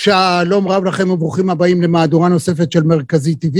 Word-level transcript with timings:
שלום 0.00 0.68
רב 0.68 0.84
לכם 0.84 1.10
וברוכים 1.10 1.50
הבאים 1.50 1.82
למהדורה 1.82 2.28
נוספת 2.28 2.72
של 2.72 2.82
מרכזי 2.82 3.34
TV. 3.44 3.58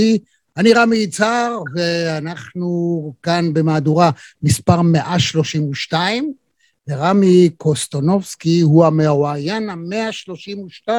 אני 0.57 0.73
רמי 0.73 0.97
יצהר, 0.97 1.59
ואנחנו 1.75 3.13
כאן 3.23 3.53
במהדורה 3.53 4.11
מספר 4.43 4.81
132, 4.81 6.33
ורמי 6.87 7.49
קוסטונובסקי 7.57 8.61
הוא 8.61 8.85
המרואיין 8.85 9.69
ה-132. 9.69 10.89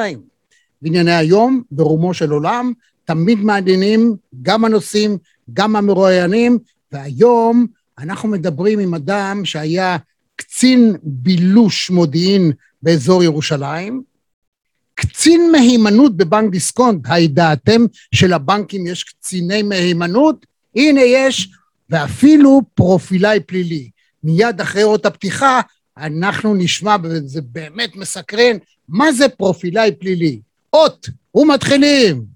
בענייני 0.81 1.15
היום, 1.15 1.61
ברומו 1.71 2.13
של 2.13 2.31
עולם, 2.31 2.73
תמיד 3.05 3.39
מעניינים 3.39 4.15
גם 4.41 4.65
הנושאים, 4.65 5.17
גם 5.53 5.75
המרואיינים, 5.75 6.59
והיום 6.91 7.67
אנחנו 7.99 8.29
מדברים 8.29 8.79
עם 8.79 8.93
אדם 8.93 9.41
שהיה 9.45 9.97
קצין 10.35 10.95
בילוש 11.03 11.89
מודיעין 11.89 12.51
באזור 12.81 13.23
ירושלים, 13.23 14.10
קצין 14.95 15.51
מהימנות 15.51 16.17
בבנק 16.17 16.51
דיסקונט, 16.51 17.05
הידעתם 17.09 17.81
שלבנקים 18.15 18.87
יש 18.87 19.03
קציני 19.03 19.61
מהימנות? 19.61 20.45
הנה 20.75 21.01
יש, 21.01 21.49
ואפילו 21.89 22.61
פרופילאי 22.73 23.39
פלילי. 23.39 23.89
מיד 24.23 24.61
אחרי 24.61 24.83
אות 24.83 25.05
הפתיחה 25.05 25.61
אנחנו 25.97 26.55
נשמע, 26.55 26.95
וזה 27.03 27.41
באמת 27.41 27.95
מסקרן, 27.95 28.57
מה 28.89 29.11
זה 29.11 29.29
פרופילאי 29.29 29.91
פלילי? 29.99 30.39
אות, 30.73 31.09
ומתחילים. 31.35 32.30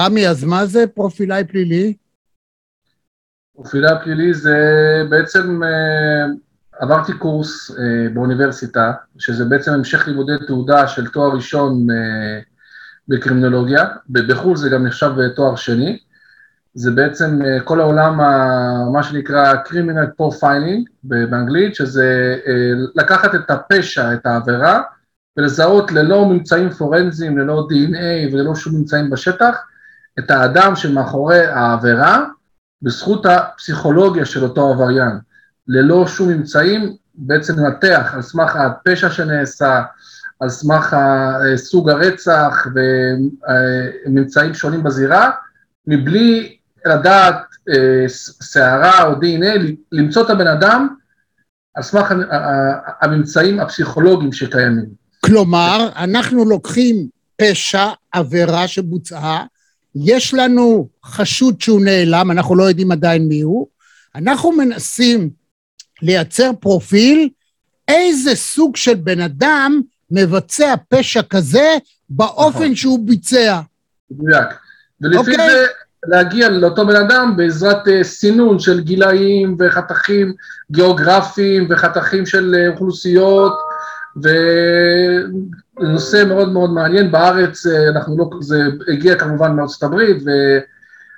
רמי, 0.00 0.28
אז 0.28 0.44
מה 0.44 0.66
זה 0.66 0.86
פרופילאי 0.86 1.44
פלילי? 1.44 1.94
פרופילאי 3.54 3.94
פלילי 4.04 4.34
זה 4.34 4.58
בעצם, 5.08 5.62
אה, 5.62 6.26
עברתי 6.78 7.12
קורס 7.12 7.70
אה, 7.70 8.08
באוניברסיטה, 8.14 8.92
שזה 9.18 9.44
בעצם 9.44 9.72
המשך 9.72 10.08
לימודי 10.08 10.32
תעודה 10.46 10.88
של 10.88 11.06
תואר 11.06 11.34
ראשון 11.34 11.90
אה, 11.90 12.40
בקרימינולוגיה, 13.08 13.84
בחו"ל 14.10 14.56
זה 14.56 14.70
גם 14.70 14.86
נחשב 14.86 15.28
תואר 15.36 15.56
שני, 15.56 15.98
זה 16.74 16.90
בעצם 16.90 17.38
כל 17.64 17.80
העולם, 17.80 18.16
מה 18.92 19.02
שנקרא 19.02 19.54
criminal 19.66 20.22
profiling 20.22 20.84
באנגלית, 21.02 21.74
שזה 21.74 22.36
לקחת 22.94 23.34
את 23.34 23.50
הפשע, 23.50 24.14
את 24.14 24.26
העבירה, 24.26 24.82
ולזהות 25.36 25.92
ללא 25.92 26.28
ממצאים 26.28 26.70
פורנזיים, 26.70 27.38
ללא 27.38 27.68
DNA 27.70 28.34
וללא 28.34 28.54
שום 28.54 28.76
ממצאים 28.76 29.10
בשטח, 29.10 29.56
את 30.18 30.30
האדם 30.30 30.76
שמאחורי 30.76 31.46
העבירה 31.46 32.24
בזכות 32.82 33.26
הפסיכולוגיה 33.26 34.24
של 34.24 34.44
אותו 34.44 34.70
עבריין, 34.70 35.18
ללא 35.68 36.06
שום 36.06 36.28
ממצאים, 36.28 36.96
בעצם 37.14 37.58
לנתח 37.58 38.10
על 38.14 38.22
סמך 38.22 38.56
הפשע 38.56 39.10
שנעשה, 39.10 39.82
על 40.40 40.48
סמך 40.48 40.96
סוג 41.56 41.90
הרצח 41.90 42.66
וממצאים 44.06 44.54
שונים 44.54 44.82
בזירה, 44.82 45.30
מבלי 45.86 46.56
לדעת 46.86 47.36
סערה 48.42 48.92
אה, 48.92 49.04
או 49.06 49.12
DNA, 49.12 49.58
למצוא 49.92 50.24
את 50.24 50.30
הבן 50.30 50.46
אדם 50.46 50.88
על 51.74 51.82
סמך 51.82 52.14
הממצאים 53.00 53.60
הפסיכולוגיים 53.60 54.32
שקיימים. 54.32 54.86
כלומר, 55.26 55.88
אנחנו 55.96 56.44
לוקחים 56.44 57.06
פשע, 57.36 57.86
עבירה 58.12 58.68
שבוצעה, 58.68 59.44
יש 59.94 60.34
לנו 60.34 60.88
חשוד 61.04 61.60
שהוא 61.60 61.80
נעלם, 61.84 62.30
אנחנו 62.30 62.56
לא 62.56 62.62
יודעים 62.64 62.92
עדיין 62.92 63.28
מי 63.28 63.40
הוא, 63.40 63.66
אנחנו 64.14 64.52
מנסים 64.52 65.30
לייצר 66.02 66.50
פרופיל 66.60 67.28
איזה 67.88 68.34
סוג 68.34 68.76
של 68.76 68.94
בן 68.94 69.20
אדם 69.20 69.80
מבצע 70.10 70.74
פשע 70.88 71.22
כזה 71.22 71.78
באופן 72.10 72.58
נכון. 72.58 72.74
שהוא 72.74 73.06
ביצע. 73.06 73.60
מדויק. 74.10 74.48
ולפי. 75.00 75.18
אוקיי? 75.18 75.50
זה 75.50 75.66
להגיע 76.06 76.48
לאותו 76.48 76.86
בן 76.86 76.96
אדם 76.96 77.34
בעזרת 77.36 77.86
uh, 77.86 78.02
סינון 78.02 78.58
של 78.58 78.80
גילאים 78.80 79.56
וחתכים 79.58 80.34
גיאוגרפיים 80.72 81.68
וחתכים 81.70 82.26
של 82.26 82.54
uh, 82.54 82.72
אוכלוסיות 82.72 83.58
ונושא 85.78 86.24
מאוד 86.28 86.52
מאוד 86.52 86.70
מעניין, 86.70 87.10
בארץ 87.10 87.66
אה, 87.66 87.88
אנחנו 87.88 88.18
לא, 88.18 88.30
זה 88.40 88.62
הגיע 88.92 89.14
כמובן 89.14 89.52
מארצות 89.52 89.82
הברית 89.82 90.22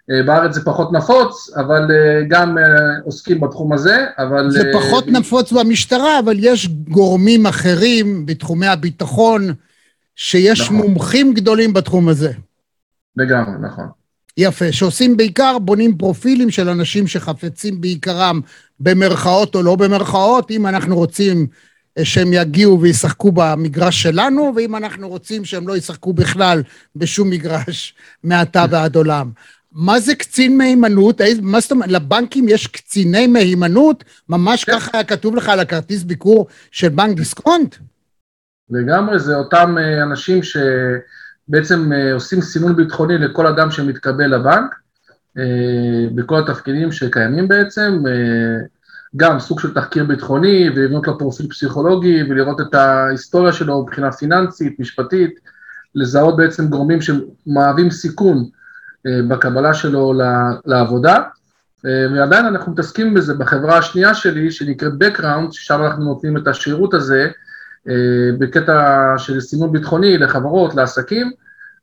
ובארץ 0.09 0.55
זה 0.55 0.65
פחות 0.65 0.93
נפוץ, 0.93 1.51
אבל 1.57 1.91
אה, 1.91 2.23
גם 2.29 2.59
אה, 2.59 2.65
עוסקים 3.05 3.41
בתחום 3.41 3.73
הזה, 3.73 4.05
אבל... 4.19 4.51
זה 4.51 4.71
פחות 4.73 5.09
נפוץ 5.09 5.53
במשטרה, 5.53 6.19
אבל 6.19 6.37
יש 6.39 6.69
גורמים 6.69 7.47
אחרים 7.47 8.27
בתחומי 8.27 8.67
הביטחון 8.67 9.55
שיש 10.17 10.61
נכון. 10.61 10.77
מומחים 10.77 11.35
גדולים 11.35 11.73
בתחום 11.73 12.09
הזה. 12.09 12.33
לגמרי, 13.17 13.55
נכון. 13.61 13.87
יפה, 14.37 14.73
שעושים 14.73 15.17
בעיקר, 15.17 15.59
בונים 15.59 15.99
פרופילים 15.99 16.51
של 16.51 16.69
אנשים 16.69 17.07
שחפצים 17.07 17.81
בעיקרם 17.81 18.41
במרכאות 18.81 19.55
או 19.55 19.63
לא 19.63 19.77
במרכאות, 19.77 20.51
אם 20.51 20.67
אנחנו 20.67 20.97
רוצים 20.97 21.47
שהם 22.03 22.33
יגיעו 22.33 22.81
וישחקו 22.81 23.33
במגרש 23.33 24.03
שלנו, 24.03 24.53
ואם 24.57 24.77
אנחנו 24.77 25.09
רוצים 25.09 25.45
שהם 25.45 25.69
לא 25.69 25.77
ישחקו 25.77 26.13
בכלל 26.13 26.63
בשום 26.97 27.31
מגרש 27.31 27.95
מעתה 28.25 28.65
ועד 28.71 28.97
עולם. 28.97 29.31
מה 29.73 30.01
זה 30.01 30.15
קצין 30.15 30.59
מהימנות? 30.59 31.21
מה 31.43 31.61
זאת 31.61 31.71
אומרת, 31.71 31.91
לבנקים 31.91 32.49
יש 32.49 32.67
קציני 32.67 33.27
מהימנות? 33.27 34.05
ממש 34.29 34.65
כן. 34.65 34.73
ככה 34.73 34.91
היה 34.95 35.05
כתוב 35.05 35.37
לך 35.37 35.49
על 35.49 35.61
הכרטיס 35.61 36.03
ביקור 36.03 36.47
של 36.71 36.89
בנק 36.89 37.17
דיסקונט? 37.17 37.77
לגמרי, 38.71 39.19
זה 39.19 39.35
אותם 39.35 39.77
אה, 39.79 40.03
אנשים 40.03 40.41
שבעצם 40.43 41.93
אה, 41.93 42.13
עושים 42.13 42.41
סינון 42.41 42.77
ביטחוני 42.77 43.19
לכל 43.19 43.47
אדם 43.47 43.71
שמתקבל 43.71 44.35
לבנק, 44.35 44.75
אה, 45.39 46.07
בכל 46.15 46.39
התפקידים 46.39 46.93
שקיימים 46.93 47.49
בעצם. 47.49 48.03
גם 49.17 49.41
סוג 49.41 49.61
של 49.61 49.75
תחקיר 49.75 50.05
ביטחוני 50.05 50.71
ולבנות 50.77 51.07
לו 51.07 51.19
פרופיל 51.19 51.49
פסיכולוגי 51.49 52.23
ולראות 52.23 52.61
את 52.61 52.75
ההיסטוריה 52.75 53.53
שלו 53.53 53.83
מבחינה 53.83 54.13
פיננסית, 54.13 54.81
משפטית, 54.81 55.41
לזהות 55.95 56.37
בעצם 56.37 56.69
גורמים 56.69 56.99
שמהווים 57.01 57.91
סיכון 57.91 58.45
אה, 59.07 59.21
בקבלה 59.29 59.75
שלו 59.75 60.13
לעבודה. 60.67 61.23
אה, 61.87 62.07
ועדיין 62.15 62.47
אנחנו 62.47 62.73
מתעסקים 62.73 63.15
בזה. 63.15 63.35
בחברה 63.35 63.79
השנייה 63.79 64.15
שלי, 64.15 64.51
שנקראת 64.51 64.93
Background, 64.93 65.53
ששם 65.53 65.83
אנחנו 65.83 66.05
נותנים 66.05 66.37
את 66.37 66.49
השירות 66.49 66.95
הזה 66.95 67.31
אה, 67.89 67.95
בקטע 68.39 69.15
של 69.19 69.41
סימון 69.41 69.73
ביטחוני 69.73 70.19
לחברות, 70.19 70.75
לעסקים, 70.75 71.33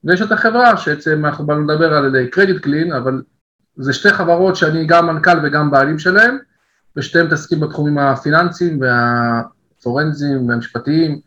ויש 0.03 0.21
את 0.21 0.31
החברה 0.31 0.77
שבעצם 0.77 1.25
אנחנו 1.25 1.45
באנו 1.45 1.63
לדבר 1.63 1.93
על 1.93 2.27
קרדיט 2.31 2.61
קלין, 2.61 2.93
אבל 2.93 3.21
זה 3.77 3.93
שתי 3.93 4.09
חברות 4.09 4.55
שאני 4.55 4.85
גם 4.85 5.07
מנכ"ל 5.07 5.39
וגם 5.43 5.71
בעלים 5.71 5.99
שלהן, 5.99 6.37
ושתיהם 6.97 7.25
מתעסקים 7.25 7.59
בתחומים 7.59 7.97
הפיננסיים 7.97 8.81
והפורנזיים 8.81 10.49
והמשפטיים, 10.49 11.19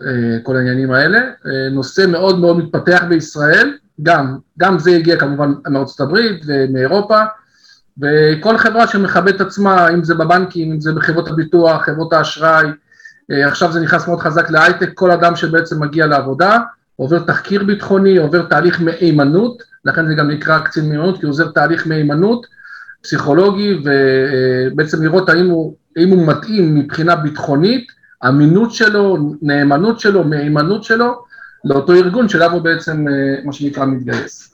אה, 0.00 0.38
כל 0.42 0.56
העניינים 0.56 0.90
האלה. 0.90 1.18
אה, 1.18 1.68
נושא 1.70 2.06
מאוד 2.08 2.38
מאוד 2.38 2.58
מתפתח 2.58 3.02
בישראל, 3.08 3.76
גם, 4.02 4.38
גם 4.58 4.78
זה 4.78 4.90
הגיע 4.90 5.16
כמובן 5.16 5.52
מארצות 5.68 6.00
הברית 6.00 6.42
ומאירופה, 6.46 7.20
וכל 8.02 8.58
חברה 8.58 8.86
שמכבדת 8.86 9.40
עצמה, 9.40 9.88
אם 9.88 10.04
זה 10.04 10.14
בבנקים, 10.14 10.72
אם 10.72 10.80
זה 10.80 10.92
בחברות 10.92 11.28
הביטוח, 11.28 11.84
חברות 11.84 12.12
האשראי, 12.12 12.66
אה, 13.30 13.48
עכשיו 13.48 13.72
זה 13.72 13.80
נכנס 13.80 14.06
מאוד 14.06 14.20
חזק 14.20 14.50
להייטק, 14.50 14.90
כל 14.94 15.10
אדם 15.10 15.36
שבעצם 15.36 15.82
מגיע 15.82 16.06
לעבודה, 16.06 16.58
עובר 16.96 17.18
תחקיר 17.18 17.64
ביטחוני, 17.64 18.16
עובר 18.16 18.42
תהליך 18.42 18.80
מהימנות, 18.80 19.62
לכן 19.84 20.06
זה 20.06 20.14
גם 20.14 20.30
נקרא 20.30 20.58
קצין 20.58 20.88
מהימנות, 20.88 21.18
כי 21.18 21.26
הוא 21.26 21.30
עוזר 21.30 21.50
תהליך 21.50 21.86
מהימנות 21.86 22.46
פסיכולוגי, 23.02 23.74
ובעצם 23.84 25.02
לראות 25.02 25.28
האם 25.28 25.46
הוא, 25.46 25.76
האם 25.96 26.08
הוא 26.08 26.26
מתאים 26.26 26.74
מבחינה 26.74 27.16
ביטחונית, 27.16 27.86
אמינות 28.28 28.72
שלו, 28.72 29.16
נאמנות 29.42 30.00
שלו, 30.00 30.24
מהימנות 30.24 30.84
שלו, 30.84 31.24
לאותו 31.64 31.92
ארגון 31.92 32.28
שאליו 32.28 32.52
הוא 32.52 32.62
בעצם, 32.62 33.08
אה, 33.08 33.44
מה 33.44 33.52
שנקרא, 33.52 33.84
מתגייס. 33.84 34.50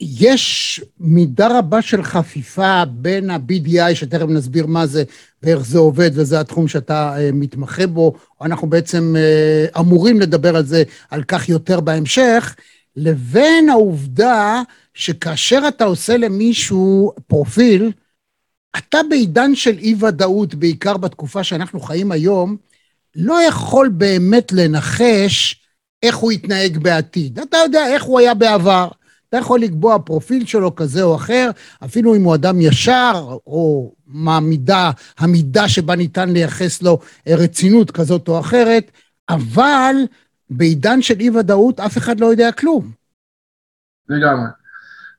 יש 0.00 0.80
מידה 1.00 1.58
רבה 1.58 1.82
של 1.82 2.02
חפיפה 2.02 2.82
בין 2.90 3.30
ה-BDI, 3.30 3.94
שתכף 3.94 4.26
נסביר 4.28 4.66
מה 4.66 4.86
זה 4.86 5.02
ואיך 5.42 5.58
זה 5.66 5.78
עובד, 5.78 6.10
וזה 6.14 6.40
התחום 6.40 6.68
שאתה 6.68 7.16
uh, 7.16 7.34
מתמחה 7.34 7.86
בו, 7.86 8.12
אנחנו 8.42 8.66
בעצם 8.66 9.14
uh, 9.16 9.80
אמורים 9.80 10.20
לדבר 10.20 10.56
על 10.56 10.64
זה, 10.64 10.82
על 11.10 11.22
כך 11.22 11.48
יותר 11.48 11.80
בהמשך, 11.80 12.56
לבין 12.96 13.68
העובדה 13.68 14.62
שכאשר 14.94 15.62
אתה 15.68 15.84
עושה 15.84 16.16
למישהו 16.16 17.12
פרופיל, 17.26 17.92
אתה 18.78 18.98
בעידן 19.10 19.54
של 19.54 19.78
אי-ודאות, 19.78 20.54
בעיקר 20.54 20.96
בתקופה 20.96 21.44
שאנחנו 21.44 21.80
חיים 21.80 22.12
היום, 22.12 22.56
לא 23.16 23.42
יכול 23.42 23.88
באמת 23.88 24.52
לנחש 24.52 25.60
איך 26.02 26.16
הוא 26.16 26.32
יתנהג 26.32 26.78
בעתיד. 26.78 27.38
אתה 27.38 27.56
יודע 27.56 27.86
איך 27.86 28.02
הוא 28.02 28.18
היה 28.18 28.34
בעבר. 28.34 28.88
אתה 29.28 29.36
יכול 29.36 29.60
לקבוע 29.60 29.98
פרופיל 29.98 30.46
שלו 30.46 30.74
כזה 30.74 31.02
או 31.02 31.16
אחר, 31.16 31.50
אפילו 31.84 32.14
אם 32.16 32.22
הוא 32.22 32.34
אדם 32.34 32.60
ישר, 32.60 33.36
או 33.46 33.92
מה 34.06 34.36
המידה, 34.36 34.90
המידה 35.18 35.68
שבה 35.68 35.96
ניתן 35.96 36.30
לייחס 36.30 36.82
לו 36.82 36.98
רצינות 37.28 37.90
כזאת 37.90 38.28
או 38.28 38.40
אחרת, 38.40 38.90
אבל 39.28 39.96
בעידן 40.50 41.02
של 41.02 41.14
אי-ודאות 41.20 41.80
אף 41.80 41.98
אחד 41.98 42.20
לא 42.20 42.26
יודע 42.26 42.52
כלום. 42.52 42.90
לגמרי. 44.08 44.48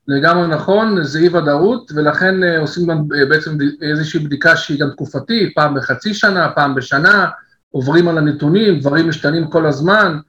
לגמרי 0.07 0.47
נכון, 0.47 1.03
זה 1.03 1.19
אי-ודאות, 1.19 1.91
ולכן 1.95 2.43
אה, 2.43 2.59
עושים 2.59 2.87
גם 2.87 2.97
אה, 3.15 3.25
בעצם 3.25 3.57
איזושהי 3.81 4.19
בדיקה 4.19 4.55
שהיא 4.55 4.79
גם 4.79 4.89
תקופתית, 4.89 5.55
פעם 5.55 5.75
בחצי 5.75 6.13
שנה, 6.13 6.49
פעם 6.55 6.75
בשנה, 6.75 7.27
עוברים 7.71 8.07
על 8.07 8.17
הנתונים, 8.17 8.79
דברים 8.79 9.09
משתנים 9.09 9.47
כל 9.47 9.65
הזמן. 9.65 10.19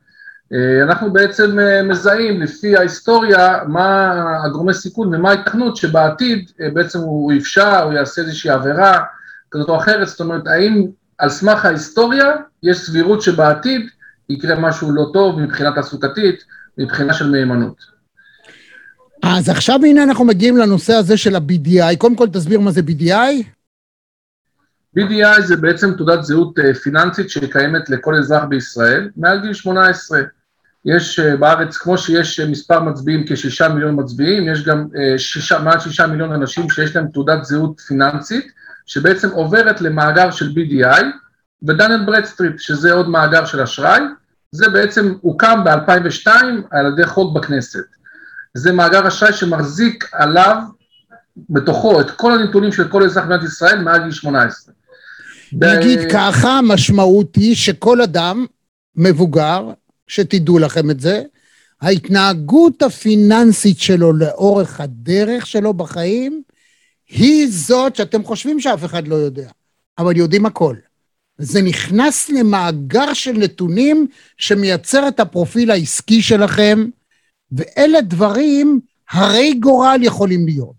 אה, 0.53 0.83
אנחנו 0.83 1.13
בעצם 1.13 1.59
מזהים 1.85 2.41
לפי 2.41 2.77
ההיסטוריה 2.77 3.59
מה 3.67 4.13
הגורמי 4.45 4.75
סיכון 4.75 5.15
ומה 5.15 5.31
ההתכנות 5.31 5.77
שבעתיד 5.77 6.51
בעצם 6.73 6.99
הוא 6.99 7.33
יפשע 7.33 7.83
או 7.83 7.93
יעשה 7.93 8.23
איזושהי 8.23 8.51
עבירה 8.51 9.05
כזאת 9.51 9.69
או 9.69 9.77
אחרת, 9.77 10.09
זאת 10.09 10.21
אומרת 10.21 10.47
האם 10.47 10.87
על 11.19 11.29
סמך 11.29 11.65
ההיסטוריה 11.65 12.33
יש 12.63 12.79
סבירות 12.79 13.23
שבעתיד 13.23 13.89
יקרה 14.29 14.61
משהו 14.61 14.93
לא 14.93 15.11
טוב 15.13 15.41
מבחינה 15.41 15.73
תעסוקתית, 15.75 16.45
מבחינה 16.79 17.15
של 17.15 17.31
מהימנות. 17.31 17.99
אז 19.23 19.49
עכשיו 19.49 19.81
הנה 19.85 20.03
אנחנו 20.03 20.25
מגיעים 20.25 20.57
לנושא 20.57 20.93
הזה 20.93 21.17
של 21.17 21.37
ה-BDI, 21.37 21.97
קודם 21.99 22.17
כל 22.17 22.29
תסביר 22.29 22.61
מה 22.61 22.71
זה 22.71 22.81
BDI. 22.81 23.45
BDI 24.99 25.41
זה 25.41 25.57
בעצם 25.57 25.95
תעודת 25.97 26.25
זהות 26.25 26.59
פיננסית 26.83 27.31
שקיימת 27.31 27.91
לכל 27.91 28.15
אזרח 28.15 28.45
בישראל 28.45 29.11
מעל 29.17 29.41
גיל 29.41 29.53
18. 29.53 30.21
יש 30.85 31.21
אה, 31.21 31.37
בארץ, 31.37 31.77
כמו 31.77 31.99
שיש 31.99 32.41
אה, 32.41 32.47
מספר 32.47 32.81
מצביעים, 32.81 33.25
כשישה 33.27 33.69
מיליון 33.69 34.01
מצביעים, 34.01 34.49
יש 34.49 34.65
גם 34.65 34.87
אה, 34.97 35.19
שישה, 35.19 35.59
מעל 35.59 35.81
שישה 35.81 36.07
מיליון 36.07 36.33
אנשים 36.33 36.71
שיש 36.71 36.97
להם 36.97 37.07
תעודת 37.13 37.45
זהות 37.45 37.81
פיננסית, 37.81 38.53
שבעצם 38.87 39.31
עוברת 39.31 39.81
למאגר 39.81 40.31
של 40.31 40.49
BDI, 40.49 41.05
ו 41.63 41.74
Dun 41.74 42.07
Bradstreet, 42.07 42.59
שזה 42.59 42.93
עוד 42.93 43.09
מאגר 43.09 43.45
של 43.45 43.61
אשראי, 43.61 44.01
זה 44.53 44.69
בעצם 44.69 45.15
הוקם 45.21 45.65
ב-2002 45.65 46.31
על 46.71 46.87
ידי 46.93 47.07
חוק 47.07 47.37
בכנסת. 47.37 47.85
זה 48.55 48.73
מאגר 48.73 49.09
אשראי 49.09 49.33
שמחזיק 49.33 50.09
עליו, 50.13 50.57
בתוכו, 51.51 52.01
את 52.01 52.11
כל 52.11 52.33
הנתונים 52.33 52.73
של 52.73 52.89
כל 52.89 53.03
אזרח 53.03 53.25
במדינת 53.25 53.45
ישראל 53.45 53.83
מעל 53.83 54.03
גיל 54.03 54.13
18. 54.13 54.75
נגיד 55.53 55.99
ב... 55.99 56.13
ככה, 56.13 56.59
המשמעות 56.59 57.37
היא 57.37 57.57
שכל 57.57 58.03
אדם 58.03 58.47
מבוגר 58.97 59.71
שתדעו 60.07 60.59
לכם 60.59 60.91
את 60.91 61.01
זה, 61.01 61.23
ההתנהגות 61.81 62.83
הפיננסית 62.83 63.79
שלו 63.79 64.13
לאורך 64.13 64.81
הדרך 64.81 65.47
שלו 65.47 65.75
בחיים, 65.75 66.43
היא 67.09 67.49
זאת 67.51 67.97
שאתם 67.97 68.25
חושבים 68.25 68.61
שאף 68.61 68.85
אחד 68.85 69.09
לא 69.09 69.15
יודע, 69.15 69.49
אבל 69.99 70.17
יודעים 70.17 70.47
הכל. 70.47 70.77
זה 71.39 71.63
נכנס 71.63 72.29
למאגר 72.29 73.15
של 73.15 73.33
נתונים 73.33 74.07
שמייצר 74.39 75.09
את 75.09 75.21
הפרופיל 75.21 75.71
העסקי 75.71 76.23
שלכם, 76.23 76.87
ואלה 77.53 78.01
דברים 78.01 78.81
הרי 79.11 79.55
גורל 79.55 79.99
יכולים 80.03 80.47
להיות. 80.47 80.79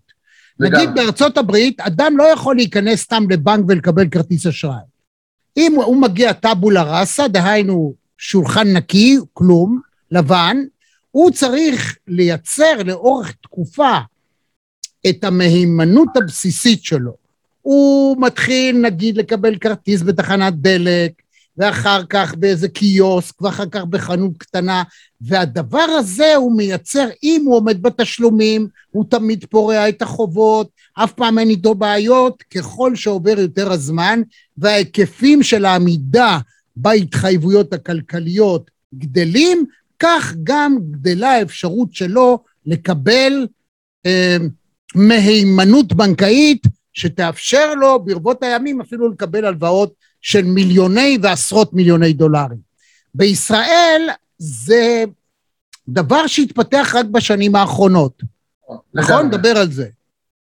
נגיד 0.60 0.90
בארצות 0.94 1.38
הברית, 1.38 1.80
אדם 1.80 2.16
לא 2.16 2.24
יכול 2.24 2.56
להיכנס 2.56 3.00
סתם 3.00 3.30
לבנק 3.30 3.64
ולקבל 3.68 4.08
כרטיס 4.08 4.46
אשראי. 4.46 4.74
אם 5.56 5.74
הוא 5.74 5.96
מגיע 6.02 6.32
טאבולה 6.32 6.82
ראסה, 6.82 7.28
דהיינו 7.28 7.94
שולחן 8.18 8.68
נקי, 8.68 9.16
כלום, 9.32 9.80
לבן, 10.10 10.56
הוא 11.10 11.30
צריך 11.30 11.96
לייצר 12.08 12.82
לאורך 12.84 13.32
תקופה 13.32 13.98
את 15.08 15.24
המהימנות 15.24 16.08
הבסיסית 16.16 16.84
שלו. 16.84 17.19
הוא 17.62 18.16
מתחיל 18.20 18.76
נגיד 18.76 19.16
לקבל 19.16 19.56
כרטיס 19.56 20.02
בתחנת 20.02 20.54
דלק, 20.54 21.12
ואחר 21.56 22.02
כך 22.08 22.34
באיזה 22.34 22.68
קיוסק, 22.68 23.42
ואחר 23.42 23.66
כך 23.66 23.84
בחנות 23.84 24.32
קטנה, 24.38 24.82
והדבר 25.20 25.86
הזה 25.98 26.34
הוא 26.34 26.56
מייצר, 26.56 27.08
אם 27.22 27.42
הוא 27.46 27.56
עומד 27.56 27.82
בתשלומים, 27.82 28.68
הוא 28.90 29.04
תמיד 29.08 29.44
פורע 29.50 29.88
את 29.88 30.02
החובות, 30.02 30.68
אף 30.94 31.12
פעם 31.12 31.38
אין 31.38 31.50
איתו 31.50 31.74
בעיות, 31.74 32.42
ככל 32.42 32.96
שעובר 32.96 33.40
יותר 33.40 33.72
הזמן, 33.72 34.20
וההיקפים 34.58 35.42
של 35.42 35.64
העמידה 35.64 36.38
בהתחייבויות 36.76 37.72
הכלכליות 37.72 38.70
גדלים, 38.94 39.64
כך 39.98 40.34
גם 40.42 40.78
גדלה 40.90 41.30
האפשרות 41.30 41.94
שלו 41.94 42.38
לקבל 42.66 43.46
אה, 44.06 44.36
מהימנות 44.94 45.92
בנקאית 45.92 46.66
שתאפשר 46.92 47.74
לו 47.74 48.04
ברבות 48.04 48.42
הימים 48.42 48.80
אפילו 48.80 49.08
לקבל 49.08 49.44
הלוואות 49.44 49.92
של 50.20 50.42
מיליוני 50.42 51.18
ועשרות 51.22 51.72
מיליוני 51.72 52.12
דולרים. 52.12 52.58
בישראל 53.14 54.08
זה 54.38 55.04
דבר 55.88 56.26
שהתפתח 56.26 56.94
רק 56.98 57.06
בשנים 57.06 57.56
האחרונות. 57.56 58.22
נכון? 58.94 59.26
נדבר 59.26 59.58
על 59.58 59.70
זה. 59.70 59.88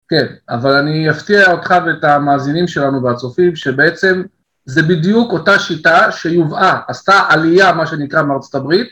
כן, 0.10 0.26
אבל 0.50 0.72
אני 0.72 1.10
אפתיע 1.10 1.52
אותך 1.52 1.76
ואת 1.86 2.04
המאזינים 2.04 2.68
שלנו 2.68 3.04
והצופים, 3.04 3.56
שבעצם 3.56 4.24
זה 4.66 4.84
בדיוק 4.84 5.32
אותה 5.32 5.60
שיטה 5.60 6.12
שיובאה, 6.12 6.80
עשתה 6.88 7.22
עלייה, 7.30 7.74
מה 7.74 7.88
שנקרא, 7.88 8.24
מארצות 8.24 8.56
הברית, 8.56 8.88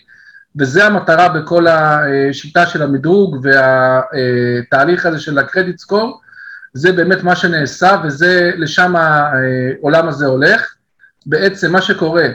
וזה 0.60 0.86
המטרה 0.86 1.30
בכל 1.30 1.68
השיטה 1.68 2.66
של 2.66 2.82
המדרוג 2.82 3.46
והתהליך 3.46 5.06
הזה 5.06 5.20
של 5.20 5.38
הקרדיט 5.38 5.78
סקור, 5.78 6.22
זה 6.78 6.92
באמת 6.92 7.24
מה 7.24 7.36
שנעשה 7.36 8.02
וזה, 8.04 8.52
לשם 8.58 8.96
העולם 8.96 10.08
הזה 10.08 10.26
הולך. 10.26 10.76
בעצם 11.26 11.72
מה 11.72 11.82
שקורה, 11.82 12.28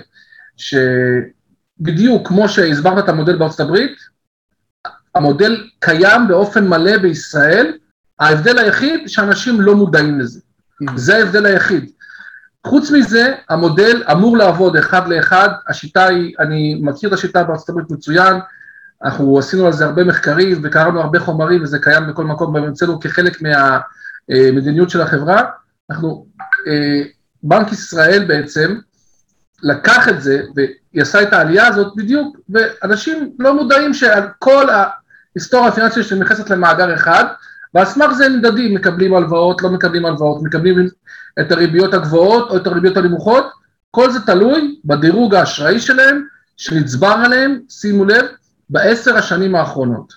שבדיוק 0.56 2.28
כמו 2.28 2.48
שהסברת 2.48 3.04
את 3.04 3.08
המודל 3.08 3.36
בארצות 3.36 3.60
הברית, 3.60 3.98
המודל 5.14 5.68
קיים 5.78 6.28
באופן 6.28 6.68
מלא 6.68 6.96
בישראל, 6.96 7.72
ההבדל 8.20 8.58
היחיד 8.58 9.08
שאנשים 9.08 9.60
לא 9.60 9.74
מודעים 9.74 10.20
לזה. 10.20 10.40
Mm-hmm. 10.40 10.92
זה 10.96 11.16
ההבדל 11.16 11.46
היחיד. 11.46 11.90
חוץ 12.66 12.90
מזה, 12.90 13.34
המודל 13.48 14.02
אמור 14.12 14.36
לעבוד 14.36 14.76
אחד 14.76 15.08
לאחד, 15.08 15.48
השיטה 15.68 16.06
היא, 16.06 16.34
אני 16.38 16.80
מכיר 16.82 17.08
את 17.08 17.14
השיטה 17.14 17.44
בארצות 17.44 17.68
הברית 17.68 17.90
מצוין, 17.90 18.36
אנחנו 19.04 19.38
עשינו 19.38 19.66
על 19.66 19.72
זה 19.72 19.84
הרבה 19.84 20.04
מחקרים 20.04 20.60
וקראנו 20.62 21.00
הרבה 21.00 21.20
חומרים 21.20 21.62
וזה 21.62 21.78
קיים 21.78 22.06
בכל 22.06 22.24
מקום 22.24 22.56
אצלנו 22.56 23.00
כחלק 23.00 23.42
מהמדיניות 24.28 24.90
של 24.90 25.00
החברה. 25.00 25.42
אנחנו, 25.90 26.26
אה, 26.66 27.02
בנק 27.42 27.72
ישראל 27.72 28.24
בעצם 28.24 28.78
לקח 29.62 30.08
את 30.08 30.22
זה 30.22 30.42
ועשה 30.94 31.22
את 31.22 31.32
העלייה 31.32 31.66
הזאת 31.66 31.92
בדיוק, 31.96 32.36
ואנשים 32.48 33.32
לא 33.38 33.54
מודעים 33.54 33.94
שעל 33.94 34.28
כל 34.38 34.66
ההיסטוריה 34.70 35.68
הפיננסית 35.68 36.04
שנכנסת 36.04 36.50
למאגר 36.50 36.94
אחד, 36.94 37.24
ועל 37.74 37.84
סמך 37.84 38.12
זה 38.12 38.28
נמדדים, 38.28 38.74
מקבלים 38.74 39.14
הלוואות, 39.14 39.62
לא 39.62 39.70
מקבלים 39.70 40.06
הלוואות, 40.06 40.42
מקבלים 40.42 40.88
את 41.40 41.52
הריביות 41.52 41.94
הגבוהות 41.94 42.50
או 42.50 42.56
את 42.56 42.66
הריביות 42.66 42.96
הנמוכות, 42.96 43.46
כל 43.90 44.10
זה 44.10 44.20
תלוי 44.20 44.80
בדירוג 44.84 45.34
האשראי 45.34 45.80
שלהם, 45.80 46.24
שנצבר 46.56 47.16
עליהם, 47.24 47.60
שימו 47.68 48.04
לב, 48.04 48.24
בעשר 48.70 49.16
השנים 49.16 49.54
האחרונות. 49.54 50.12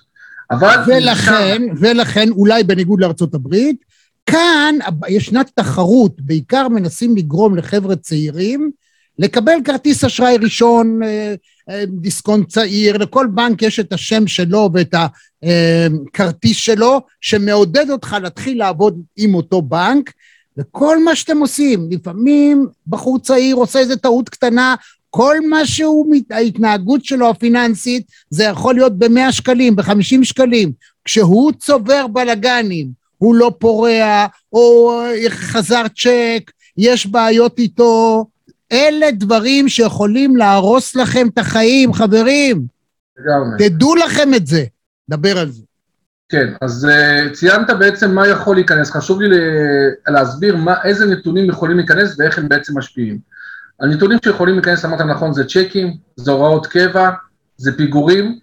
אבל... 0.50 0.76
ולכן. 0.86 1.62
ולכן, 1.80 2.28
אולי 2.30 2.64
בניגוד 2.64 3.00
לארצות 3.00 3.34
הברית, 3.34 3.84
כאן 4.26 4.74
ישנה 5.08 5.42
תחרות, 5.44 6.20
בעיקר 6.20 6.68
מנסים 6.68 7.16
לגרום 7.16 7.56
לחבר'ה 7.56 7.96
צעירים 7.96 8.70
לקבל 9.18 9.58
כרטיס 9.64 10.04
אשראי 10.04 10.36
ראשון, 10.36 11.02
אה, 11.02 11.34
אה, 11.70 11.84
דיסקונט 11.86 12.48
צעיר, 12.48 12.96
לכל 12.96 13.26
בנק 13.34 13.62
יש 13.62 13.80
את 13.80 13.92
השם 13.92 14.26
שלו 14.26 14.70
ואת 14.72 14.94
הכרטיס 15.44 16.56
שלו, 16.56 17.00
שמעודד 17.20 17.90
אותך 17.90 18.16
להתחיל 18.22 18.58
לעבוד 18.58 19.02
עם 19.16 19.34
אותו 19.34 19.62
בנק, 19.62 20.12
וכל 20.58 21.04
מה 21.04 21.16
שאתם 21.16 21.38
עושים, 21.38 21.88
לפעמים 21.90 22.66
בחור 22.86 23.18
צעיר 23.18 23.56
עושה 23.56 23.78
איזה 23.78 23.96
טעות 23.96 24.28
קטנה, 24.28 24.74
כל 25.10 25.36
מה 25.48 25.66
שהוא, 25.66 26.16
ההתנהגות 26.30 27.04
שלו 27.04 27.30
הפיננסית, 27.30 28.06
זה 28.30 28.44
יכול 28.44 28.74
להיות 28.74 28.98
במאה 28.98 29.32
שקלים, 29.32 29.76
בחמישים 29.76 30.24
שקלים. 30.24 30.72
כשהוא 31.04 31.52
צובר 31.52 32.06
בלאגנים, 32.06 33.03
הוא 33.24 33.34
לא 33.34 33.52
פורע, 33.58 34.26
או 34.52 35.00
חזר 35.28 35.82
צ'ק, 35.88 36.50
יש 36.76 37.06
בעיות 37.06 37.58
איתו, 37.58 38.26
אלה 38.72 39.10
דברים 39.10 39.68
שיכולים 39.68 40.36
להרוס 40.36 40.96
לכם 40.96 41.26
את 41.32 41.38
החיים, 41.38 41.92
חברים. 41.92 42.66
לגמרי. 43.18 43.68
תדעו 43.68 43.94
לכם 43.94 44.34
את 44.34 44.46
זה. 44.46 44.64
דבר 45.10 45.38
על 45.38 45.50
זה. 45.50 45.62
כן, 46.28 46.52
אז 46.60 46.88
uh, 46.90 47.32
ציינת 47.32 47.70
בעצם 47.78 48.14
מה 48.14 48.28
יכול 48.28 48.56
להיכנס. 48.56 48.90
חשוב 48.90 49.20
לי 49.20 49.28
להסביר 50.08 50.56
מה, 50.56 50.74
איזה 50.84 51.06
נתונים 51.06 51.50
יכולים 51.50 51.76
להיכנס 51.76 52.16
ואיך 52.18 52.38
הם 52.38 52.48
בעצם 52.48 52.78
משפיעים. 52.78 53.18
הנתונים 53.80 54.18
שיכולים 54.24 54.54
להיכנס, 54.54 54.84
אמרת 54.84 55.00
נכון, 55.00 55.32
זה 55.32 55.44
צ'קים, 55.44 55.96
זה 56.16 56.30
הוראות 56.30 56.66
קבע, 56.66 57.10
זה 57.56 57.76
פיגורים, 57.76 58.38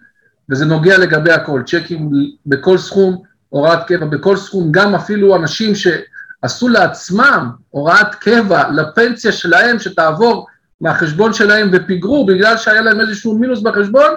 וזה 0.49 0.65
נוגע 0.65 0.97
לגבי 0.97 1.31
הכל. 1.31 1.61
צ'קים 1.65 2.09
בכל 2.45 2.77
סכום, 2.77 3.21
הוראת 3.51 3.87
קבע 3.87 4.05
בכל 4.05 4.37
סכום, 4.37 4.71
גם 4.71 4.95
אפילו 4.95 5.35
אנשים 5.35 5.73
שעשו 5.75 6.67
לעצמם 6.67 7.49
הוראת 7.69 8.15
קבע 8.15 8.69
לפנסיה 8.69 9.31
שלהם, 9.31 9.79
שתעבור 9.79 10.47
מהחשבון 10.81 11.33
שלהם 11.33 11.69
ופיגרו 11.73 12.25
בגלל 12.25 12.57
שהיה 12.57 12.81
להם 12.81 12.99
איזשהו 13.01 13.37
מינוס 13.37 13.61
בחשבון, 13.61 14.11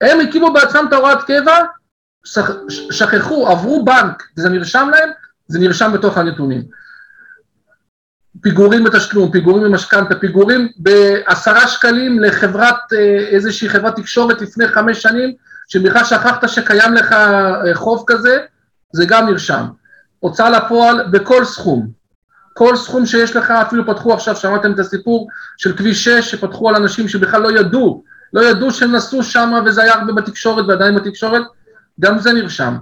הם 0.00 0.20
הקימו 0.20 0.52
בעצמם 0.52 0.84
את 0.88 0.92
ההוראת 0.92 1.22
קבע, 1.22 1.58
שכחו, 2.90 3.48
עברו 3.48 3.84
בנק, 3.84 4.22
וזה 4.38 4.48
נרשם 4.48 4.88
להם, 4.92 5.10
זה 5.46 5.58
נרשם 5.58 5.92
בתוך 5.94 6.18
הנתונים. 6.18 6.62
פיגורים 8.40 8.84
בתשלום, 8.84 9.32
פיגורים 9.32 9.64
במשכנתה, 9.64 10.14
פיגורים 10.14 10.68
בעשרה 10.76 11.68
שקלים 11.68 12.20
לחברת, 12.20 12.92
אה, 12.92 13.28
איזושהי 13.28 13.68
חברת 13.68 13.96
תקשורת 13.96 14.42
לפני 14.42 14.68
חמש 14.68 15.02
שנים, 15.02 15.34
שבכלל 15.68 16.04
שכחת 16.04 16.48
שקיים 16.48 16.94
לך 16.94 17.12
אה, 17.12 17.74
חוב 17.74 18.04
כזה, 18.06 18.38
זה 18.92 19.04
גם 19.06 19.26
נרשם. 19.26 19.64
הוצאה 20.18 20.50
לפועל 20.50 21.06
בכל 21.10 21.44
סכום. 21.44 21.88
כל 22.52 22.76
סכום 22.76 23.06
שיש 23.06 23.36
לך, 23.36 23.50
אפילו 23.50 23.86
פתחו 23.86 24.14
עכשיו, 24.14 24.36
שמעתם 24.36 24.72
את 24.72 24.78
הסיפור 24.78 25.28
של 25.56 25.76
כביש 25.76 26.04
6, 26.04 26.30
שפתחו 26.30 26.68
על 26.68 26.76
אנשים 26.76 27.08
שבכלל 27.08 27.42
לא 27.42 27.58
ידעו, 27.60 28.04
לא 28.32 28.40
ידעו 28.40 28.70
שהם 28.70 28.92
נסעו 28.92 29.22
שם 29.22 29.52
וזה 29.66 29.82
היה 29.82 29.94
הרבה 29.94 30.12
בתקשורת 30.12 30.64
ועדיין 30.68 30.94
בתקשורת, 30.94 31.42
גם 32.00 32.18
זה 32.18 32.32
נרשם. 32.32 32.76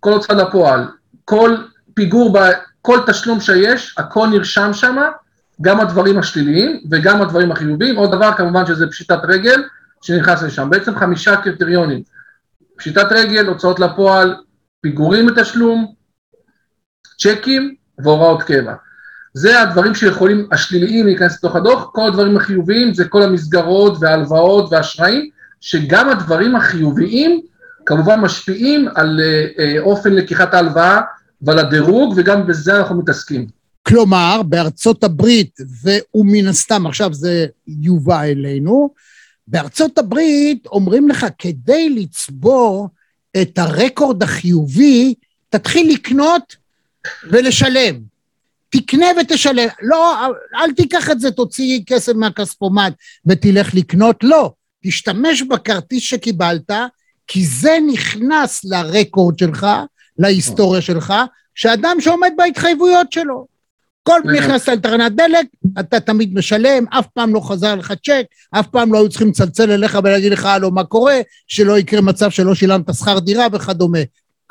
כל 0.00 0.12
הוצאה 0.12 0.36
לפועל, 0.36 0.84
כל 1.24 1.56
פיגור, 1.94 2.38
כל 2.82 2.98
תשלום 3.06 3.40
שיש, 3.40 3.94
הכל 3.98 4.26
נרשם 4.26 4.72
שם, 4.72 4.96
גם 5.62 5.80
הדברים 5.80 6.18
השליליים 6.18 6.80
וגם 6.90 7.22
הדברים 7.22 7.52
החיוביים. 7.52 7.96
עוד 7.96 8.10
דבר 8.12 8.32
כמובן 8.36 8.66
שזה 8.66 8.86
פשיטת 8.86 9.18
רגל, 9.24 9.62
שנכנס 10.02 10.42
לשם. 10.42 10.70
בעצם 10.70 10.98
חמישה 10.98 11.36
קריטריונים. 11.36 12.02
פשיטת 12.76 13.06
רגל, 13.10 13.46
הוצאות 13.46 13.80
לפועל, 13.80 14.36
פיגורים 14.80 15.26
בתשלום, 15.26 15.94
צ'קים 17.18 17.74
והוראות 17.98 18.42
קבע. 18.42 18.74
זה 19.34 19.62
הדברים 19.62 19.94
שיכולים, 19.94 20.48
השליליים 20.52 21.06
להיכנס 21.06 21.36
לתוך 21.36 21.56
הדוח, 21.56 21.90
כל 21.92 22.06
הדברים 22.08 22.36
החיוביים 22.36 22.94
זה 22.94 23.04
כל 23.04 23.22
המסגרות 23.22 23.96
וההלוואות 24.00 24.72
והאשראים, 24.72 25.28
שגם 25.60 26.08
הדברים 26.08 26.56
החיוביים 26.56 27.40
כמובן 27.86 28.20
משפיעים 28.20 28.88
על 28.94 29.20
אה, 29.20 29.46
אה, 29.58 29.80
אופן 29.80 30.12
לקיחת 30.12 30.54
ההלוואה 30.54 31.00
ועל 31.42 31.58
הדירוג, 31.58 32.14
וגם 32.16 32.46
בזה 32.46 32.78
אנחנו 32.78 32.98
מתעסקים. 32.98 33.46
כלומר, 33.88 34.40
בארצות 34.46 35.04
הברית, 35.04 35.58
ומן 35.84 36.46
הסתם 36.46 36.86
עכשיו 36.86 37.14
זה 37.14 37.46
יובא 37.66 38.22
אלינו, 38.22 38.90
בארצות 39.50 39.98
הברית 39.98 40.66
אומרים 40.66 41.08
לך, 41.08 41.26
כדי 41.38 41.90
לצבור 41.90 42.88
את 43.42 43.58
הרקורד 43.58 44.22
החיובי, 44.22 45.14
תתחיל 45.48 45.92
לקנות 45.92 46.56
ולשלם. 47.30 47.94
תקנה 48.70 49.06
ותשלם. 49.20 49.68
לא, 49.82 50.14
אל 50.54 50.72
תיקח 50.72 51.10
את 51.10 51.20
זה, 51.20 51.30
תוציא 51.30 51.80
כסף 51.86 52.12
מהכספומט 52.12 52.92
ותלך 53.26 53.74
לקנות, 53.74 54.16
לא. 54.22 54.52
תשתמש 54.84 55.42
בכרטיס 55.42 56.02
שקיבלת, 56.02 56.70
כי 57.26 57.46
זה 57.46 57.78
נכנס 57.92 58.64
לרקורד 58.64 59.38
שלך, 59.38 59.66
להיסטוריה 60.18 60.82
שלך, 60.82 61.14
שאדם 61.54 61.96
שעומד 62.00 62.32
בהתחייבויות 62.36 63.12
שלו. 63.12 63.46
כל 64.08 64.20
פעם 64.24 64.34
נכנס 64.34 64.68
לתחנת 64.68 65.14
דלק, 65.14 65.46
אתה 65.80 66.00
תמיד 66.00 66.34
משלם, 66.34 66.84
אף 66.90 67.06
פעם 67.14 67.34
לא 67.34 67.40
חזר 67.40 67.74
לך 67.74 67.92
צ'ק, 68.06 68.24
אף 68.50 68.66
פעם 68.66 68.92
לא 68.92 68.98
היו 68.98 69.08
צריכים 69.08 69.28
לצלצל 69.28 69.70
אליך 69.70 69.98
ולהגיד 70.04 70.32
לך, 70.32 70.44
הלו, 70.44 70.70
מה 70.70 70.84
קורה, 70.84 71.16
שלא 71.46 71.78
יקרה 71.78 72.00
מצב 72.00 72.30
שלא 72.30 72.54
שילמת 72.54 72.94
שכר 72.94 73.18
דירה 73.18 73.46
וכדומה. 73.52 73.98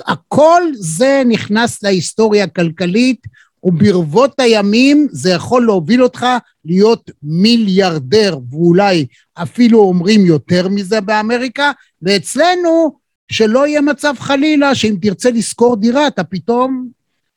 הכל 0.06 0.64
זה 0.74 1.24
נכנס 1.26 1.84
להיסטוריה 1.84 2.44
הכלכלית, 2.44 3.28
וברבות 3.64 4.40
הימים 4.40 5.08
זה 5.12 5.30
יכול 5.30 5.66
להוביל 5.66 6.04
אותך 6.04 6.26
להיות 6.66 7.12
מיליארדר, 7.24 8.38
ואולי 8.52 9.06
אפילו 9.34 9.80
אומרים 9.80 10.26
יותר 10.26 10.68
מזה 10.68 11.02
באמריקה, 11.02 11.72
ואצלנו 12.02 12.98
שלא 13.32 13.68
יהיה 13.68 13.82
מצב 13.82 14.14
חלילה 14.20 14.76
שאם 14.76 14.96
תרצה 15.02 15.32
לשכור 15.32 15.76
דירה, 15.76 16.08
אתה 16.08 16.24
פתאום, 16.24 16.88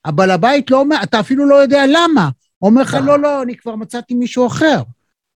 הבעל 0.04 0.30
הבית 0.30 0.70
לא 0.70 0.76
אומר, 0.76 0.96
אתה 1.02 1.20
אפילו 1.20 1.48
לא 1.48 1.54
יודע 1.54 1.82
למה. 1.88 2.28
אומר 2.62 2.82
לך, 2.82 2.96
לא, 3.04 3.18
לא, 3.18 3.42
אני 3.42 3.56
כבר 3.56 3.76
מצאתי 3.76 4.14
מישהו 4.14 4.46
אחר. 4.46 4.82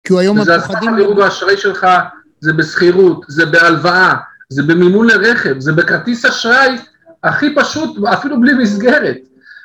כי 0.04 0.14
הוא 0.14 0.20
היום 0.20 0.38
הפוחדים... 0.40 0.90
זה 0.90 0.96
דירוג 0.96 1.22
האשראי 1.22 1.58
שלך, 1.58 1.88
זה 2.40 2.54
בשכירות, 2.54 3.26
זה 3.28 3.46
בהלוואה, 3.46 4.14
זה 4.50 4.64
במימון 4.64 5.08
לרכב, 5.08 5.60
זה 5.60 5.74
בכרטיס 5.74 6.26
אשראי 6.26 6.78
הכי 7.24 7.56
פשוט, 7.56 7.98
אפילו 8.14 8.42
בלי 8.42 8.54
מסגרת. 8.54 9.18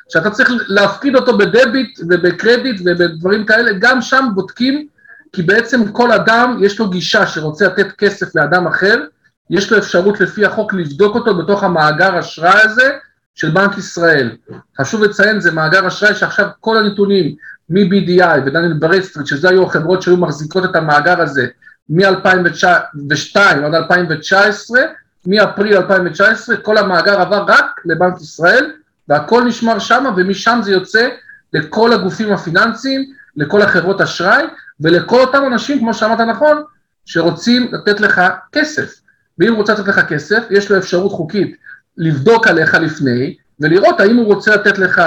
שאתה 0.09 0.29
צריך 0.29 0.49
להפקיד 0.67 1.15
אותו 1.15 1.37
בדביט 1.37 1.99
ובקרדיט 2.09 2.81
ובדברים 2.85 3.45
כאלה, 3.45 3.71
גם 3.79 4.01
שם 4.01 4.25
בודקים, 4.35 4.87
כי 5.33 5.41
בעצם 5.41 5.91
כל 5.91 6.11
אדם 6.11 6.57
יש 6.61 6.79
לו 6.79 6.89
גישה 6.89 7.27
שרוצה 7.27 7.65
לתת 7.65 7.91
כסף 7.97 8.35
לאדם 8.35 8.67
אחר, 8.67 9.03
יש 9.49 9.71
לו 9.71 9.77
אפשרות 9.77 10.21
לפי 10.21 10.45
החוק 10.45 10.73
לבדוק 10.73 11.15
אותו 11.15 11.37
בתוך 11.37 11.63
המאגר 11.63 12.19
אשראי 12.19 12.61
הזה 12.61 12.91
של 13.39 13.49
בנק 13.49 13.77
ישראל. 13.77 14.35
חשוב 14.81 15.03
לציין, 15.03 15.41
זה 15.41 15.51
מאגר 15.51 15.87
אשראי 15.87 16.15
שעכשיו 16.15 16.47
כל 16.59 16.77
הנתונים 16.77 17.35
מ-BDI 17.69 18.39
ו 18.45 18.50
Dun & 18.50 18.73
Bradstreet, 18.73 19.27
שזה 19.27 19.49
היו 19.49 19.63
החברות 19.63 20.01
שהיו 20.01 20.17
מחזיקות 20.17 20.65
את 20.65 20.75
המאגר 20.75 21.21
הזה 21.21 21.47
מ-2002 21.89 23.39
עד 23.65 23.75
2019, 23.75 24.81
מאפריל 25.25 25.77
2019, 25.77 26.57
כל 26.57 26.77
המאגר 26.77 27.21
עבר 27.21 27.45
רק 27.47 27.65
לבנק 27.85 28.21
ישראל, 28.21 28.71
והכל 29.09 29.43
נשמר 29.43 29.79
שם, 29.79 30.05
ומשם 30.17 30.59
זה 30.63 30.71
יוצא 30.71 31.07
לכל 31.53 31.93
הגופים 31.93 32.33
הפיננסיים, 32.33 33.13
לכל 33.35 33.61
החברות 33.61 34.01
אשראי, 34.01 34.43
ולכל 34.79 35.19
אותם 35.19 35.43
אנשים, 35.47 35.79
כמו 35.79 35.93
שאמרת 35.93 36.19
נכון, 36.19 36.63
שרוצים 37.05 37.71
לתת 37.71 38.01
לך 38.01 38.21
כסף. 38.51 39.01
ואם 39.37 39.49
הוא 39.49 39.57
רוצה 39.57 39.73
לתת 39.73 39.87
לך 39.87 39.99
כסף, 39.99 40.43
יש 40.49 40.71
לו 40.71 40.77
אפשרות 40.77 41.11
חוקית 41.11 41.55
לבדוק 41.99 42.47
עליך 42.47 42.73
לפני, 42.73 43.35
ולראות 43.59 43.99
האם 43.99 44.15
הוא 44.15 44.25
רוצה 44.25 44.55
לתת 44.55 44.77
לך, 44.77 45.01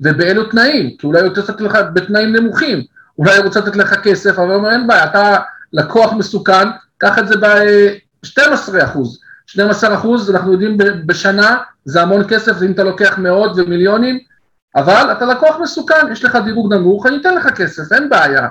ובאילו 0.00 0.44
תנאים, 0.44 0.90
כי 0.98 1.06
אולי 1.06 1.20
הוא 1.20 1.28
רוצה 1.28 1.40
לתת 1.40 1.60
לך 1.60 1.78
בתנאים 1.92 2.36
נמוכים, 2.36 2.82
אולי 3.18 3.36
הוא 3.36 3.44
רוצה 3.44 3.60
לתת 3.60 3.76
לך 3.76 3.94
כסף, 3.94 4.38
אבל 4.38 4.48
הוא 4.48 4.54
אומר, 4.54 4.70
אין 4.70 4.86
בעיה, 4.86 5.04
אתה 5.04 5.36
לקוח 5.72 6.12
מסוכן, 6.12 6.68
קח 6.98 7.18
את 7.18 7.28
זה 7.28 7.36
ב-12 7.36 8.84
אחוז. 8.84 9.20
12 9.46 9.94
אחוז, 9.94 10.30
אנחנו 10.30 10.52
יודעים 10.52 10.76
בשנה, 11.06 11.56
זה 11.84 12.02
המון 12.02 12.22
כסף, 12.28 12.62
אם 12.62 12.72
אתה 12.72 12.84
לוקח 12.84 13.18
מאות 13.18 13.52
ומיליונים, 13.56 14.18
אבל 14.76 15.12
אתה 15.12 15.26
לקוח 15.26 15.56
מסוכן, 15.62 16.12
יש 16.12 16.24
לך 16.24 16.38
דירוג 16.44 16.74
נמוך, 16.74 17.06
אני 17.06 17.16
אתן 17.16 17.34
לך 17.34 17.46
כסף, 17.46 17.92
אין 17.92 18.08
בעיה. 18.08 18.48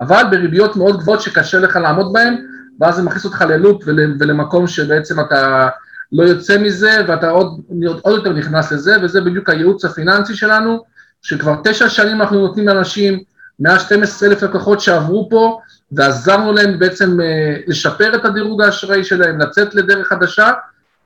אבל 0.00 0.22
בריביות 0.30 0.76
מאוד 0.76 0.98
גבוהות 1.00 1.20
שקשה 1.20 1.58
לך 1.58 1.76
לעמוד 1.76 2.12
בהן, 2.12 2.46
ואז 2.80 2.96
זה 2.96 3.02
מכניס 3.02 3.24
אותך 3.24 3.44
ללופ 3.48 3.82
ול, 3.86 4.16
ולמקום 4.20 4.66
שבעצם 4.66 5.20
אתה 5.20 5.68
לא 6.12 6.22
יוצא 6.22 6.58
מזה, 6.58 6.90
ואתה 7.08 7.30
עוד, 7.30 7.60
עוד 8.02 8.16
יותר 8.16 8.32
נכנס 8.32 8.72
לזה, 8.72 8.96
וזה 9.02 9.20
בדיוק 9.20 9.48
הייעוץ 9.50 9.84
הפיננסי 9.84 10.34
שלנו, 10.36 10.82
שכבר 11.22 11.54
תשע 11.64 11.88
שנים 11.88 12.20
אנחנו 12.20 12.40
נותנים 12.40 12.68
לאנשים, 12.68 13.22
112 13.60 14.28
אלף 14.28 14.42
לקוחות 14.42 14.80
שעברו 14.80 15.28
פה, 15.30 15.58
ועזרנו 15.92 16.52
להם 16.52 16.78
בעצם 16.78 17.20
אה, 17.20 17.26
לשפר 17.66 18.14
את 18.14 18.24
הדירוג 18.24 18.62
האשראי 18.62 19.04
שלהם, 19.04 19.40
לצאת 19.40 19.74
לדרך 19.74 20.08
חדשה, 20.08 20.52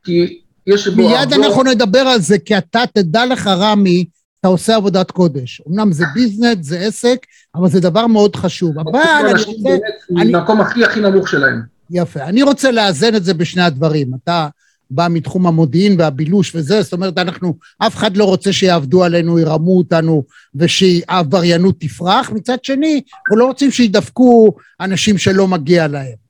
כי 0.04 0.40
יש 0.66 0.88
בו... 0.88 0.96
מיד 1.08 1.32
הרבה- 1.32 1.46
אנחנו 1.46 1.62
נדבר 1.62 1.98
על 1.98 2.20
זה, 2.20 2.38
כי 2.38 2.58
אתה, 2.58 2.80
תדע 2.94 3.26
לך, 3.26 3.46
רמי, 3.46 4.04
אתה 4.40 4.48
עושה 4.48 4.76
עבודת 4.76 5.10
קודש. 5.10 5.62
אמנם 5.68 5.92
זה 5.92 6.04
ביזנס, 6.14 6.56
זה 6.60 6.78
עסק, 6.78 7.16
אבל 7.54 7.68
זה 7.68 7.80
דבר 7.80 8.06
מאוד 8.06 8.36
חשוב. 8.36 8.78
אבל 8.78 9.00
אני 9.20 9.32
רוצה... 9.32 9.50
באמת 9.64 9.80
אני- 10.18 10.32
ממקום 10.32 10.60
הכי 10.60 10.84
הכי 10.84 11.00
נמוך 11.00 11.28
שלהם. 11.28 11.62
יפה. 11.90 12.22
אני 12.22 12.42
רוצה 12.42 12.70
לאזן 12.70 13.14
את 13.16 13.24
זה 13.24 13.34
בשני 13.34 13.62
הדברים. 13.62 14.10
אתה 14.24 14.48
בא 14.94 15.06
מתחום 15.10 15.46
המודיעין 15.46 15.94
והבילוש 15.98 16.54
וזה, 16.54 16.82
זאת 16.82 16.92
אומרת, 16.92 17.18
אנחנו, 17.18 17.54
אף 17.78 17.96
אחד 17.96 18.16
לא 18.16 18.24
רוצה 18.24 18.52
שיעבדו 18.52 19.04
עלינו, 19.04 19.38
ירמו 19.38 19.78
אותנו 19.78 20.24
ושהעבריינות 20.54 21.74
תפרח. 21.78 22.30
מצד 22.30 22.64
שני, 22.64 23.00
אנחנו 23.20 23.36
לא 23.36 23.44
רוצים 23.44 23.70
שידפקו 23.70 24.54
אנשים 24.80 25.18
שלא 25.18 25.48
מגיע 25.48 25.88
להם. 25.88 26.22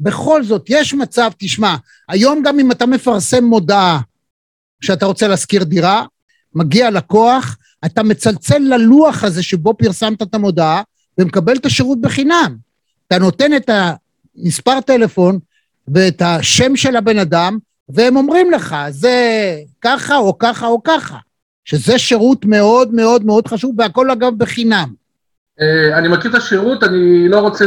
בכל 0.00 0.44
זאת, 0.44 0.66
יש 0.68 0.94
מצב, 0.94 1.30
תשמע, 1.38 1.76
היום 2.08 2.42
גם 2.44 2.58
אם 2.58 2.70
אתה 2.70 2.86
מפרסם 2.86 3.44
מודעה 3.44 4.00
שאתה 4.80 5.06
רוצה 5.06 5.28
להשכיר 5.28 5.64
דירה, 5.64 6.04
מגיע 6.54 6.90
לקוח, 6.90 7.56
אתה 7.84 8.02
מצלצל 8.02 8.58
ללוח 8.58 9.24
הזה 9.24 9.42
שבו 9.42 9.74
פרסמת 9.74 10.22
את 10.22 10.34
המודעה 10.34 10.82
ומקבל 11.18 11.56
את 11.56 11.66
השירות 11.66 12.00
בחינם. 12.00 12.56
אתה 13.06 13.18
נותן 13.18 13.56
את 13.56 13.70
המספר 14.36 14.80
טלפון 14.80 15.38
ואת 15.88 16.22
השם 16.22 16.76
של 16.76 16.96
הבן 16.96 17.18
אדם, 17.18 17.58
והם 17.88 18.16
אומרים 18.16 18.50
לך, 18.50 18.76
זה 18.90 19.16
ככה 19.82 20.16
או 20.16 20.38
ככה 20.38 20.66
או 20.66 20.82
ככה, 20.82 21.16
שזה 21.64 21.98
שירות 21.98 22.44
מאוד 22.44 22.94
מאוד 22.94 23.24
מאוד 23.24 23.48
חשוב, 23.48 23.74
והכל 23.78 24.10
אגב 24.10 24.32
בחינם. 24.38 24.88
אה, 25.60 25.98
אני 25.98 26.08
מכיר 26.08 26.30
את 26.30 26.36
השירות, 26.36 26.84
אני 26.84 27.28
לא 27.28 27.40
רוצה, 27.40 27.64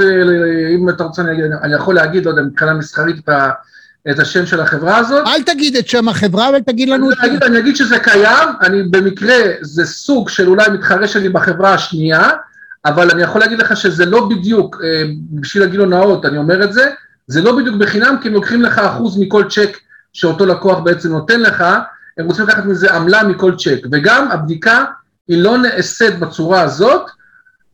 אם 0.75 0.89
אתה 0.89 1.03
רוצה, 1.03 1.21
אני, 1.63 1.75
יכול 1.75 1.95
להגיד, 1.95 2.25
לא 2.25 2.29
יודע, 2.29 2.41
מבחינה 2.41 2.74
מסחרית, 2.74 3.15
את 4.12 4.19
השם 4.19 4.45
של 4.45 4.59
החברה 4.59 4.97
הזאת. 4.97 5.27
אל 5.27 5.43
תגיד 5.43 5.75
את 5.75 5.88
שם 5.88 6.09
החברה, 6.09 6.50
אבל 6.50 6.59
תגיד 6.59 6.89
לנו 6.89 7.12
את 7.12 7.17
אני 7.19 7.29
אגיד, 7.29 7.43
אני 7.43 7.59
אגיד 7.59 7.75
שזה 7.75 8.00
קיים, 8.00 8.50
אני 8.62 8.83
במקרה, 8.83 9.36
זה 9.62 9.86
סוג 9.86 10.29
של 10.29 10.47
אולי 10.47 10.69
מתחרה 10.69 11.07
שלי 11.07 11.29
בחברה 11.29 11.74
השנייה, 11.74 12.29
אבל 12.86 13.12
אני 13.12 13.24
יכול 13.24 13.41
להגיד 13.41 13.59
לך 13.59 13.77
שזה 13.77 14.05
לא 14.05 14.29
בדיוק, 14.29 14.81
אה, 14.83 15.03
בשביל 15.31 15.63
הגילוי 15.63 15.88
נאות, 15.88 16.25
אני 16.25 16.38
אומר 16.38 16.63
את 16.63 16.74
זה, 16.74 16.89
זה 17.27 17.41
לא 17.41 17.57
בדיוק 17.57 17.75
בחינם, 17.75 18.15
כי 18.21 18.27
הם 18.27 18.33
לוקחים 18.33 18.62
לך 18.62 18.79
אחוז 18.79 19.17
מכל 19.19 19.43
צ'ק 19.50 19.77
שאותו 20.17 20.45
לקוח 20.45 20.79
בעצם 20.79 21.09
נותן 21.09 21.39
לך, 21.39 21.63
הם 22.17 22.25
רוצים 22.25 22.47
לקחת 22.47 22.65
מזה 22.65 22.93
עמלה 22.93 23.24
מכל 23.24 23.55
צ'ק, 23.57 23.86
וגם 23.91 24.31
הבדיקה 24.31 24.86
היא 25.27 25.43
לא 25.43 25.57
נעשית 25.57 26.19
בצורה 26.19 26.62
הזאת, 26.62 27.09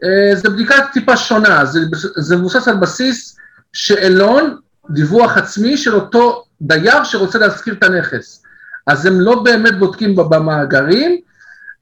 אה, 0.03 0.35
זו 0.35 0.51
בדיקה 0.51 0.75
טיפה 0.93 1.17
שונה, 1.17 1.65
זה, 1.65 1.79
זה 2.15 2.37
מבוסס 2.37 2.67
על 2.67 2.75
בסיס 2.75 3.37
שאלון, 3.73 4.57
דיווח 4.89 5.37
עצמי 5.37 5.77
של 5.77 5.95
אותו 5.95 6.43
דייר 6.61 7.03
שרוצה 7.03 7.39
להשכיר 7.39 7.73
את 7.73 7.83
הנכס. 7.83 8.43
אז 8.87 9.05
הם 9.05 9.21
לא 9.21 9.43
באמת 9.43 9.79
בודקים 9.79 10.15
במאגרים, 10.15 11.19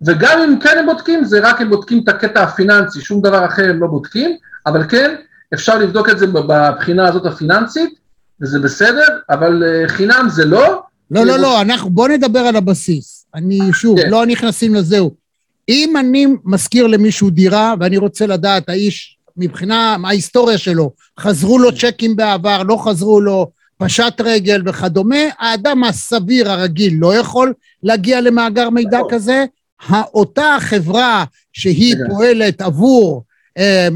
וגם 0.01 0.39
אם 0.39 0.59
כן 0.59 0.77
הם 0.77 0.85
בודקים, 0.85 1.23
זה 1.23 1.39
רק 1.39 1.61
הם 1.61 1.69
בודקים 1.69 2.03
את 2.03 2.09
הקטע 2.09 2.43
הפיננסי, 2.43 3.01
שום 3.01 3.21
דבר 3.21 3.45
אחר 3.45 3.69
הם 3.69 3.81
לא 3.81 3.87
בודקים, 3.87 4.37
אבל 4.65 4.83
כן, 4.89 5.15
אפשר 5.53 5.77
לבדוק 5.77 6.09
את 6.09 6.19
זה 6.19 6.27
בבחינה 6.27 7.07
הזאת 7.07 7.25
הפיננסית, 7.25 8.00
וזה 8.41 8.59
בסדר, 8.59 9.07
אבל 9.29 9.63
אה, 9.63 9.89
חינם 9.89 10.27
זה 10.29 10.45
לא. 10.45 10.81
לא, 11.11 11.25
לא, 11.25 11.37
לא, 11.37 11.61
אנחנו, 11.61 11.89
בוא 11.89 12.07
נדבר 12.07 12.39
על 12.39 12.55
הבסיס. 12.55 13.25
אני, 13.35 13.59
שוב, 13.73 14.01
כן. 14.01 14.09
לא 14.09 14.25
נכנסים 14.25 14.75
לזהו. 14.75 15.11
אם 15.69 15.97
אני 15.97 16.27
משכיר 16.45 16.87
למישהו 16.87 17.29
דירה, 17.29 17.73
ואני 17.79 17.97
רוצה 17.97 18.27
לדעת, 18.27 18.69
האיש, 18.69 19.17
מבחינה 19.37 19.97
ההיסטוריה 20.05 20.57
שלו, 20.57 20.91
חזרו 21.19 21.59
לו 21.59 21.75
צ'קים 21.75 22.15
בעבר, 22.15 22.63
לא 22.63 22.77
חזרו 22.83 23.21
לו, 23.21 23.51
פשט 23.77 24.21
רגל 24.21 24.61
וכדומה, 24.65 25.15
האדם 25.39 25.83
הסביר 25.83 26.51
הרגיל 26.51 26.93
לא 26.99 27.15
יכול 27.15 27.53
להגיע 27.83 28.21
למאגר 28.21 28.69
מידע 28.69 28.97
נכון. 28.97 29.11
כזה. 29.11 29.45
אותה 30.13 30.57
חברה 30.59 31.25
שהיא 31.53 31.95
רגע. 31.95 32.05
פועלת 32.09 32.61
עבור 32.61 33.23
אה, 33.57 33.87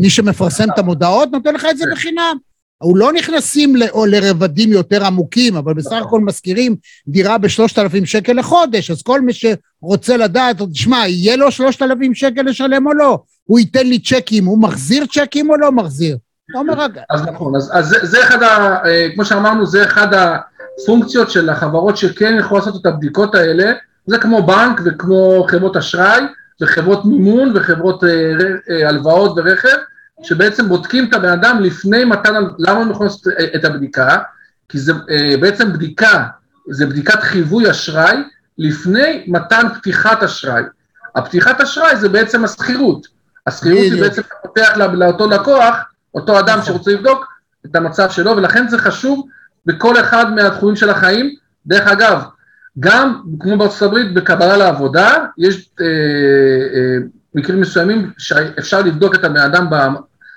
מי 0.00 0.10
שמפרסם 0.10 0.64
את 0.74 0.78
המודעות, 0.78 1.28
נותן 1.32 1.54
לך 1.54 1.66
את 1.70 1.78
זה 1.78 1.84
כן. 1.84 1.92
בחינם. 1.92 2.36
הוא 2.78 2.96
לא 2.96 3.12
נכנסים 3.12 3.76
ל- 3.76 3.88
או 3.90 4.06
לרבדים 4.06 4.72
יותר 4.72 5.04
עמוקים, 5.04 5.56
אבל 5.56 5.74
בסך 5.74 5.96
הכל 6.06 6.20
משכירים 6.20 6.76
דירה 7.08 7.38
בשלושת 7.38 7.78
אלפים 7.78 8.06
שקל 8.06 8.32
לחודש, 8.32 8.90
אז 8.90 9.02
כל 9.02 9.20
מי 9.20 9.32
שרוצה 9.32 10.16
לדעת, 10.16 10.56
תשמע, 10.72 11.08
יהיה 11.08 11.36
לו 11.36 11.50
שלושת 11.50 11.82
אלפים 11.82 12.14
שקל 12.14 12.42
לשלם 12.42 12.86
או 12.86 12.92
לא? 12.92 13.18
הוא 13.44 13.58
ייתן 13.58 13.86
לי 13.86 13.98
צ'קים, 13.98 14.44
הוא 14.44 14.58
מחזיר 14.58 15.06
צ'קים 15.06 15.50
או 15.50 15.56
לא 15.56 15.72
מחזיר? 15.72 16.16
אתה 16.50 16.58
אומר, 16.58 16.74
רגע, 16.82 17.02
אז 17.10 17.22
נכון, 17.22 17.56
אז, 17.56 17.70
אז 17.74 17.88
זה, 17.88 17.98
זה 18.02 18.22
אחד, 18.22 18.42
ה, 18.42 18.76
אה, 18.86 19.08
כמו 19.14 19.24
שאמרנו, 19.24 19.66
זה 19.66 19.84
אחד 19.84 20.06
הפונקציות 20.14 21.30
של 21.30 21.50
החברות 21.50 21.96
שכן 21.96 22.36
יכולות 22.40 22.66
לעשות 22.66 22.80
את 22.80 22.86
הבדיקות 22.86 23.34
האלה, 23.34 23.72
זה 24.06 24.18
כמו 24.18 24.46
בנק 24.46 24.80
וכמו 24.84 25.46
חברות 25.48 25.76
אשראי 25.76 26.20
וחברות 26.62 27.04
מימון 27.04 27.52
וחברות 27.56 28.04
אה, 28.04 28.08
אה, 28.70 28.88
הלוואות 28.88 29.32
ורכב, 29.36 29.76
שבעצם 30.22 30.68
בודקים 30.68 31.08
את 31.08 31.14
הבן 31.14 31.28
אדם 31.28 31.62
לפני 31.62 32.04
מתן, 32.04 32.34
למה 32.58 32.80
הם 32.80 32.90
יכולים 32.90 33.10
לעשות 33.12 33.26
את 33.56 33.64
הבדיקה? 33.64 34.18
כי 34.68 34.78
זה 34.78 34.92
אה, 35.10 35.36
בעצם 35.40 35.72
בדיקה, 35.72 36.24
זה 36.70 36.86
בדיקת 36.86 37.20
חיווי 37.22 37.70
אשראי 37.70 38.16
לפני 38.58 39.24
מתן 39.26 39.66
פתיחת 39.74 40.22
אשראי. 40.22 40.62
הפתיחת 41.16 41.60
אשראי 41.60 41.96
זה 41.96 42.08
בעצם 42.08 42.44
השכירות. 42.44 43.06
השכירות 43.46 43.78
היא. 43.78 44.00
בעצם 44.00 44.22
פותח 44.42 44.72
לא- 44.76 44.94
לאותו 44.94 45.28
לקוח, 45.28 45.76
אותו 46.14 46.38
אדם 46.38 46.58
נכון. 46.58 46.64
שרוצה 46.64 46.90
לבדוק 46.92 47.26
את 47.66 47.76
המצב 47.76 48.10
שלו, 48.10 48.36
ולכן 48.36 48.68
זה 48.68 48.78
חשוב 48.78 49.26
בכל 49.66 50.00
אחד 50.00 50.34
מהתחומים 50.34 50.76
של 50.76 50.90
החיים. 50.90 51.34
דרך 51.66 51.86
אגב, 51.88 52.22
גם 52.80 53.22
כמו 53.40 53.58
בארצות 53.58 53.82
הברית 53.82 54.14
בקבלה 54.14 54.56
לעבודה, 54.56 55.16
יש 55.38 55.70
אה, 55.80 55.86
אה, 56.74 56.96
מקרים 57.36 57.60
מסוימים 57.60 58.10
שאפשר 58.18 58.82
לבדוק 58.82 59.14
את 59.14 59.24
הבן 59.24 59.40
אדם 59.40 59.66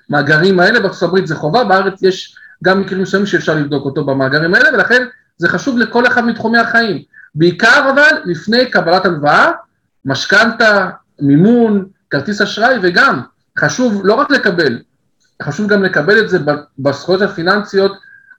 במאגרים 0.10 0.60
האלה, 0.60 0.80
בארצות 0.80 1.04
הברית 1.04 1.28
זה 1.28 1.36
חובה, 1.36 1.64
בארץ 1.64 2.04
יש 2.04 2.36
גם 2.64 2.82
מקרים 2.82 3.02
מסוימים 3.02 3.26
שאפשר 3.26 3.56
לבדוק 3.56 3.86
אותו 3.86 4.06
במאגרים 4.06 4.54
האלה, 4.54 4.70
ולכן 4.74 5.04
זה 5.38 5.50
חשוב 5.50 5.78
לכל 5.78 6.08
אחד 6.08 6.26
מתחומי 6.26 6.58
החיים. 6.58 7.04
בעיקר 7.36 7.90
אבל 7.94 8.22
לפני 8.26 8.72
קבלת 8.72 9.06
הלוואה, 9.06 9.52
משכנתה, 10.06 10.90
מימון, 11.20 11.86
כרטיס 12.10 12.42
אשראי, 12.42 12.76
וגם 12.82 13.22
חשוב 13.60 14.02
לא 14.06 14.14
רק 14.14 14.32
לקבל, 14.32 14.80
חשוב 15.44 15.70
גם 15.70 15.84
לקבל 15.84 16.20
את 16.20 16.30
זה 16.30 16.40
בזכויות 16.80 17.22
הפיננסיות 17.22 17.92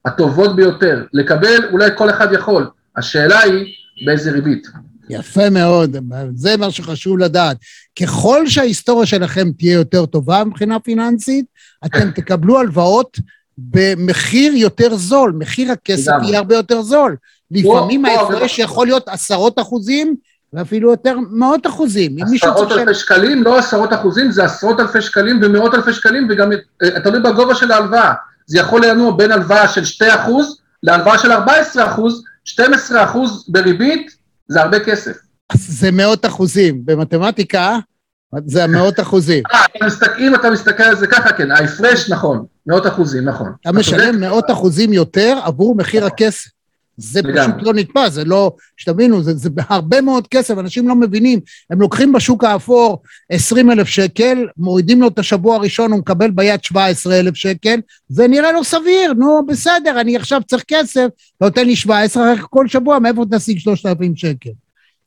הטובות 0.05 0.57
ביותר. 0.57 1.05
לקבל 1.13 1.69
אולי 1.73 1.91
כל 1.95 2.11
אחד 2.11 2.33
יכול, 2.33 2.67
השאלה 2.97 3.39
היא 3.41 3.75
באיזה 4.07 4.33
ריבית. 4.33 4.67
יפה 5.11 5.51
מאוד, 5.51 5.97
זה 6.35 6.57
מה 6.57 6.71
שחשוב 6.71 7.19
לדעת. 7.19 7.57
ככל 8.01 8.49
שההיסטוריה 8.49 9.07
שלכם 9.07 9.51
תהיה 9.59 9.73
יותר 9.73 10.07
טובה 10.07 10.45
מבחינה 10.45 10.81
פיננסית, 10.81 11.45
אתם 11.87 12.11
תקבלו 12.17 12.59
הלוואות 12.59 13.19
במחיר 13.59 14.53
יותר 14.53 14.97
זול, 14.97 15.33
מחיר 15.39 15.73
הכסף. 15.73 16.13
יהיה 16.23 16.39
הרבה 16.39 16.55
יותר 16.57 16.83
זול. 16.83 17.17
לפעמים 17.51 18.05
ההפרש 18.05 18.59
יכול 18.59 18.87
להיות 18.87 19.09
עשרות 19.09 19.59
אחוזים, 19.59 20.17
ואפילו 20.53 20.91
יותר 20.91 21.17
מאות 21.31 21.67
אחוזים. 21.67 22.17
עשרות. 22.35 22.73
אלפי 22.73 22.95
שקלים, 22.95 23.43
לא 23.43 23.59
עשרות 23.59 23.93
אחוזים, 23.93 24.31
זה 24.31 24.45
עשרות 24.45 24.81
אלפי 24.81 25.03
שקלים 25.03 25.41
ומאות 25.43 25.75
אלפי 25.75 25.93
שקלים, 25.93 26.29
וגם 26.31 26.53
אה, 26.53 27.01
תלוי 27.01 27.21
בגובה 27.21 27.55
של 27.55 27.73
ההלוואה. 27.73 28.13
זה 28.47 28.59
יכול 28.59 28.87
לנוע 28.87 29.17
בין 29.17 29.33
הלוואה 29.33 29.69
של 29.69 30.05
2% 30.05 30.05
להלוואה 30.83 31.19
של 31.19 31.33
14%, 31.33 31.37
12% 32.59 32.59
בריבית, 33.49 34.20
זה 34.51 34.61
הרבה 34.63 34.81
כסף. 34.81 35.17
זה 35.55 35.91
מאות 35.91 36.27
אחוזים. 36.27 36.83
במתמטיקה 36.85 37.79
זה 38.47 38.67
מאות 38.67 39.01
אחוזים. 39.01 39.43
אה, 39.53 39.61
אתה 39.77 39.87
מסתכל- 39.87 40.19
אם 40.19 40.35
אתה 40.35 40.51
מסתכל 40.51 40.83
על 40.83 40.97
זה 40.97 41.07
ככה, 41.07 41.33
כן, 41.33 41.51
ההפרש, 41.51 42.11
נכון, 42.11 42.45
מאות 42.67 42.87
אחוזים, 42.87 43.25
נכון. 43.25 43.53
אתה 43.61 43.73
משלם 43.73 44.21
מאות 44.21 44.51
אחוזים 44.51 44.93
יותר 44.93 45.39
עבור 45.45 45.75
מחיר 45.77 46.07
הכסף. 46.07 46.51
זה 47.01 47.21
לגמרי. 47.23 47.53
פשוט 47.57 47.67
לא 47.67 47.75
נתפס, 47.75 48.13
זה 48.13 48.25
לא, 48.25 48.53
שתבינו, 48.77 49.23
זה, 49.23 49.35
זה 49.35 49.49
הרבה 49.69 50.01
מאוד 50.01 50.27
כסף, 50.29 50.59
אנשים 50.59 50.89
לא 50.89 50.95
מבינים. 50.95 51.41
הם 51.71 51.81
לוקחים 51.81 52.13
בשוק 52.13 52.45
האפור 52.45 53.03
20 53.31 53.71
אלף 53.71 53.87
שקל, 53.89 54.47
מורידים 54.57 55.01
לו 55.01 55.09
את 55.09 55.19
השבוע 55.19 55.57
הראשון, 55.57 55.93
הוא 55.93 55.99
מקבל 56.01 56.31
ביד 56.31 56.65
17 56.65 57.21
אלף 57.21 57.35
שקל, 57.35 57.81
זה 58.09 58.29
נראה 58.29 58.53
לו 58.53 58.65
סביר, 58.65 59.13
נו, 59.17 59.47
בסדר, 59.49 60.01
אני 60.01 60.17
עכשיו 60.17 60.41
צריך 60.49 60.65
כסף, 60.69 61.07
אתה 61.37 61.45
נותן 61.45 61.67
לי 61.67 61.77
17, 61.77 62.33
אחר 62.33 62.41
כך 62.43 62.47
כל 62.51 62.69
שבוע, 62.69 62.99
מאיפה 62.99 63.25
תשיג 63.31 63.59
3,000 63.59 64.17
שקל? 64.17 64.51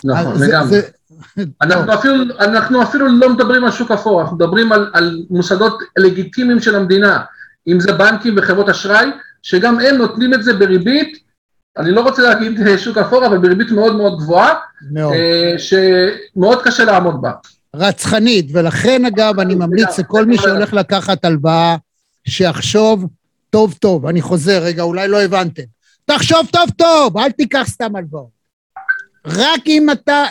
נכון, 0.03 0.41
לגמרי. 0.41 0.69
זה- 0.69 0.81
אנחנו 1.61 1.93
אפילו, 1.93 2.15
אנחנו 2.39 2.83
אפילו 2.83 3.07
לא 3.07 3.29
מדברים 3.33 3.63
על 3.65 3.71
שוק 3.71 3.91
אפור, 3.91 4.21
אנחנו 4.21 4.35
מדברים 4.37 4.71
על, 4.71 4.89
על 4.93 5.23
מוסדות 5.29 5.79
לגיטימיים 5.97 6.59
של 6.59 6.75
המדינה, 6.75 7.19
אם 7.67 7.79
זה 7.79 7.93
בנקים 7.93 8.35
וחברות 8.37 8.69
אשראי, 8.69 9.05
שגם 9.43 9.79
הם 9.79 9.95
נותנים 9.95 10.33
את 10.33 10.43
זה 10.43 10.53
בריבית, 10.53 11.17
אני 11.77 11.91
לא 11.91 12.01
רוצה 12.01 12.21
להגיד 12.21 12.67
אה, 12.67 12.77
שוק 12.77 12.97
אפור, 12.97 13.25
אבל 13.25 13.37
בריבית 13.37 13.71
מאוד 13.71 13.95
מאוד 13.95 14.19
גבוהה, 14.19 14.53
מאוד. 14.91 15.13
אה, 15.13 15.53
שמאוד 15.57 16.61
קשה 16.63 16.83
לעמוד 16.83 17.21
בה. 17.21 17.31
רצחנית, 17.75 18.49
ולכן 18.53 19.05
אגב, 19.05 19.39
אני 19.39 19.55
ממליץ 19.55 19.99
לכל 19.99 20.25
מי 20.25 20.37
שהולך 20.37 20.73
לקחת 20.73 21.25
הלוואה, 21.25 21.75
שיחשוב 22.27 23.07
טוב 23.49 23.73
טוב, 23.73 24.05
אני 24.05 24.21
חוזר, 24.21 24.63
רגע, 24.63 24.83
אולי 24.83 25.07
לא 25.07 25.21
הבנתם. 25.21 25.63
תחשוב 26.05 26.47
טוב 26.51 26.69
טוב, 26.77 27.17
אל 27.17 27.31
תיקח 27.31 27.65
סתם 27.69 27.95
הלוואות. 27.95 28.29
רק 29.25 29.61
אם 29.67 29.91
אתה, 29.91 30.23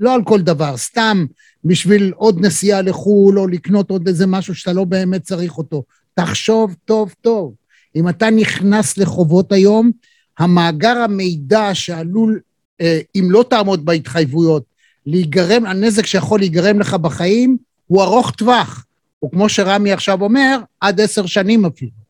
לא 0.00 0.14
על 0.14 0.22
כל 0.24 0.40
דבר, 0.40 0.76
סתם 0.76 1.26
בשביל 1.64 2.12
עוד 2.16 2.40
נסיעה 2.40 2.82
לחו"ל 2.82 3.38
או 3.38 3.46
לקנות 3.46 3.90
עוד 3.90 4.08
איזה 4.08 4.26
משהו 4.26 4.54
שאתה 4.54 4.72
לא 4.72 4.84
באמת 4.84 5.22
צריך 5.22 5.58
אותו. 5.58 5.82
תחשוב 6.14 6.74
טוב 6.84 7.14
טוב. 7.20 7.54
אם 7.96 8.08
אתה 8.08 8.30
נכנס 8.30 8.98
לחובות 8.98 9.52
היום, 9.52 9.90
המאגר 10.38 10.98
המידע 10.98 11.74
שעלול, 11.74 12.40
אה, 12.80 13.00
אם 13.14 13.28
לא 13.30 13.44
תעמוד 13.50 13.84
בהתחייבויות, 13.84 14.64
להיגרם, 15.06 15.66
הנזק 15.66 16.06
שיכול 16.06 16.40
להיגרם 16.40 16.80
לך 16.80 16.94
בחיים, 16.94 17.56
הוא 17.86 18.02
ארוך 18.02 18.30
טווח. 18.30 18.84
וכמו 19.24 19.48
שרמי 19.48 19.92
עכשיו 19.92 20.22
אומר, 20.22 20.58
עד 20.80 21.00
עשר 21.00 21.26
שנים 21.26 21.64
אפילו. 21.64 22.04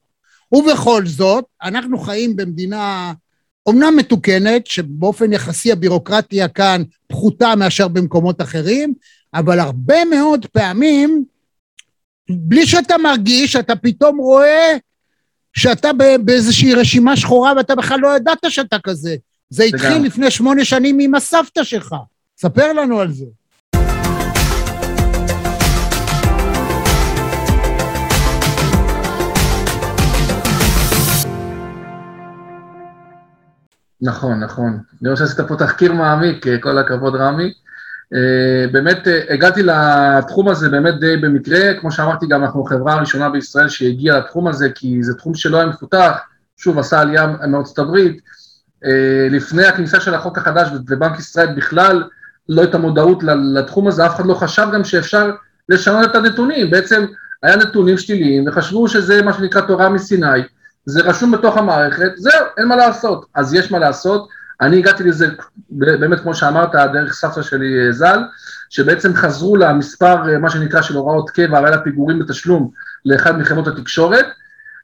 ובכל 0.53 1.07
זאת, 1.07 1.45
אנחנו 1.63 1.99
חיים 1.99 2.37
במדינה 2.37 3.13
אומנם 3.67 3.97
מתוקנת, 3.97 4.67
שבאופן 4.67 5.33
יחסי 5.33 5.73
הבירוקרטיה 5.73 6.49
כאן 6.49 6.83
פחותה 7.07 7.55
מאשר 7.57 7.89
במקומות 7.89 8.41
אחרים, 8.41 8.95
אבל 9.35 9.61
הרבה 9.61 10.05
מאוד 10.05 10.47
פעמים, 10.47 11.25
בלי 12.31 12.67
שאתה 12.67 12.99
מרגיש, 12.99 13.57
אתה 13.57 13.77
פתאום 13.77 14.19
רואה 14.19 14.77
שאתה 15.55 15.91
באיזושהי 16.25 16.75
רשימה 16.75 17.17
שחורה 17.17 17.53
ואתה 17.57 17.75
בכלל 17.75 18.01
לא 18.01 18.17
ידעת 18.17 18.39
שאתה 18.49 18.77
כזה. 18.79 19.17
זה 19.51 19.65
התחיל 19.65 20.03
לפני 20.03 20.31
שמונה 20.31 20.65
שנים 20.65 20.99
עם 21.01 21.15
הסבתא 21.15 21.65
שלך. 21.65 21.95
ספר 22.39 22.73
לנו 22.73 23.01
על 23.01 23.13
זה. 23.13 23.25
נכון, 34.01 34.41
נכון. 34.41 34.79
אני 35.03 35.09
רואה 35.09 35.17
שעשית 35.17 35.41
פה 35.49 35.57
תחקיר 35.57 35.93
מעמיק, 35.93 36.47
כל 36.61 36.79
הכבוד 36.79 37.15
רמי. 37.15 37.53
אה, 38.15 38.67
באמת 38.73 39.09
אה, 39.09 39.21
הגעתי 39.29 39.63
לתחום 39.63 40.49
הזה 40.49 40.69
באמת 40.69 41.01
די 41.01 41.17
במקרה, 41.17 41.75
כמו 41.81 41.93
שאמרתי 41.93 42.27
גם 42.27 42.45
אנחנו 42.45 42.67
החברה 42.67 42.93
הראשונה 42.93 43.31
בישראל 43.31 43.69
שהגיעה 43.69 44.19
לתחום 44.19 44.49
הזה 44.49 44.69
כי 44.75 45.03
זה 45.03 45.15
תחום 45.15 45.35
שלא 45.35 45.57
היה 45.57 45.67
מפותח, 45.67 46.19
שוב 46.57 46.79
עשה 46.79 47.01
עלייה 47.01 47.27
מארצות 47.27 47.79
הברית, 47.79 48.21
אה, 48.85 49.29
לפני 49.31 49.67
הכניסה 49.67 50.01
של 50.01 50.15
החוק 50.15 50.39
החדש 50.39 50.69
ובנק 50.73 51.19
ישראל 51.19 51.55
בכלל 51.57 52.03
לא 52.49 52.61
הייתה 52.61 52.79
מודעות 52.79 53.23
לתחום 53.55 53.89
הזה, 53.89 54.07
אף 54.07 54.17
אחד 54.17 54.27
לא 54.27 54.35
חשב 54.35 54.67
גם 54.75 54.85
שאפשר 54.85 55.31
לשנות 55.69 56.11
את 56.11 56.17
הנתונים, 56.17 56.71
בעצם 56.71 57.05
היה 57.43 57.57
נתונים 57.57 57.99
שליליים 57.99 58.45
וחשבו 58.47 58.89
שזה 58.89 59.23
מה 59.23 59.33
שנקרא 59.33 59.61
תורה 59.61 59.89
מסיני, 59.89 60.41
זה 60.87 61.03
רשום 61.03 61.33
בתוך 61.33 61.57
המערכת, 61.57 62.13
זהו, 62.17 62.47
אין 62.59 62.69
מה 62.69 62.77
לעשות, 62.77 63.27
אז 63.35 63.55
יש 63.55 63.71
מה 63.71 63.79
לעשות, 63.79 64.29
אני 64.61 64.79
הגעתי 64.79 65.05
לזה, 65.05 65.27
באמת 65.71 66.21
כמו 66.21 66.35
שאמרת, 66.35 66.71
דרך 66.93 67.13
סבתא 67.13 67.43
שלי 67.43 67.93
ז"ל, 67.93 68.19
שבעצם 68.71 69.15
חזרו 69.15 69.57
למספר, 69.57 70.39
מה 70.39 70.51
שנקרא, 70.51 70.83
של 70.83 70.97
הוראות 70.97 71.31
קבע, 71.31 71.59
הרי 71.59 71.75
הפיגורים 71.75 72.19
בתשלום 72.19 72.71
לאחד 73.05 73.39
מחברות 73.39 73.69
התקשורת, 73.69 74.27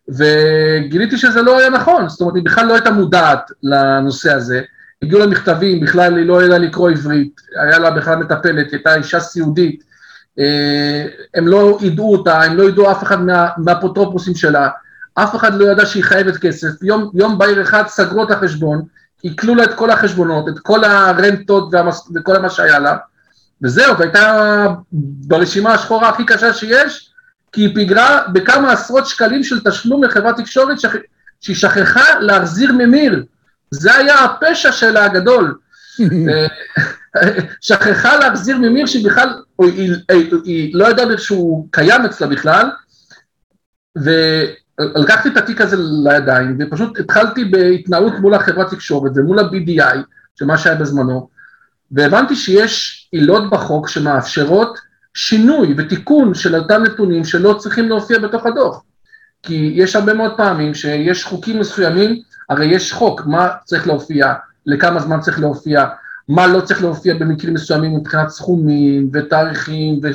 וגיליתי 0.08 1.16
שזה 1.16 1.42
לא 1.42 1.58
היה 1.58 1.70
נכון, 1.70 2.08
זאת 2.08 2.20
אומרת, 2.20 2.34
היא 2.34 2.44
בכלל 2.44 2.66
לא 2.66 2.74
הייתה 2.74 2.90
מודעת 2.90 3.50
לנושא 3.62 4.32
הזה, 4.32 4.62
הגיעו 5.02 5.20
לה 5.20 5.26
מכתבים, 5.26 5.80
בכלל 5.80 6.16
היא 6.16 6.26
לא 6.26 6.42
ידעה 6.42 6.58
לקרוא 6.58 6.90
עברית, 6.90 7.40
היה 7.62 7.78
לה 7.78 7.90
בכלל 7.90 8.16
מטפלת, 8.16 8.66
היא 8.66 8.72
הייתה 8.72 8.94
אישה 8.94 9.20
סיעודית, 9.20 9.84
אה, 10.38 11.06
הם 11.34 11.48
לא 11.48 11.78
ידעו 11.80 12.12
אותה, 12.12 12.42
הם 12.42 12.56
לא 12.56 12.62
ידעו 12.62 12.90
אף 12.90 13.02
אחד 13.02 13.18
מהאפוטרופוסים 13.58 14.34
שלה, 14.34 14.68
אף 15.14 15.36
אחד 15.36 15.54
לא 15.54 15.64
ידע 15.64 15.86
שהיא 15.86 16.04
חייבת 16.04 16.36
כסף, 16.36 16.82
יום, 16.82 17.10
יום 17.14 17.38
בהיר 17.38 17.62
אחד 17.62 17.82
סגרו 17.86 18.24
את 18.24 18.30
החשבון, 18.30 18.82
עיקלו 19.22 19.54
לה 19.54 19.64
את 19.64 19.74
כל 19.74 19.90
החשבונות, 19.90 20.48
את 20.48 20.58
כל 20.58 20.84
הרנטות 20.84 21.68
והמס... 21.72 22.08
וכל 22.14 22.38
מה 22.38 22.50
שהיה 22.50 22.78
לה, 22.78 22.96
וזהו, 23.62 23.98
והייתה 23.98 24.66
ברשימה 24.92 25.74
השחורה 25.74 26.08
הכי 26.08 26.24
קשה 26.24 26.52
שיש, 26.52 27.12
כי 27.52 27.60
היא 27.60 27.74
פיגרה 27.74 28.22
בכמה 28.32 28.72
עשרות 28.72 29.06
שקלים 29.06 29.44
של 29.44 29.60
תשלום 29.64 30.04
לחברת 30.04 30.36
תקשורת 30.36 30.80
שכ... 30.80 30.96
שהיא 31.40 31.56
שכחה 31.56 32.20
להחזיר 32.20 32.72
ממיר. 32.72 33.24
זה 33.70 33.94
היה 33.94 34.24
הפשע 34.24 34.72
שלה 34.72 35.04
הגדול. 35.04 35.58
אה, 36.00 36.46
שכחה 37.60 38.16
להחזיר 38.16 38.58
ממיר 38.58 38.86
שבכלל, 38.86 39.42
או 39.58 39.64
היא, 39.64 39.92
היא, 40.08 40.34
היא 40.44 40.74
לא 40.74 40.90
ידעה 40.90 41.18
שהוא 41.18 41.68
קיים 41.70 42.04
אצלה 42.04 42.26
בכלל, 42.26 42.70
לקחתי 44.80 45.28
את 45.28 45.36
התיק 45.36 45.60
הזה 45.60 45.76
לידיים 45.78 46.56
ופשוט 46.60 46.98
התחלתי 46.98 47.44
בהתנהלות 47.44 48.12
מול 48.20 48.34
החברת 48.34 48.70
תקשורת 48.70 49.12
ומול 49.14 49.38
ה-BDI, 49.38 49.98
שמה 50.38 50.58
שהיה 50.58 50.76
בזמנו, 50.76 51.28
והבנתי 51.92 52.36
שיש 52.36 53.08
עילות 53.12 53.50
בחוק 53.50 53.88
שמאפשרות 53.88 54.78
שינוי 55.14 55.74
ותיקון 55.76 56.34
של 56.34 56.56
אותם 56.56 56.82
נתונים 56.82 57.24
שלא 57.24 57.54
צריכים 57.58 57.88
להופיע 57.88 58.18
בתוך 58.18 58.46
הדוח. 58.46 58.82
כי 59.42 59.72
יש 59.74 59.96
הרבה 59.96 60.14
מאוד 60.14 60.36
פעמים 60.36 60.74
שיש 60.74 61.24
חוקים 61.24 61.60
מסוימים, 61.60 62.22
הרי 62.50 62.66
יש 62.66 62.92
חוק, 62.92 63.26
מה 63.26 63.48
צריך 63.64 63.86
להופיע, 63.86 64.32
לכמה 64.66 65.00
זמן 65.00 65.20
צריך 65.20 65.40
להופיע, 65.40 65.84
מה 66.28 66.46
לא 66.46 66.60
צריך 66.60 66.82
להופיע 66.82 67.14
במקרים 67.14 67.54
מסוימים 67.54 67.96
מבחינת 67.96 68.28
סכומים 68.28 69.10
ותאריכים, 69.12 70.00
ו, 70.02 70.08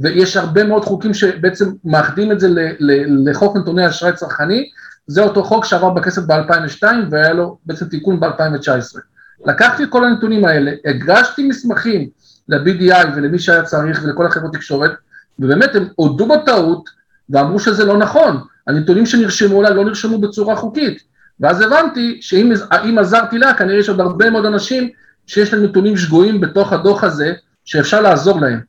ויש 0.00 0.36
הרבה 0.36 0.64
מאוד 0.64 0.84
חוקים 0.84 1.14
שבעצם 1.14 1.70
מאחדים 1.84 2.32
את 2.32 2.40
זה 2.40 2.48
ל, 2.48 2.58
ל, 2.78 3.30
לחוק 3.30 3.56
נתוני 3.56 3.88
אשראי 3.88 4.12
צרכני, 4.12 4.68
זה 5.06 5.22
אותו 5.22 5.44
חוק 5.44 5.64
שעבר 5.64 5.90
בכסף 5.90 6.22
ב-2002 6.22 6.84
והיה 7.10 7.32
לו 7.32 7.58
בעצם 7.66 7.86
תיקון 7.86 8.20
ב-2019. 8.20 8.98
לקחתי 9.46 9.82
את 9.82 9.88
כל 9.88 10.04
הנתונים 10.04 10.44
האלה, 10.44 10.72
הגשתי 10.84 11.48
מסמכים 11.48 12.08
ל-BDI 12.48 13.06
ולמי 13.16 13.38
שהיה 13.38 13.62
צריך 13.62 14.00
ולכל 14.04 14.26
החברות 14.26 14.52
תקשורת, 14.52 14.90
ובאמת 15.38 15.74
הם 15.74 15.88
הודו 15.96 16.28
בטעות 16.28 16.90
ואמרו 17.30 17.58
שזה 17.58 17.84
לא 17.84 17.98
נכון, 17.98 18.40
הנתונים 18.66 19.06
שנרשמו 19.06 19.56
אולי 19.56 19.74
לא 19.74 19.84
נרשמו 19.84 20.18
בצורה 20.18 20.56
חוקית, 20.56 21.02
ואז 21.40 21.60
הבנתי 21.60 22.18
שאם 22.20 22.98
עזרתי 22.98 23.38
לה, 23.38 23.54
כנראה 23.54 23.78
יש 23.78 23.88
עוד 23.88 24.00
הרבה 24.00 24.30
מאוד 24.30 24.44
אנשים 24.44 24.90
שיש 25.26 25.54
להם 25.54 25.64
נתונים 25.64 25.96
שגויים 25.96 26.40
בתוך 26.40 26.72
הדוח 26.72 27.04
הזה, 27.04 27.32
שאפשר 27.64 28.00
לעזור 28.00 28.40
להם. 28.40 28.60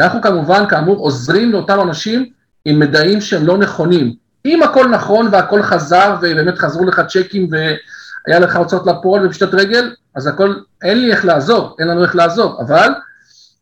אנחנו 0.00 0.22
כמובן, 0.22 0.64
כאמור, 0.68 0.96
עוזרים 0.96 1.52
לאותם 1.52 1.80
אנשים 1.80 2.30
עם 2.64 2.78
מידעים 2.78 3.20
שהם 3.20 3.46
לא 3.46 3.58
נכונים. 3.58 4.14
אם 4.46 4.62
הכל 4.62 4.88
נכון 4.88 5.28
והכל 5.32 5.62
חזר, 5.62 6.16
ובאמת 6.18 6.58
חזרו 6.58 6.84
לך 6.84 7.00
צ'קים 7.08 7.48
והיה 7.50 8.40
לך 8.40 8.56
הוצאות 8.56 8.86
לפועל 8.86 9.26
ופשטת 9.26 9.54
רגל, 9.54 9.94
אז 10.16 10.26
הכל, 10.26 10.54
אין 10.82 11.00
לי 11.00 11.12
איך 11.12 11.24
לעזור, 11.24 11.76
אין 11.78 11.88
לנו 11.88 12.02
איך 12.02 12.16
לעזור, 12.16 12.60
אבל 12.60 12.88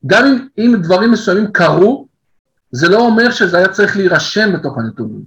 גם 0.06 0.26
אם, 0.26 0.46
אם 0.58 0.76
דברים 0.82 1.12
מסוימים 1.12 1.52
קרו, 1.52 2.06
זה 2.72 2.88
לא 2.88 2.98
אומר 2.98 3.30
שזה 3.30 3.58
היה 3.58 3.68
צריך 3.68 3.96
להירשם 3.96 4.52
בתוך 4.52 4.78
הנתונים. 4.78 5.22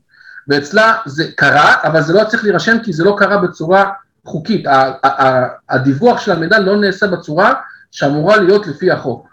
ואצלה 0.48 0.96
זה 1.06 1.24
קרה, 1.36 1.76
אבל 1.84 2.02
זה 2.02 2.14
לא 2.14 2.20
היה 2.20 2.28
צריך 2.28 2.44
להירשם 2.44 2.78
כי 2.84 2.94
זה 2.94 3.04
לא 3.04 3.16
קרה 3.20 3.38
בצורה 3.38 3.92
חוקית, 4.26 4.66
הדיווח 5.70 6.22
של 6.22 6.32
המידע 6.32 6.60
לא 6.60 6.82
נעשה 6.82 7.08
בצורה 7.08 7.54
שאמורה 7.92 8.38
להיות 8.38 8.68
לפי 8.68 8.92
החוק. 8.92 9.28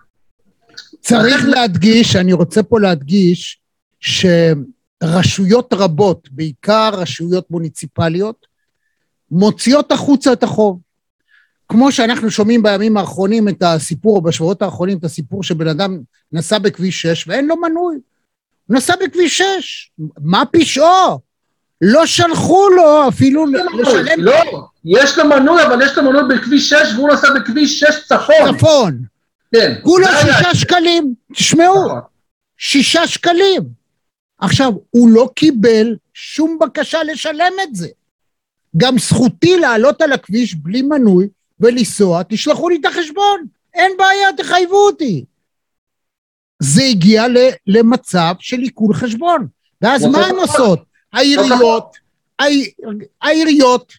צריך 1.00 1.44
להדגיש, 1.48 2.16
אני 2.16 2.32
רוצה 2.32 2.62
פה 2.62 2.80
להדגיש, 2.80 3.60
שרשויות 4.00 5.72
רבות, 5.72 6.28
בעיקר 6.30 6.90
רשויות 6.92 7.50
מוניציפליות, 7.50 8.46
מוציאות 9.30 9.92
החוצה 9.92 10.32
את 10.32 10.42
החוב. 10.42 10.80
כמו 11.68 11.92
שאנחנו 11.92 12.30
שומעים 12.30 12.62
בימים 12.62 12.96
האחרונים 12.96 13.48
את 13.48 13.62
הסיפור, 13.62 14.16
או 14.16 14.22
בשבועות 14.22 14.62
האחרונים, 14.62 14.98
את 14.98 15.04
הסיפור 15.04 15.42
שבן 15.42 15.68
אדם 15.68 15.98
נסע 16.32 16.58
בכביש 16.58 17.02
6 17.02 17.28
ואין 17.28 17.46
לו 17.46 17.56
מנוי. 17.56 17.96
הוא 18.66 18.76
נסע 18.76 18.94
בכביש 19.04 19.38
6, 19.38 19.90
מה 20.20 20.42
פשעו? 20.52 21.27
לא 21.80 22.06
שלחו 22.06 22.68
לו 22.68 23.08
אפילו 23.08 23.46
לשלם... 23.46 24.24
לא, 24.24 24.34
יש 24.84 25.18
לו 25.18 25.24
מנוי, 25.28 25.66
אבל 25.66 25.82
יש 25.82 25.98
לו 25.98 26.02
מנוי 26.02 26.36
בכביש 26.36 26.68
6 26.68 26.74
והוא 26.96 27.12
נסע 27.12 27.28
בכביש 27.34 27.80
6 27.80 27.86
צפון. 28.08 28.56
צפון. 28.56 29.02
כן. 29.54 29.74
כולו 29.82 30.06
שישה 30.20 30.54
שקלים, 30.54 31.14
תשמעו, 31.32 31.84
נכון. 31.86 32.00
שישה 32.58 33.06
שקלים. 33.06 33.62
עכשיו, 34.38 34.72
הוא 34.90 35.10
לא 35.10 35.30
קיבל 35.34 35.96
שום 36.14 36.58
בקשה 36.60 37.02
לשלם 37.02 37.52
את 37.62 37.74
זה. 37.74 37.88
גם 38.76 38.98
זכותי 38.98 39.56
לעלות 39.56 40.02
על 40.02 40.12
הכביש 40.12 40.54
בלי 40.54 40.82
מנוי 40.82 41.28
ולנסוע, 41.60 42.22
תשלחו 42.28 42.68
לי 42.68 42.76
את 42.80 42.84
החשבון, 42.84 43.46
אין 43.74 43.92
בעיה, 43.98 44.28
תחייבו 44.36 44.86
אותי. 44.86 45.24
זה 46.62 46.82
הגיע 46.82 47.24
למצב 47.66 48.34
של 48.38 48.58
עיכול 48.58 48.94
חשבון. 48.94 49.46
ואז 49.82 50.04
מה 50.04 50.26
הן 50.26 50.36
עושות? 50.36 50.82
העיריות, 51.12 51.96
העיריות, 53.22 53.92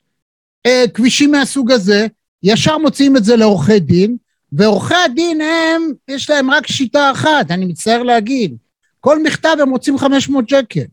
אה, 0.65 0.85
כבישים 0.93 1.31
מהסוג 1.31 1.71
הזה, 1.71 2.07
ישר 2.43 2.77
מוציאים 2.77 3.17
את 3.17 3.23
זה 3.23 3.35
לעורכי 3.35 3.79
דין, 3.79 4.17
ועורכי 4.51 4.95
הדין 5.05 5.41
הם, 5.41 5.81
יש 6.07 6.29
להם 6.29 6.51
רק 6.51 6.67
שיטה 6.67 7.11
אחת, 7.11 7.51
אני 7.51 7.65
מצטער 7.65 8.03
להגיד. 8.03 8.55
כל 8.99 9.23
מכתב 9.23 9.57
הם 9.61 9.69
רוצים 9.69 9.97
500 9.97 10.49
שקל. 10.49 10.85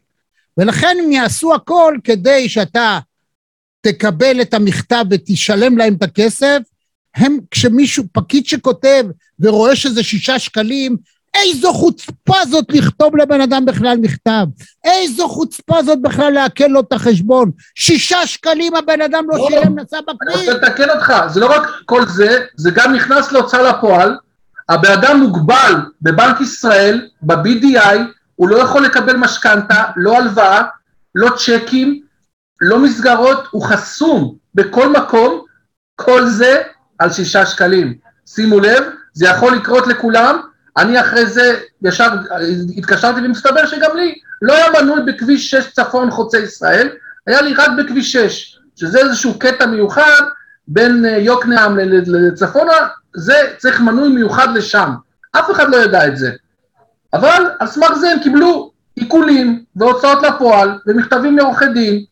ולכן 0.59 0.97
הם 1.05 1.13
יעשו 1.13 1.55
הכל 1.55 1.97
כדי 2.05 2.49
שאתה 2.49 2.99
תקבל 3.81 4.41
את 4.43 4.55
המכתב 4.55 5.05
ותשלם 5.11 5.79
להם 5.79 5.95
את 5.95 6.03
הכסף, 6.03 6.59
הם, 7.15 7.39
כשמישהו, 7.51 8.05
פקיד 8.13 8.47
שכותב 8.47 9.05
ורואה 9.41 9.77
שזה 9.77 10.03
שישה 10.03 10.39
שקלים, 10.39 10.97
איזו 11.45 11.73
חוצפה 11.73 12.45
זאת 12.51 12.65
לכתוב 12.69 13.17
לבן 13.17 13.41
אדם 13.41 13.65
בכלל 13.65 13.97
מכתב. 14.01 14.47
איזו 14.85 15.29
חוצפה 15.29 15.83
זאת 15.83 16.03
בכלל 16.03 16.33
לעכל 16.33 16.67
לו 16.67 16.81
את 16.81 16.93
החשבון. 16.93 17.51
שישה 17.75 18.27
שקלים 18.27 18.75
הבן 18.75 19.01
אאדם 19.01 19.25
לא, 19.29 19.39
לא 19.39 19.49
שילם, 19.49 19.79
נסע 19.79 20.01
בכביש. 20.01 20.49
אני 20.49 20.55
רוצה 20.55 20.69
לתקן 20.69 20.91
אותך, 20.91 21.13
זה 21.29 21.41
לא 21.41 21.47
רק 21.47 21.63
כל 21.85 22.07
זה, 22.07 22.39
זה 22.57 22.71
גם 22.71 22.95
נכנס 22.95 23.33
להוצאה 23.33 23.63
לפועל. 23.63 24.17
הבן 24.69 24.93
אדם 24.93 25.21
מוגבל 25.21 25.75
בבנק 26.03 26.41
ישראל, 26.41 27.09
ב-BDI, 27.23 27.99
הוא 28.37 28.49
לא 28.49 28.57
יכול 28.57 28.85
לקבל 28.85 29.17
משכנתה, 29.17 29.85
לא 29.97 30.19
הלוואה, 30.19 30.63
לא 31.15 31.31
צ'קים, 31.37 32.01
לא 32.61 32.79
מסגרות, 32.79 33.45
הוא 33.51 33.63
חסום 33.67 34.35
בכל 34.55 34.93
מקום, 34.93 35.45
כל 35.97 36.27
זה 36.27 36.63
על 36.99 37.13
שישה 37.13 37.47
שקלים. 37.47 37.95
שימו 38.27 38.61
לב, 38.61 38.85
זה 39.13 39.27
יכול 39.27 39.57
לקרות 39.57 39.87
לכולם, 39.87 40.41
אני 40.77 41.01
אחרי 41.01 41.27
זה 41.27 41.61
ישר 41.83 42.09
התקשרתי 42.77 43.21
ומסתבר 43.21 43.67
שגם 43.67 43.97
לי 43.97 44.15
לא 44.43 44.53
היה 44.53 44.83
מנוי 44.83 45.03
בכביש 45.03 45.51
6 45.51 45.71
צפון 45.73 46.11
חוצה 46.11 46.39
ישראל, 46.39 46.89
היה 47.27 47.43
לי 47.43 47.55
רק 47.55 47.71
בכביש 47.79 48.13
6, 48.13 48.59
שזה 48.77 48.99
איזשהו 48.99 49.39
קטע 49.39 49.67
מיוחד 49.67 50.23
בין 50.69 51.05
אה, 51.05 51.11
יוקנעם 51.11 51.79
לצפונה, 52.07 52.73
זה 53.15 53.35
צריך 53.59 53.81
מנוי 53.81 54.09
מיוחד 54.09 54.49
לשם. 54.55 54.91
אף 55.33 55.51
אחד 55.51 55.71
לא 55.71 55.77
ידע 55.77 56.07
את 56.07 56.17
זה. 56.17 56.31
אבל 57.15 57.51
על 57.59 57.67
סמך 57.67 57.93
זה 57.93 58.11
הם 58.11 58.19
קיבלו 58.19 58.73
עיקולים 58.97 59.65
והוצאות 59.77 60.23
לפועל 60.23 60.79
ומכתבים 60.87 61.37
לעורכי 61.37 61.69
דין, 61.75 62.05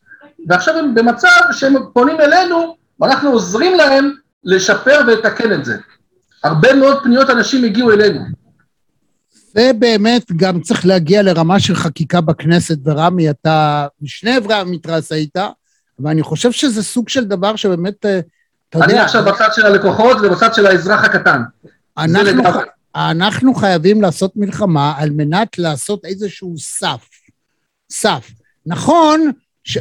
ועכשיו 0.47 0.77
הם 0.77 0.95
במצב 0.95 1.27
שהם 1.51 1.73
פונים 1.93 2.21
אלינו 2.21 2.77
ואנחנו 2.99 3.29
עוזרים 3.29 3.77
להם 3.77 4.11
לשפר 4.43 5.01
ולתקן 5.07 5.53
את 5.53 5.65
זה. 5.65 5.77
הרבה 6.43 6.73
מאוד 6.73 7.03
פניות 7.03 7.29
אנשים 7.29 7.63
הגיעו 7.63 7.91
אלינו. 7.91 8.44
ובאמת 9.57 10.31
גם 10.31 10.61
צריך 10.61 10.85
להגיע 10.85 11.21
לרמה 11.21 11.59
של 11.59 11.75
חקיקה 11.75 12.21
בכנסת, 12.21 12.77
ורמי, 12.83 13.29
אתה 13.29 13.87
משני 14.01 14.37
אברי 14.37 14.53
המתרס 14.53 15.11
היית, 15.11 15.35
ואני 15.99 16.23
חושב 16.23 16.51
שזה 16.51 16.83
סוג 16.83 17.09
של 17.09 17.25
דבר 17.25 17.55
שבאמת, 17.55 18.05
אה, 18.05 18.19
אתה 18.69 18.77
יודע... 18.77 18.85
אני 18.85 18.99
עכשיו 18.99 19.25
בצד 19.25 19.49
של 19.55 19.65
הלקוחות 19.65 20.17
ובצד 20.23 20.53
של 20.53 20.65
האזרח 20.65 21.03
הקטן. 21.03 21.41
אנחנו, 21.97 22.43
אנחנו 22.95 23.53
חייבים 23.53 24.01
לעשות 24.01 24.31
מלחמה 24.35 24.93
על 24.97 25.09
מנת 25.09 25.57
לעשות 25.57 26.05
איזשהו 26.05 26.55
סף. 26.57 27.07
סף. 27.91 28.31
נכון, 28.65 29.31
ש... 29.63 29.77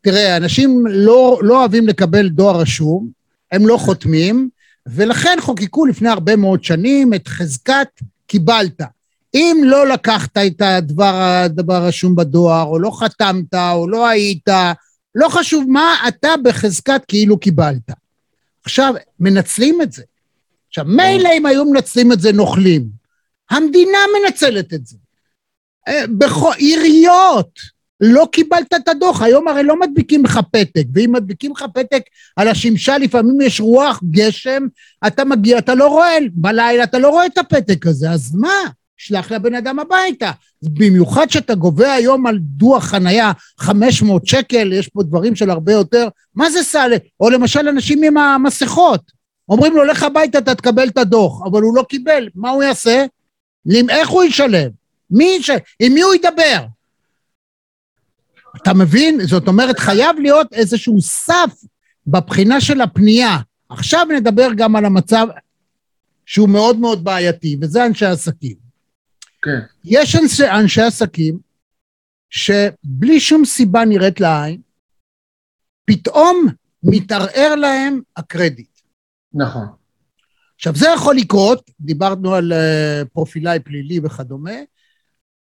תראה, 0.00 0.36
אנשים 0.36 0.84
לא, 0.86 1.40
לא 1.42 1.60
אוהבים 1.60 1.88
לקבל 1.88 2.28
דואר 2.28 2.60
רשום, 2.60 3.08
הם 3.52 3.66
לא 3.66 3.76
חותמים, 3.76 4.48
ולכן 4.86 5.36
חוקקו 5.40 5.86
לפני 5.86 6.08
הרבה 6.08 6.36
מאוד 6.36 6.64
שנים 6.64 7.14
את 7.14 7.28
חזקת 7.28 7.88
קיבלת. 8.26 8.80
אם 9.34 9.60
לא 9.64 9.86
לקחת 9.86 10.38
את 10.46 10.60
הדבר, 10.60 11.14
הדבר 11.14 11.74
הרשום 11.74 12.16
בדואר, 12.16 12.62
או 12.62 12.78
לא 12.78 12.90
חתמת, 12.90 13.54
או 13.54 13.88
לא 13.88 14.06
היית, 14.06 14.48
לא 15.14 15.28
חשוב 15.28 15.64
מה, 15.68 15.94
אתה 16.08 16.34
בחזקת 16.44 17.02
כאילו 17.08 17.38
קיבלת. 17.38 17.90
עכשיו, 18.64 18.94
מנצלים 19.20 19.82
את 19.82 19.92
זה. 19.92 20.02
עכשיו, 20.68 20.84
מילא 20.84 21.30
אם 21.36 21.46
היו 21.46 21.64
מנצלים 21.64 22.12
את 22.12 22.20
זה 22.20 22.32
נוכלים. 22.32 22.88
המדינה 23.50 23.98
מנצלת 24.20 24.74
את 24.74 24.86
זה. 24.86 24.96
אה, 25.88 26.04
בכל, 26.18 26.52
עיריות, 26.56 27.58
לא 28.00 28.28
קיבלת 28.32 28.74
את 28.74 28.88
הדוח, 28.88 29.22
היום 29.22 29.48
הרי 29.48 29.62
לא 29.62 29.80
מדביקים 29.80 30.24
לך 30.24 30.40
פתק, 30.52 30.84
ואם 30.94 31.12
מדביקים 31.12 31.52
לך 31.52 31.64
פתק 31.74 32.02
על 32.36 32.48
השמשה, 32.48 32.98
לפעמים 32.98 33.40
יש 33.40 33.60
רוח, 33.60 34.00
גשם, 34.10 34.66
אתה 35.06 35.24
מגיע, 35.24 35.58
אתה 35.58 35.74
לא 35.74 35.88
רואה, 35.88 36.16
בלילה 36.32 36.84
אתה 36.84 36.98
לא 36.98 37.08
רואה 37.08 37.26
את 37.26 37.38
הפתק 37.38 37.86
הזה, 37.86 38.10
אז 38.10 38.34
מה? 38.34 38.58
שלח 39.04 39.30
לבן 39.30 39.54
אדם 39.54 39.78
הביתה. 39.78 40.30
במיוחד 40.62 41.30
שאתה 41.30 41.54
גובה 41.54 41.92
היום 41.92 42.26
על 42.26 42.38
דוח 42.38 42.84
חנייה 42.84 43.32
500 43.58 44.26
שקל, 44.26 44.72
יש 44.72 44.88
פה 44.88 45.02
דברים 45.02 45.36
של 45.36 45.50
הרבה 45.50 45.72
יותר, 45.72 46.08
מה 46.34 46.50
זה 46.50 46.62
סל? 46.62 46.92
או 47.20 47.30
למשל 47.30 47.68
אנשים 47.68 48.02
עם 48.02 48.16
המסכות, 48.16 49.12
אומרים 49.48 49.76
לו, 49.76 49.84
לך 49.84 50.02
הביתה, 50.02 50.38
אתה 50.38 50.54
תקבל 50.54 50.88
את 50.88 50.98
הדוח, 50.98 51.42
אבל 51.46 51.62
הוא 51.62 51.76
לא 51.76 51.82
קיבל, 51.88 52.28
מה 52.34 52.50
הוא 52.50 52.62
יעשה? 52.62 53.04
איך 53.88 54.08
הוא 54.08 54.24
ישלם? 54.24 54.70
מי 55.10 55.36
ישלם? 55.40 55.58
עם 55.80 55.94
מי 55.94 56.02
הוא 56.02 56.14
ידבר? 56.14 56.64
אתה 58.56 58.74
מבין? 58.74 59.26
זאת 59.26 59.48
אומרת, 59.48 59.78
חייב 59.78 60.18
להיות 60.18 60.52
איזשהו 60.52 61.00
סף 61.00 61.52
בבחינה 62.06 62.60
של 62.60 62.80
הפנייה. 62.80 63.38
עכשיו 63.68 64.06
נדבר 64.16 64.48
גם 64.56 64.76
על 64.76 64.84
המצב 64.84 65.26
שהוא 66.26 66.48
מאוד 66.48 66.78
מאוד 66.78 67.04
בעייתי, 67.04 67.56
וזה 67.60 67.86
אנשי 67.86 68.06
עסקים. 68.06 68.71
כן. 69.42 69.58
יש 69.84 70.16
אנשי, 70.16 70.50
אנשי 70.50 70.82
עסקים 70.82 71.38
שבלי 72.30 73.20
שום 73.20 73.44
סיבה 73.44 73.84
נראית 73.84 74.20
לעין, 74.20 74.60
פתאום 75.84 76.46
מתערער 76.82 77.54
להם 77.54 78.00
הקרדיט. 78.16 78.80
נכון. 79.34 79.66
עכשיו, 80.54 80.76
זה 80.76 80.86
יכול 80.94 81.16
לקרות, 81.16 81.70
דיברנו 81.80 82.34
על 82.34 82.52
uh, 82.52 83.08
פרופילאי 83.12 83.58
פלילי 83.60 84.00
וכדומה, 84.04 84.54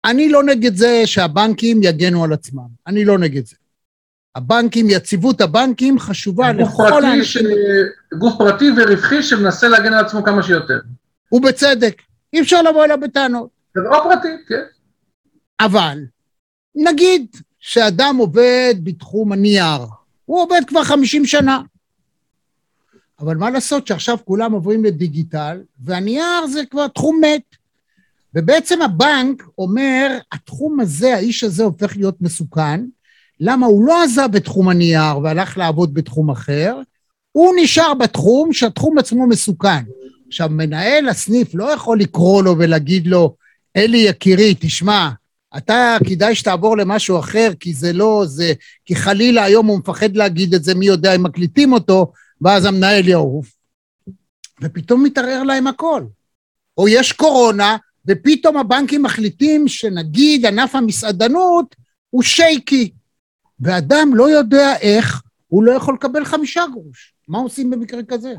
אני 0.04 0.28
לא 0.28 0.42
נגד 0.42 0.74
זה 0.74 1.02
שהבנקים 1.06 1.80
יגנו 1.82 2.24
על 2.24 2.32
עצמם, 2.32 2.68
אני 2.86 3.04
לא 3.04 3.18
נגד 3.18 3.46
זה. 3.46 3.56
הבנקים, 4.34 4.86
יציבות 4.90 5.40
הבנקים 5.40 5.98
חשובה 5.98 6.52
לכל 6.52 7.04
האנשים. 7.04 7.42
גוף 8.18 8.34
פרטי 8.38 8.70
ורווחי 8.76 9.22
שמנסה 9.22 9.68
להגן 9.68 9.92
על 9.92 10.04
עצמו 10.04 10.24
כמה 10.24 10.42
שיותר. 10.42 10.78
ובצדק, 11.32 12.02
אי 12.32 12.40
אפשר 12.40 12.62
לבוא 12.62 12.84
אליו 12.84 12.98
בטענות. 13.00 13.57
חברה 13.78 14.02
פרטית, 14.04 14.40
כן. 14.48 14.62
אבל, 15.60 15.98
נגיד 16.74 17.26
שאדם 17.58 18.16
עובד 18.18 18.74
בתחום 18.82 19.32
הנייר, 19.32 19.80
הוא 20.24 20.42
עובד 20.42 20.60
כבר 20.66 20.84
50 20.84 21.26
שנה. 21.26 21.60
אבל 23.20 23.36
מה 23.36 23.50
לעשות 23.50 23.86
שעכשיו 23.86 24.18
כולם 24.24 24.52
עוברים 24.52 24.84
לדיגיטל, 24.84 25.62
והנייר 25.80 26.46
זה 26.46 26.66
כבר 26.70 26.88
תחום 26.88 27.20
מת. 27.20 27.56
ובעצם 28.34 28.82
הבנק 28.82 29.42
אומר, 29.58 30.18
התחום 30.32 30.80
הזה, 30.80 31.14
האיש 31.14 31.44
הזה 31.44 31.64
הופך 31.64 31.96
להיות 31.96 32.20
מסוכן, 32.20 32.84
למה 33.40 33.66
הוא 33.66 33.84
לא 33.84 34.02
עזב 34.02 34.28
את 34.36 34.44
תחום 34.44 34.68
הנייר 34.68 35.18
והלך 35.18 35.58
לעבוד 35.58 35.94
בתחום 35.94 36.30
אחר, 36.30 36.80
הוא 37.32 37.54
נשאר 37.62 37.94
בתחום 37.94 38.52
שהתחום 38.52 38.98
עצמו 38.98 39.26
מסוכן. 39.26 39.84
עכשיו, 40.28 40.48
מנהל 40.48 41.08
הסניף 41.08 41.54
לא 41.54 41.64
יכול 41.72 42.00
לקרוא 42.00 42.42
לו 42.42 42.58
ולהגיד 42.58 43.06
לו, 43.06 43.36
אלי 43.78 43.98
יקירי, 43.98 44.54
תשמע, 44.60 45.10
אתה 45.56 45.96
כדאי 46.08 46.34
שתעבור 46.34 46.76
למשהו 46.76 47.18
אחר, 47.18 47.50
כי 47.60 47.74
זה 47.74 47.92
לא 47.92 48.22
זה, 48.26 48.52
כי 48.84 48.96
חלילה 48.96 49.44
היום 49.44 49.66
הוא 49.66 49.78
מפחד 49.78 50.16
להגיד 50.16 50.54
את 50.54 50.64
זה, 50.64 50.74
מי 50.74 50.86
יודע 50.86 51.14
אם 51.14 51.22
מקליטים 51.22 51.72
אותו, 51.72 52.12
ואז 52.40 52.64
המנהל 52.64 53.08
יעוף. 53.08 53.56
ופתאום 54.62 55.04
מתערער 55.04 55.42
להם 55.42 55.66
הכל. 55.66 56.02
או 56.78 56.88
יש 56.88 57.12
קורונה, 57.12 57.76
ופתאום 58.06 58.56
הבנקים 58.56 59.02
מחליטים 59.02 59.68
שנגיד 59.68 60.46
ענף 60.46 60.74
המסעדנות 60.74 61.76
הוא 62.10 62.22
שייקי, 62.22 62.90
ואדם 63.60 64.10
לא 64.14 64.30
יודע 64.30 64.76
איך, 64.80 65.22
הוא 65.46 65.64
לא 65.64 65.72
יכול 65.72 65.94
לקבל 65.94 66.24
חמישה 66.24 66.64
גרוש. 66.72 67.14
מה 67.28 67.38
עושים 67.38 67.70
במקרה 67.70 68.00
כזה? 68.08 68.34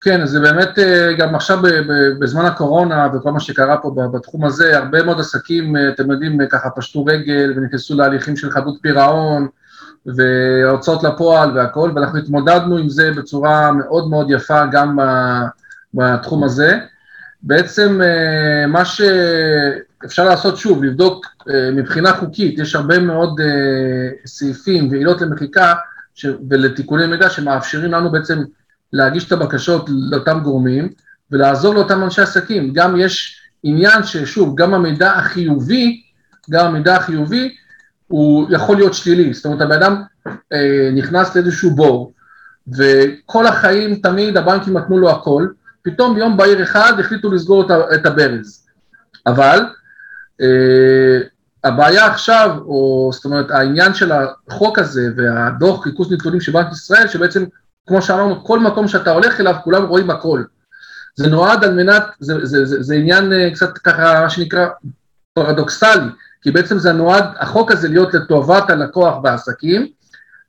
כן, 0.00 0.26
זה 0.26 0.40
באמת 0.40 0.78
אה, 0.78 1.12
גם 1.18 1.34
עכשיו 1.34 1.58
בזמן 2.20 2.44
הקורונה 2.44 3.08
וכל 3.14 3.32
מה 3.32 3.40
שקרה 3.40 3.76
פה 3.76 3.90
בתחום 4.12 4.44
הזה, 4.44 4.78
הרבה 4.78 5.02
מאוד 5.02 5.20
עסקים, 5.20 5.76
אה, 5.76 5.88
אתם 5.88 6.10
יודעים, 6.10 6.40
אה, 6.40 6.46
ככה 6.46 6.70
פשטו 6.70 7.04
רגל 7.04 7.52
ונכנסו 7.56 7.96
להליכים 7.96 8.36
של 8.36 8.50
חדות 8.50 8.78
פירעון 8.82 9.48
והוצאות 10.06 11.02
לפועל 11.02 11.56
והכול, 11.56 11.92
ואנחנו 11.94 12.18
התמודדנו 12.18 12.76
עם 12.76 12.88
זה 12.88 13.10
בצורה 13.10 13.72
מאוד 13.72 14.10
מאוד 14.10 14.30
יפה 14.30 14.66
גם 14.66 14.98
בתחום 15.94 16.44
הזה. 16.44 16.78
בעצם 17.42 18.00
מה 18.68 18.84
שאפשר 18.84 20.24
לעשות 20.24 20.56
שוב, 20.56 20.84
לבדוק 20.84 21.26
מבחינה 21.72 22.12
חוקית, 22.12 22.58
יש 22.58 22.74
הרבה 22.74 22.98
מאוד 22.98 23.40
סעיפים 24.26 24.90
ועילות 24.90 25.20
למחיקה 25.20 25.74
ולתיקוני 26.50 27.06
מידע 27.06 27.30
שמאפשרים 27.30 27.92
לנו 27.92 28.10
בעצם 28.10 28.42
להגיש 28.92 29.26
את 29.26 29.32
הבקשות 29.32 29.90
לאותם 30.10 30.40
גורמים 30.42 30.88
ולעזור 31.30 31.74
לאותם 31.74 32.04
אנשי 32.04 32.22
עסקים. 32.22 32.72
גם 32.72 33.00
יש 33.00 33.40
עניין 33.62 34.02
ששוב, 34.02 34.54
גם 34.56 34.74
המידע 34.74 35.12
החיובי, 35.12 36.02
גם 36.50 36.66
המידע 36.66 36.96
החיובי 36.96 37.54
הוא 38.06 38.46
יכול 38.50 38.76
להיות 38.76 38.94
שלילי. 38.94 39.34
זאת 39.34 39.46
אומרת, 39.46 39.60
הבן 39.60 39.82
אדם 39.82 40.02
אה, 40.52 40.90
נכנס 40.94 41.36
לאיזשהו 41.36 41.70
בור, 41.70 42.12
וכל 42.76 43.46
החיים 43.46 43.94
תמיד 43.94 44.36
הבנקים 44.36 44.76
נתנו 44.76 44.98
לו 44.98 45.10
הכל, 45.10 45.46
פתאום 45.82 46.14
ביום 46.14 46.36
בהיר 46.36 46.62
אחד 46.62 47.00
החליטו 47.00 47.30
לסגור 47.30 47.64
את 47.94 48.06
הברז. 48.06 48.66
אבל 49.26 49.60
אה, 50.40 51.18
הבעיה 51.64 52.06
עכשיו, 52.06 52.58
או 52.60 53.10
זאת 53.12 53.24
אומרת 53.24 53.50
העניין 53.50 53.94
של 53.94 54.12
החוק 54.12 54.78
הזה 54.78 55.08
והדוח 55.16 55.86
ריכוז 55.86 56.12
נתונים 56.12 56.40
של 56.40 56.52
בנק 56.52 56.72
ישראל, 56.72 57.08
שבעצם 57.08 57.44
כמו 57.88 58.02
שאמרנו, 58.02 58.44
כל 58.44 58.58
מקום 58.58 58.88
שאתה 58.88 59.10
הולך 59.10 59.40
אליו 59.40 59.54
כולם 59.64 59.84
רואים 59.84 60.10
הכל. 60.10 60.42
זה 61.16 61.28
נועד 61.28 61.64
על 61.64 61.74
מנת, 61.74 62.04
זה, 62.20 62.46
זה, 62.46 62.64
זה, 62.64 62.82
זה 62.82 62.94
עניין 62.94 63.32
אה, 63.32 63.50
קצת 63.54 63.78
ככה, 63.78 64.20
מה 64.20 64.30
שנקרא, 64.30 64.66
פרדוקסלי, 65.34 66.08
כי 66.42 66.50
בעצם 66.50 66.78
זה 66.78 66.92
נועד, 66.92 67.24
החוק 67.38 67.70
הזה 67.70 67.88
להיות 67.88 68.14
לטובת 68.14 68.70
הלקוח 68.70 69.24
והעסקים, 69.24 69.88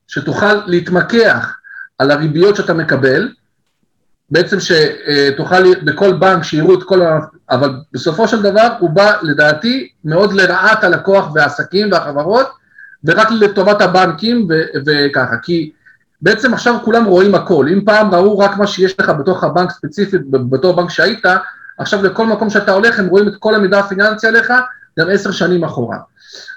שתוכל 0.08 0.54
להתמקח 0.66 1.58
על 1.98 2.12
הריביות 2.12 2.56
שאתה 2.56 2.74
מקבל, 2.74 3.30
בעצם 4.32 4.58
שתוכל 4.60 5.74
בכל 5.84 6.14
בנק 6.14 6.44
שיראו 6.44 6.74
את 6.74 6.84
כל 6.84 7.02
ה... 7.02 7.20
אבל 7.50 7.74
בסופו 7.94 8.28
של 8.28 8.42
דבר 8.42 8.68
הוא 8.80 8.90
בא 8.90 9.14
לדעתי 9.22 9.90
מאוד 10.06 10.34
לרעת 10.34 10.84
הלקוח 10.84 11.32
והעסקים 11.36 11.92
והחברות 11.92 12.48
ורק 13.04 13.32
לטובת 13.32 13.82
הבנקים 13.82 14.48
ו- 14.50 14.80
וככה, 14.86 15.38
כי 15.38 15.72
בעצם 16.22 16.54
עכשיו 16.54 16.76
כולם 16.84 17.06
רואים 17.06 17.36
הכל, 17.36 17.68
אם 17.74 17.82
פעם 17.86 18.14
ראו 18.14 18.40
רק 18.40 18.58
מה 18.58 18.68
שיש 18.68 19.00
לך 19.00 19.10
בתוך 19.10 19.44
הבנק 19.44 19.72
ספציפית, 19.72 20.22
בתור 20.32 20.76
בנק 20.76 20.90
שהיית, 20.90 21.26
עכשיו 21.78 22.04
לכל 22.04 22.26
מקום 22.26 22.50
שאתה 22.50 22.72
הולך 22.72 23.00
הם 23.00 23.08
רואים 23.08 23.28
את 23.28 23.34
כל 23.40 23.56
המידע 23.56 23.80
הפיננסי 23.80 24.28
עליך 24.28 24.54
גם 25.00 25.08
עשר 25.10 25.32
שנים 25.32 25.64
אחורה. 25.64 25.98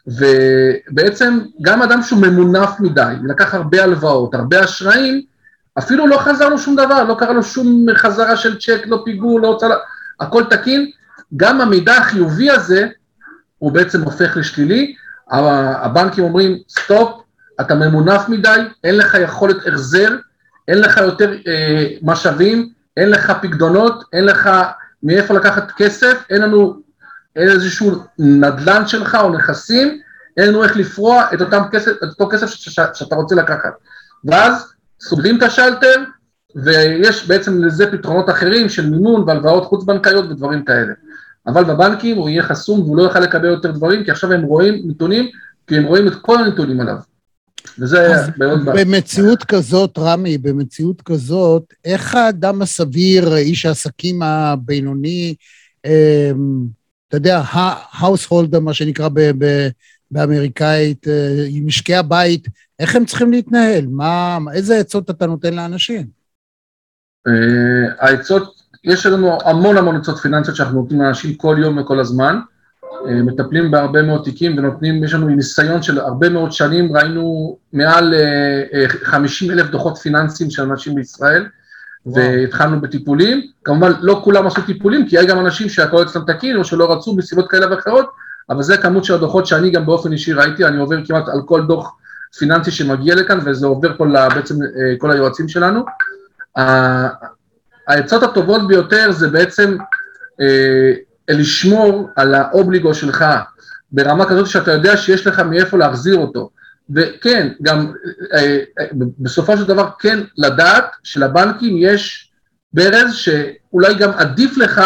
ובעצם 0.06 1.40
גם 1.62 1.82
אדם 1.82 2.02
שהוא 2.02 2.20
ממונף 2.20 2.70
מדי, 2.80 3.14
לקח 3.24 3.54
הרבה 3.54 3.84
הלוואות, 3.84 4.34
הרבה 4.34 4.64
אשראים, 4.64 5.22
אפילו 5.78 6.06
לא 6.06 6.16
חזר 6.16 6.48
לו 6.48 6.58
שום 6.58 6.76
דבר, 6.76 7.04
לא 7.04 7.16
קרה 7.18 7.32
לו 7.32 7.42
שום 7.42 7.86
חזרה 7.94 8.36
של 8.36 8.58
צ'ק, 8.58 8.82
לא 8.86 9.02
פיגור, 9.04 9.40
לא 9.40 9.48
הוצאה, 9.48 9.68
הכל 10.20 10.44
תקין, 10.50 10.90
גם 11.36 11.60
המידע 11.60 11.96
החיובי 11.96 12.50
הזה 12.50 12.86
הוא 13.58 13.72
בעצם 13.72 14.02
הופך 14.02 14.36
לשלילי, 14.36 14.94
הבנקים 15.30 16.24
אומרים 16.24 16.58
stop, 16.68 17.21
אתה 17.60 17.74
ממונף 17.74 18.28
מדי, 18.28 18.60
אין 18.84 18.96
לך 18.96 19.16
יכולת 19.20 19.56
החזר, 19.66 20.16
אין 20.68 20.78
לך 20.78 20.96
יותר 20.96 21.32
אה, 21.46 21.86
משאבים, 22.02 22.68
אין 22.96 23.10
לך 23.10 23.32
פקדונות, 23.42 24.04
אין 24.12 24.24
לך 24.24 24.50
מאיפה 25.02 25.34
לקחת 25.34 25.72
כסף, 25.76 26.22
אין 26.30 26.42
לנו 26.42 26.74
איזשהו 27.36 27.90
נדל"ן 28.18 28.86
שלך 28.86 29.14
או 29.14 29.30
נכסים, 29.30 30.00
אין 30.36 30.48
לנו 30.48 30.64
איך 30.64 30.76
לפרוע 30.76 31.24
את, 31.34 31.42
כסף, 31.72 31.92
את 32.04 32.08
אותו 32.08 32.28
כסף 32.32 32.46
שאתה 32.94 33.14
רוצה 33.14 33.34
לקחת. 33.34 33.72
ואז 34.24 34.72
סוגרים 35.00 35.38
את 35.38 35.42
השלטר, 35.42 36.04
ויש 36.56 37.28
בעצם 37.28 37.64
לזה 37.64 37.92
פתרונות 37.92 38.30
אחרים 38.30 38.68
של 38.68 38.90
מימון 38.90 39.24
והלוואות 39.26 39.64
חוץ-בנקאיות 39.64 40.24
ודברים 40.24 40.64
כאלה. 40.64 40.92
אבל 41.46 41.64
בבנקים 41.64 42.16
הוא 42.16 42.28
יהיה 42.28 42.42
חסום 42.42 42.80
והוא 42.80 42.96
לא 42.96 43.02
יוכל 43.02 43.20
לקבל 43.20 43.48
יותר 43.48 43.70
דברים, 43.70 44.04
כי 44.04 44.10
עכשיו 44.10 44.32
הם 44.32 44.42
רואים 44.42 44.82
נתונים, 44.86 45.30
כי 45.66 45.76
הם 45.76 45.84
רואים 45.84 46.08
את 46.08 46.14
כל 46.14 46.44
הנתונים 46.44 46.80
עליו. 46.80 46.96
וזה 47.78 48.16
מאוד 48.38 48.64
בעיה. 48.64 48.84
במציאות 48.84 49.44
כזאת, 49.44 49.98
רמי, 49.98 50.38
במציאות 50.38 51.02
כזאת, 51.02 51.62
איך 51.84 52.14
האדם 52.14 52.62
הסביר, 52.62 53.36
איש 53.36 53.66
העסקים 53.66 54.22
הבינוני, 54.22 55.34
אמ, 55.84 56.66
אתה 57.08 57.16
יודע, 57.16 57.38
ה-householder, 57.38 58.60
מה 58.60 58.74
שנקרא 58.74 59.08
באמריקאית, 60.10 61.08
אה, 61.08 61.46
משקי 61.62 61.94
הבית, 61.94 62.48
איך 62.78 62.96
הם 62.96 63.04
צריכים 63.04 63.32
להתנהל? 63.32 63.86
מה, 63.86 64.38
איזה 64.54 64.78
עצות 64.78 65.10
אתה 65.10 65.26
נותן 65.26 65.54
לאנשים? 65.54 66.06
אה, 67.28 68.06
העצות, 68.08 68.54
יש 68.84 69.06
לנו 69.06 69.38
המון 69.44 69.76
המון 69.76 69.96
עצות 69.96 70.18
פיננסיות 70.18 70.56
שאנחנו 70.56 70.80
נותנים 70.80 71.00
לאנשים 71.00 71.34
כל 71.34 71.56
יום 71.60 71.78
וכל 71.78 72.00
הזמן. 72.00 72.36
אה, 73.08 73.22
מטפלים 73.22 73.70
בהרבה 73.70 74.02
מאוד 74.02 74.24
תיקים 74.24 74.58
ונותנים, 74.58 75.04
יש 75.04 75.14
לנו 75.14 75.26
ניסיון 75.26 75.82
של 75.82 76.00
הרבה 76.00 76.28
מאוד 76.28 76.52
שנים, 76.52 76.96
ראינו 76.96 77.56
מעל 77.72 78.14
50 79.02 79.50
אלף 79.50 79.70
דוחות 79.70 79.98
פיננסיים 79.98 80.50
של 80.50 80.62
אנשים 80.62 80.94
בישראל, 80.94 81.46
והתחלנו 82.06 82.80
בטיפולים, 82.80 83.46
כמובן 83.64 83.92
לא 84.00 84.20
כולם 84.24 84.46
עשו 84.46 84.62
טיפולים, 84.62 85.08
כי 85.08 85.18
היה 85.18 85.26
גם 85.26 85.40
אנשים 85.40 85.68
שהכל 85.68 86.02
אצלם 86.02 86.22
תקין 86.26 86.56
או 86.56 86.64
שלא 86.64 86.92
רצו 86.92 87.14
מסיבות 87.14 87.50
כאלה 87.50 87.70
ואחרות, 87.70 88.06
אבל 88.50 88.62
זה 88.62 88.76
כמות 88.76 89.04
של 89.04 89.14
הדוחות 89.14 89.46
שאני 89.46 89.70
גם 89.70 89.86
באופן 89.86 90.12
אישי 90.12 90.32
ראיתי, 90.32 90.64
אני 90.64 90.76
עובר 90.76 91.06
כמעט 91.06 91.28
על 91.28 91.42
כל 91.46 91.66
דוח 91.66 91.96
פיננסי 92.38 92.70
שמגיע 92.70 93.14
לכאן, 93.14 93.38
וזה 93.44 93.66
עובר 93.66 93.96
כל, 93.96 94.14
בעצם 94.34 94.54
אה, 94.62 94.94
כל 94.98 95.10
היועצים 95.10 95.48
שלנו. 95.48 95.84
העצות 97.88 98.22
הטובות 98.22 98.66
ביותר 98.66 99.12
זה 99.12 99.28
בעצם 99.28 99.76
אה, 100.40 100.92
לשמור 101.34 102.08
על 102.16 102.34
האובליגו 102.34 102.94
שלך 102.94 103.24
ברמה 103.92 104.26
כזאת 104.26 104.46
שאתה 104.46 104.72
יודע 104.72 104.96
שיש 104.96 105.26
לך 105.26 105.40
מאיפה 105.40 105.78
להחזיר 105.78 106.16
אותו. 106.16 106.50
וכן, 106.94 107.48
גם 107.62 107.92
אה, 108.34 108.58
אה, 108.78 108.86
בסופו 109.18 109.56
של 109.56 109.64
דבר 109.64 109.88
כן 109.98 110.18
לדעת 110.38 110.84
שלבנקים 111.02 111.76
יש 111.78 112.30
ברז 112.72 113.14
שאולי 113.14 113.94
גם 113.94 114.10
עדיף 114.10 114.56
לך 114.56 114.82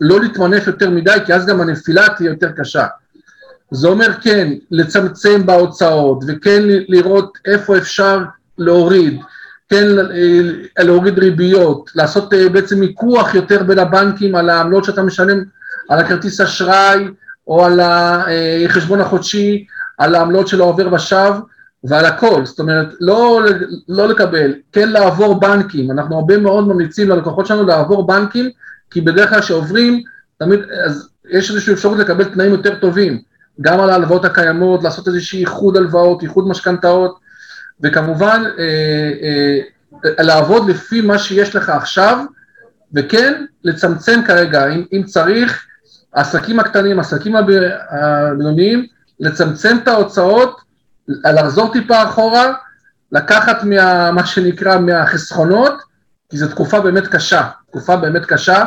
לא 0.00 0.20
להתמנף 0.20 0.66
יותר 0.66 0.90
מדי, 0.90 1.16
כי 1.26 1.34
אז 1.34 1.46
גם 1.46 1.60
הנפילה 1.60 2.06
תהיה 2.16 2.30
יותר 2.30 2.50
קשה. 2.56 2.86
זה 3.70 3.88
אומר 3.88 4.12
כן, 4.20 4.52
לצמצם 4.70 5.46
בהוצאות, 5.46 6.24
וכן 6.28 6.62
לראות 6.66 7.38
איפה 7.44 7.78
אפשר 7.78 8.18
להוריד, 8.58 9.20
כן 9.68 9.86
אה, 9.98 10.84
להוריד 10.84 11.18
ריביות, 11.18 11.90
לעשות 11.94 12.34
בעצם 12.52 12.80
מיקוח 12.80 13.34
יותר 13.34 13.62
בין 13.62 13.78
הבנקים 13.78 14.34
על 14.34 14.50
העמלות 14.50 14.84
שאתה 14.84 15.02
משלם 15.02 15.44
על 15.88 15.98
הכרטיס 15.98 16.40
אשראי 16.40 17.08
או 17.46 17.64
על 17.64 17.80
החשבון 18.68 19.00
החודשי, 19.00 19.66
על 19.98 20.14
העמלות 20.14 20.48
של 20.48 20.60
העובר 20.60 20.94
ושב 20.94 21.32
ועל 21.84 22.04
הכל, 22.04 22.46
זאת 22.46 22.60
אומרת, 22.60 22.88
לא, 23.00 23.40
לא 23.88 24.08
לקבל, 24.08 24.54
כן 24.72 24.88
לעבור 24.88 25.40
בנקים, 25.40 25.90
אנחנו 25.90 26.16
הרבה 26.16 26.38
מאוד 26.38 26.68
ממליצים 26.68 27.08
ללקוחות 27.08 27.46
שלנו 27.46 27.66
לעבור 27.66 28.06
בנקים, 28.06 28.50
כי 28.90 29.00
בדרך 29.00 29.30
כלל 29.30 29.40
כשעוברים, 29.40 30.02
תמיד, 30.38 30.60
אז 30.86 31.08
יש 31.30 31.50
איזושהי 31.50 31.74
אפשרות 31.74 31.98
לקבל 31.98 32.24
תנאים 32.24 32.50
יותר 32.50 32.74
טובים, 32.74 33.20
גם 33.60 33.80
על 33.80 33.90
ההלוואות 33.90 34.24
הקיימות, 34.24 34.82
לעשות 34.82 35.08
איזושהי 35.08 35.40
איחוד 35.40 35.76
הלוואות, 35.76 36.22
איחוד 36.22 36.48
משכנתאות, 36.48 37.18
וכמובן 37.80 38.42
אה, 38.58 39.12
אה, 39.22 40.24
לעבוד 40.24 40.70
לפי 40.70 41.00
מה 41.00 41.18
שיש 41.18 41.56
לך 41.56 41.68
עכשיו, 41.68 42.24
וכן 42.94 43.44
לצמצם 43.64 44.20
כרגע, 44.26 44.68
אם, 44.68 44.84
אם 44.92 45.02
צריך, 45.02 45.66
העסקים 46.14 46.60
הקטנים, 46.60 46.98
העסקים 46.98 47.36
הבינוניים, 47.36 48.86
לצמצם 49.20 49.76
את 49.82 49.88
ההוצאות, 49.88 50.60
לחזור 51.08 51.72
טיפה 51.72 52.02
אחורה, 52.02 52.52
לקחת 53.12 53.64
מה, 53.64 54.10
מה 54.10 54.26
שנקרא 54.26 54.78
מהחסכונות, 54.78 55.82
כי 56.30 56.38
זו 56.38 56.48
תקופה 56.48 56.80
באמת 56.80 57.06
קשה, 57.06 57.48
תקופה 57.70 57.96
באמת 57.96 58.24
קשה, 58.24 58.64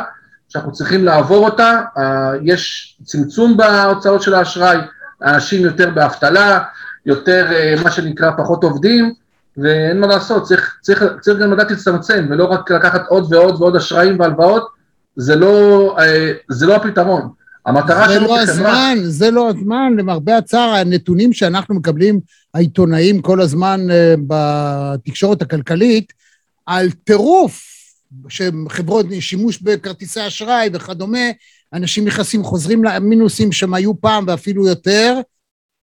שאנחנו 0.48 0.72
צריכים 0.72 1.04
לעבור 1.04 1.44
אותה, 1.44 1.82
uh, 1.96 2.00
יש 2.42 2.96
צמצום 3.04 3.56
בהוצאות 3.56 4.22
של 4.22 4.34
האשראי, 4.34 4.78
אנשים 5.22 5.62
יותר 5.62 5.90
באבטלה, 5.90 6.60
יותר 7.06 7.46
uh, 7.50 7.84
מה 7.84 7.90
שנקרא 7.90 8.30
פחות 8.36 8.64
עובדים, 8.64 9.14
ואין 9.56 10.00
מה 10.00 10.06
לעשות, 10.06 10.42
צריך, 10.42 10.76
צריך, 10.80 11.04
צריך 11.20 11.38
גם 11.38 11.52
לדעת 11.52 11.70
להצטמצם, 11.70 12.26
ולא 12.30 12.44
רק 12.44 12.70
לקחת 12.70 13.06
עוד 13.08 13.32
ועוד 13.32 13.62
ועוד 13.62 13.76
אשראים 13.76 14.20
והלוואות, 14.20 14.68
זה 15.18 15.36
לא, 15.36 15.96
uh, 15.98 16.02
זה 16.48 16.66
לא 16.66 16.76
הפתרון. 16.76 17.28
המטרה 17.66 18.08
שלנו 18.08 18.28
כחברה... 18.28 18.46
זה 18.46 18.62
לא 18.62 18.68
הזמן, 18.68 18.98
זה 19.02 19.30
לא 19.30 19.48
הזמן, 19.48 19.92
למרבה 19.98 20.36
הצער, 20.36 20.74
הנתונים 20.74 21.32
שאנחנו 21.32 21.74
מקבלים, 21.74 22.20
העיתונאים 22.54 23.22
כל 23.22 23.40
הזמן 23.40 23.80
uh, 23.88 24.20
בתקשורת 24.26 25.42
הכלכלית, 25.42 26.12
על 26.66 26.90
טירוף 26.90 27.62
שחברות, 28.28 29.06
שימוש 29.20 29.62
בכרטיסי 29.62 30.26
אשראי 30.26 30.70
וכדומה, 30.72 31.30
אנשים 31.72 32.04
נכנסים, 32.04 32.44
חוזרים 32.44 32.84
למינוסים 32.84 33.52
שהם 33.52 33.74
היו 33.74 34.00
פעם 34.00 34.24
ואפילו 34.28 34.66
יותר, 34.66 35.20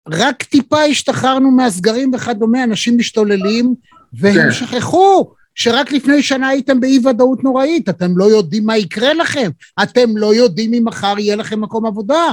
רק 0.09 0.43
טיפה 0.43 0.83
השתחררנו 0.83 1.51
מהסגרים 1.51 2.11
וכדומה, 2.13 2.63
אנשים 2.63 2.97
משתוללים, 2.97 3.75
והם 4.13 4.35
כן. 4.35 4.51
שכחו 4.51 5.33
שרק 5.55 5.91
לפני 5.91 6.23
שנה 6.23 6.47
הייתם 6.47 6.79
באי-ודאות 6.79 7.43
נוראית, 7.43 7.89
אתם 7.89 8.17
לא 8.17 8.23
יודעים 8.23 8.65
מה 8.65 8.77
יקרה 8.77 9.13
לכם, 9.13 9.49
אתם 9.83 10.17
לא 10.17 10.35
יודעים 10.35 10.73
אם 10.73 10.83
מחר 10.85 11.15
יהיה 11.19 11.35
לכם 11.35 11.61
מקום 11.61 11.85
עבודה. 11.85 12.27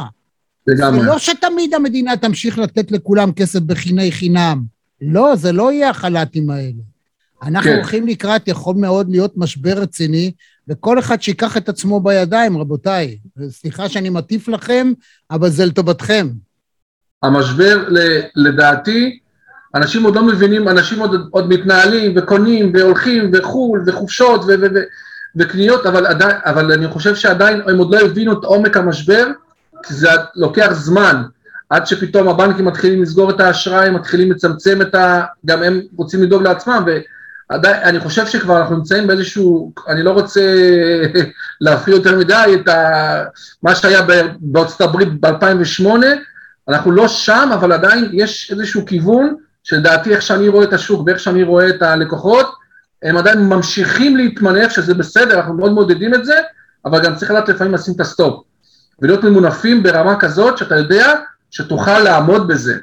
לגמרי. 0.67 1.01
זה 1.01 1.07
לא 1.07 1.19
שתמיד 1.19 1.75
המדינה 1.75 2.17
תמשיך 2.17 2.59
לתת 2.59 2.93
לכולם 2.93 3.33
כסף 3.33 3.61
בחיני 3.61 4.13
חינם. 4.13 4.63
לא, 5.01 5.37
זה 5.37 5.53
לא 5.53 5.73
יהיה 5.73 5.91
החל"תים 5.91 6.51
האלה. 6.51 6.83
אנחנו 7.43 7.71
כן. 7.71 7.77
הולכים 7.77 8.07
לקראת, 8.07 8.49
יכול 8.49 8.77
מאוד 8.77 9.11
להיות 9.11 9.33
משבר 9.37 9.73
רציני, 9.73 10.33
וכל 10.69 10.99
אחד 10.99 11.23
שיקח 11.23 11.57
את 11.57 11.69
עצמו 11.69 12.01
בידיים, 12.01 12.59
רבותיי. 12.59 13.19
סליחה 13.49 13.89
שאני 13.89 14.11
מטיף 14.11 14.49
לכם, 14.49 14.93
אבל 15.31 15.51
זה 15.51 15.67
לטובתכם. 15.67 16.29
המשבר, 17.23 17.89
לדעתי, 18.37 19.19
אנשים 19.75 20.05
עוד 20.05 20.17
לא 20.17 20.23
מבינים, 20.23 20.69
אנשים 20.69 20.99
עוד, 20.99 21.29
עוד 21.31 21.49
מתנהלים 21.49 22.13
וקונים 22.17 22.73
והולכים 22.75 23.31
וחו"ל 23.35 23.83
וחופשות 23.87 24.41
ו, 24.45 24.47
ו, 24.47 24.67
ו, 24.75 24.79
וקניות, 25.37 25.87
אבל, 25.87 26.07
עדיין, 26.07 26.37
אבל 26.45 26.73
אני 26.73 26.89
חושב 26.89 27.15
שעדיין 27.15 27.63
הם 27.67 27.79
עוד 27.79 27.95
לא 27.95 28.01
הבינו 28.01 28.33
את 28.33 28.45
עומק 28.45 28.77
המשבר, 28.77 29.27
כי 29.83 29.95
זה 29.95 30.09
לוקח 30.37 30.73
זמן. 30.73 31.23
עד 31.71 31.87
שפתאום 31.87 32.29
הבנקים 32.29 32.65
מתחילים 32.65 33.03
לסגור 33.03 33.31
את 33.31 33.41
האשראי, 33.41 33.91
מתחילים 33.91 34.33
לצמצם 34.33 34.83
את 34.83 34.95
ה... 34.95 35.25
גם 35.47 35.63
הם 35.63 35.81
רוצים 35.97 36.23
לדאוג 36.23 36.43
לעצמם, 36.43 36.85
ואני 37.51 38.01
חושב 38.01 38.27
שכבר 38.27 38.59
אנחנו 38.59 38.77
נמצאים 38.77 39.07
באיזשהו, 39.07 39.73
אני 39.89 40.03
לא 40.03 40.11
רוצה 40.11 40.41
להפעיל 41.61 41.97
יותר 41.97 42.19
מדי 42.19 42.57
את 42.61 42.69
ה... 42.69 43.25
מה 43.63 43.75
שהיה 43.75 44.01
בארצות 44.41 44.81
הברית 44.81 45.21
ב-2008, 45.21 45.87
אנחנו 46.69 46.93
לא 46.93 47.09
שם, 47.09 47.51
אבל 47.55 47.73
עדיין 47.73 48.09
יש 48.13 48.51
איזשהו 48.51 48.87
כיוון, 48.87 49.37
שלדעתי 49.65 50.15
איך 50.15 50.23
שאני 50.23 50.49
רואה 50.49 50.65
את 50.65 50.73
השוק 50.73 51.03
ואיך 51.07 51.21
שאני 51.21 51.43
רואה 51.43 51.69
את 51.69 51.83
הלקוחות, 51.83 52.53
הם 53.03 53.17
עדיין 53.17 53.39
ממשיכים 53.39 54.17
להתמנף, 54.17 54.73
שזה 54.73 54.95
בסדר, 54.95 55.35
אנחנו 55.35 55.55
מאוד 55.55 55.73
מעודדים 55.73 56.15
את 56.15 56.25
זה, 56.25 56.41
אבל 56.85 57.05
גם 57.05 57.17
צריך 57.17 57.31
לדעת 57.31 57.49
לפעמים 57.49 57.75
לשים 57.75 57.95
את 57.95 58.01
ה 58.01 58.08
stop. 58.08 58.45
ולהיות 59.03 59.25
ממונפים 59.25 59.83
ברמה 59.83 60.17
כזאת 60.17 60.59
שאתה 60.59 60.77
יודע 60.77 61.15
שתוכל 61.51 61.99
לעמוד 61.99 62.49
בזה. 62.49 62.75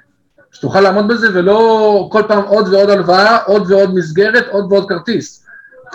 שתוכל 0.51 0.81
לעמוד 0.81 1.07
בזה 1.07 1.27
ולא 1.33 2.09
כל 2.11 2.23
פעם 2.27 2.43
עוד 2.43 2.67
ועוד 2.67 2.89
הלוואה, 2.89 3.37
עוד 3.37 3.71
ועוד 3.71 3.95
מסגרת, 3.95 4.47
עוד 4.47 4.71
ועוד 4.71 4.89
כרטיס. 4.89 5.45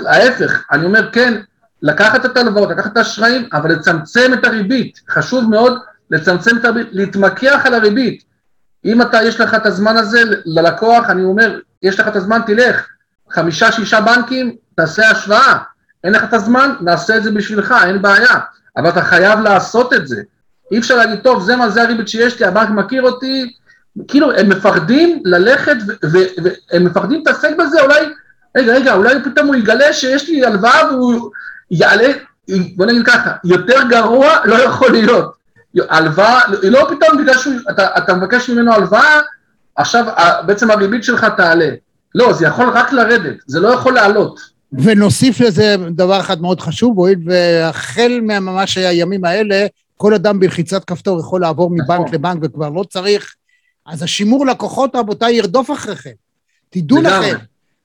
ההפך, 0.06 0.62
אני 0.72 0.84
אומר 0.84 1.10
כן, 1.12 1.34
לקחת 1.82 2.24
את 2.24 2.36
ההלוואות, 2.36 2.70
לקחת 2.70 2.92
את 2.92 2.96
האשראים, 2.96 3.48
אבל 3.52 3.72
לצמצם 3.72 4.32
את 4.32 4.44
הריבית. 4.44 5.00
חשוב 5.10 5.50
מאוד 5.50 5.78
לצמצם 6.10 6.56
את 6.56 6.64
הריבית, 6.64 6.88
להתמקח 6.92 7.62
על 7.64 7.74
הריבית. 7.74 8.24
אם 8.84 9.02
אתה, 9.02 9.22
יש 9.22 9.40
לך 9.40 9.54
את 9.54 9.66
הזמן 9.66 9.96
הזה 9.96 10.22
ללקוח, 10.44 11.10
אני 11.10 11.24
אומר, 11.24 11.58
יש 11.82 12.00
לך 12.00 12.08
את 12.08 12.16
הזמן, 12.16 12.40
תלך. 12.46 12.86
חמישה, 13.30 13.72
שישה 13.72 14.00
בנקים, 14.00 14.56
תעשה 14.74 15.10
השוואה. 15.10 15.58
אין 16.04 16.12
לך 16.12 16.24
את 16.24 16.32
הזמן, 16.32 16.74
נעשה 16.80 17.16
את 17.16 17.22
זה 17.22 17.30
בשבילך, 17.30 17.74
אין 17.86 18.02
בעיה. 18.02 18.38
אבל 18.76 18.88
אתה 18.88 19.02
חייב 19.02 19.40
לעשות 19.40 19.92
את 19.92 20.06
זה. 20.08 20.22
אי 20.72 20.78
אפשר 20.78 20.96
להגיד, 20.96 21.20
טוב, 21.20 21.42
זה 21.42 21.56
מה 21.56 21.70
זה 21.70 21.82
הריבית 21.82 22.08
שיש 22.08 22.40
לי, 22.40 22.46
הבנק 22.46 22.70
מכיר 22.70 23.02
אותי, 23.02 23.54
כאילו, 24.08 24.32
הם 24.32 24.48
מפחדים 24.48 25.22
ללכת, 25.24 25.76
והם 26.02 26.84
מפחדים 26.84 27.18
להתעסק 27.18 27.50
בזה, 27.58 27.82
אולי, 27.82 28.06
רגע, 28.56 28.72
רגע, 28.72 28.94
אולי 28.94 29.14
פתאום 29.24 29.46
הוא 29.46 29.54
יגלה 29.54 29.92
שיש 29.92 30.28
לי 30.28 30.44
הלוואה 30.46 30.92
והוא 30.94 31.30
יעלה, 31.70 32.12
בוא 32.76 32.86
נגיד 32.86 33.06
ככה, 33.06 33.32
יותר 33.44 33.82
גרוע 33.88 34.38
לא 34.44 34.54
יכול 34.54 34.90
להיות. 34.92 35.43
הלוואה, 35.88 36.40
לא 36.62 36.88
פתאום 36.90 37.22
בגלל 37.22 37.34
שאתה 37.38 38.14
מבקש 38.14 38.50
ממנו 38.50 38.72
הלוואה, 38.72 39.20
עכשיו 39.76 40.04
בעצם 40.46 40.70
הריבית 40.70 41.04
שלך 41.04 41.26
תעלה. 41.36 41.70
לא, 42.14 42.32
זה 42.32 42.46
יכול 42.46 42.68
רק 42.68 42.92
לרדת, 42.92 43.36
זה 43.46 43.60
לא 43.60 43.68
יכול 43.68 43.94
לעלות. 43.94 44.40
ונוסיף 44.72 45.40
לזה 45.40 45.76
דבר 45.90 46.20
אחד 46.20 46.42
מאוד 46.42 46.60
חשוב, 46.60 46.98
הואיל 46.98 47.18
והחל 47.26 48.18
מממש 48.22 48.78
הימים 48.78 49.24
האלה, 49.24 49.66
כל 49.96 50.14
אדם 50.14 50.40
בלחיצת 50.40 50.84
כפתור 50.84 51.20
יכול 51.20 51.40
לעבור 51.40 51.70
מבנק 51.70 52.00
נכון. 52.00 52.14
לבנק 52.14 52.38
וכבר 52.42 52.68
לא 52.68 52.84
צריך, 52.90 53.34
אז 53.86 54.02
השימור 54.02 54.46
לקוחות, 54.46 54.96
רבותיי, 54.96 55.34
ירדוף 55.34 55.70
אחריכם. 55.70 56.10
תדעו 56.70 57.02
לכם, 57.02 57.36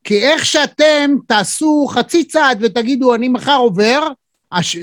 כי 0.03 0.19
איך 0.19 0.45
שאתם 0.45 1.15
תעשו 1.27 1.87
חצי 1.89 2.23
צעד 2.23 2.57
ותגידו, 2.61 3.15
אני 3.15 3.27
מחר 3.27 3.55
עובר, 3.55 4.07
הש... 4.51 4.77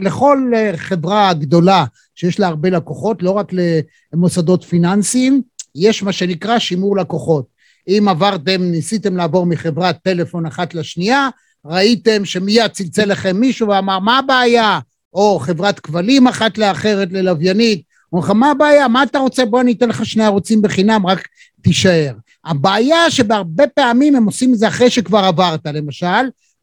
לכל 0.00 0.52
חברה 0.76 1.32
גדולה 1.34 1.84
שיש 2.20 2.40
לה 2.40 2.46
הרבה 2.46 2.70
לקוחות, 2.70 3.22
לא 3.22 3.30
רק 3.30 3.52
למוסדות 4.12 4.64
פיננסיים, 4.64 5.42
יש 5.74 6.02
מה 6.02 6.12
שנקרא 6.12 6.58
שימור 6.58 6.96
לקוחות. 6.96 7.46
אם 7.88 8.06
עברתם, 8.08 8.62
ניסיתם 8.62 9.16
לעבור 9.16 9.46
מחברת 9.46 9.96
טלפון 10.02 10.46
אחת 10.46 10.74
לשנייה, 10.74 11.28
ראיתם 11.66 12.24
שמיד 12.24 12.66
צלצל 12.66 13.04
לכם 13.04 13.36
מישהו 13.36 13.68
ואמר, 13.68 13.98
מה 13.98 14.18
הבעיה? 14.18 14.78
או 15.14 15.38
חברת 15.38 15.80
כבלים 15.80 16.26
אחת 16.26 16.58
לאחרת 16.58 17.08
ללוויינית, 17.12 17.82
אומר 18.12 18.24
לך, 18.24 18.30
מה 18.30 18.50
הבעיה? 18.50 18.88
מה 18.88 19.02
אתה 19.02 19.18
רוצה? 19.18 19.44
בוא 19.44 19.60
אני 19.60 19.72
אתן 19.72 19.88
לך 19.88 20.06
שני 20.06 20.24
ערוצים 20.24 20.62
בחינם, 20.62 21.06
רק 21.06 21.28
תישאר. 21.62 22.12
הבעיה 22.44 23.10
שבהרבה 23.10 23.66
פעמים 23.66 24.16
הם 24.16 24.24
עושים 24.24 24.52
את 24.52 24.58
זה 24.58 24.68
אחרי 24.68 24.90
שכבר 24.90 25.18
עברת, 25.18 25.66
למשל, 25.66 26.06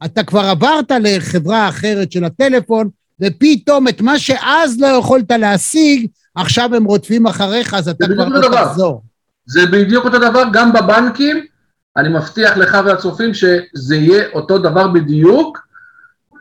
אתה 0.04 0.24
כבר 0.24 0.44
עברת 0.44 0.90
לחברה 0.90 1.68
אחרת 1.68 2.12
של 2.12 2.24
הטלפון, 2.24 2.88
ופתאום 3.20 3.88
את 3.88 4.00
מה 4.00 4.18
שאז 4.18 4.80
לא 4.80 4.86
יכולת 4.86 5.30
להשיג, 5.30 6.06
עכשיו 6.34 6.74
הם 6.74 6.84
רודפים 6.84 7.26
אחריך, 7.26 7.74
אז 7.74 7.88
אתה 7.88 8.06
כבר 8.06 8.28
לא 8.28 8.48
תחזור. 8.52 9.02
זה 9.46 9.66
בדיוק 9.66 10.04
אותו 10.04 10.18
דבר 10.18 10.42
גם 10.52 10.72
בבנקים, 10.72 11.44
אני 11.96 12.08
מבטיח 12.08 12.56
לך 12.56 12.78
והצופים 12.84 13.34
שזה 13.34 13.96
יהיה 13.96 14.24
אותו 14.34 14.58
דבר 14.58 14.88
בדיוק, 14.88 15.58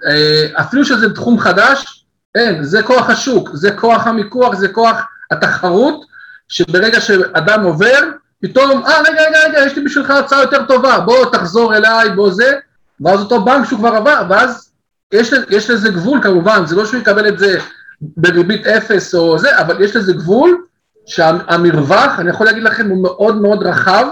אה, 0.06 0.48
אפילו 0.62 0.86
שזה 0.86 1.14
תחום 1.14 1.40
חדש, 1.40 2.06
אין, 2.36 2.64
זה 2.64 2.84
כוח 2.84 3.10
השוק, 3.10 3.50
זה 3.54 3.72
כוח 3.72 4.08
המיקוח, 4.08 4.56
זה 4.56 4.68
כוח 4.68 5.02
התחרות, 5.32 6.06
שברגע 6.50 7.02
שאדם 7.02 7.64
עובר, 7.64 8.00
פתאום, 8.42 8.86
אה 8.86 9.02
רגע 9.02 9.22
רגע 9.28 9.40
רגע, 9.48 9.66
יש 9.66 9.76
לי 9.76 9.84
בשבילך 9.84 10.12
הצעה 10.12 10.42
יותר 10.42 10.66
טובה, 10.66 11.00
בוא 11.00 11.26
תחזור 11.32 11.76
אליי, 11.76 12.10
בוא 12.10 12.32
זה, 12.32 12.54
ואז 13.02 13.20
אותו 13.20 13.46
בנק 13.46 13.66
שהוא 13.66 13.80
כבר 13.80 13.96
עבר, 13.96 14.22
ואז 14.30 14.67
יש, 15.12 15.34
יש 15.50 15.70
לזה 15.70 15.90
גבול 15.90 16.20
כמובן, 16.24 16.66
זה 16.66 16.76
לא 16.76 16.86
שהוא 16.86 17.00
יקבל 17.00 17.28
את 17.28 17.40
זה 17.40 17.60
בריבית 18.02 18.68
אפס 18.68 19.16
או 19.16 19.40
זה, 19.40 19.60
אבל 19.60 19.84
יש 19.84 19.96
לזה 19.96 20.14
גבול, 20.14 20.64
שהמרווח, 21.06 22.20
אני 22.20 22.30
יכול 22.30 22.46
להגיד 22.46 22.64
לכם, 22.64 22.90
הוא 22.90 23.04
מאוד 23.04 23.42
מאוד 23.42 23.64
רחב, 23.64 24.08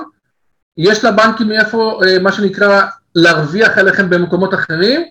יש 0.78 1.06
לבנקים 1.06 1.48
מאיפה, 1.48 2.00
אה, 2.06 2.20
מה 2.20 2.32
שנקרא, 2.32 2.82
להרוויח 3.16 3.78
עליכם 3.78 4.10
במקומות 4.10 4.54
אחרים, 4.54 5.02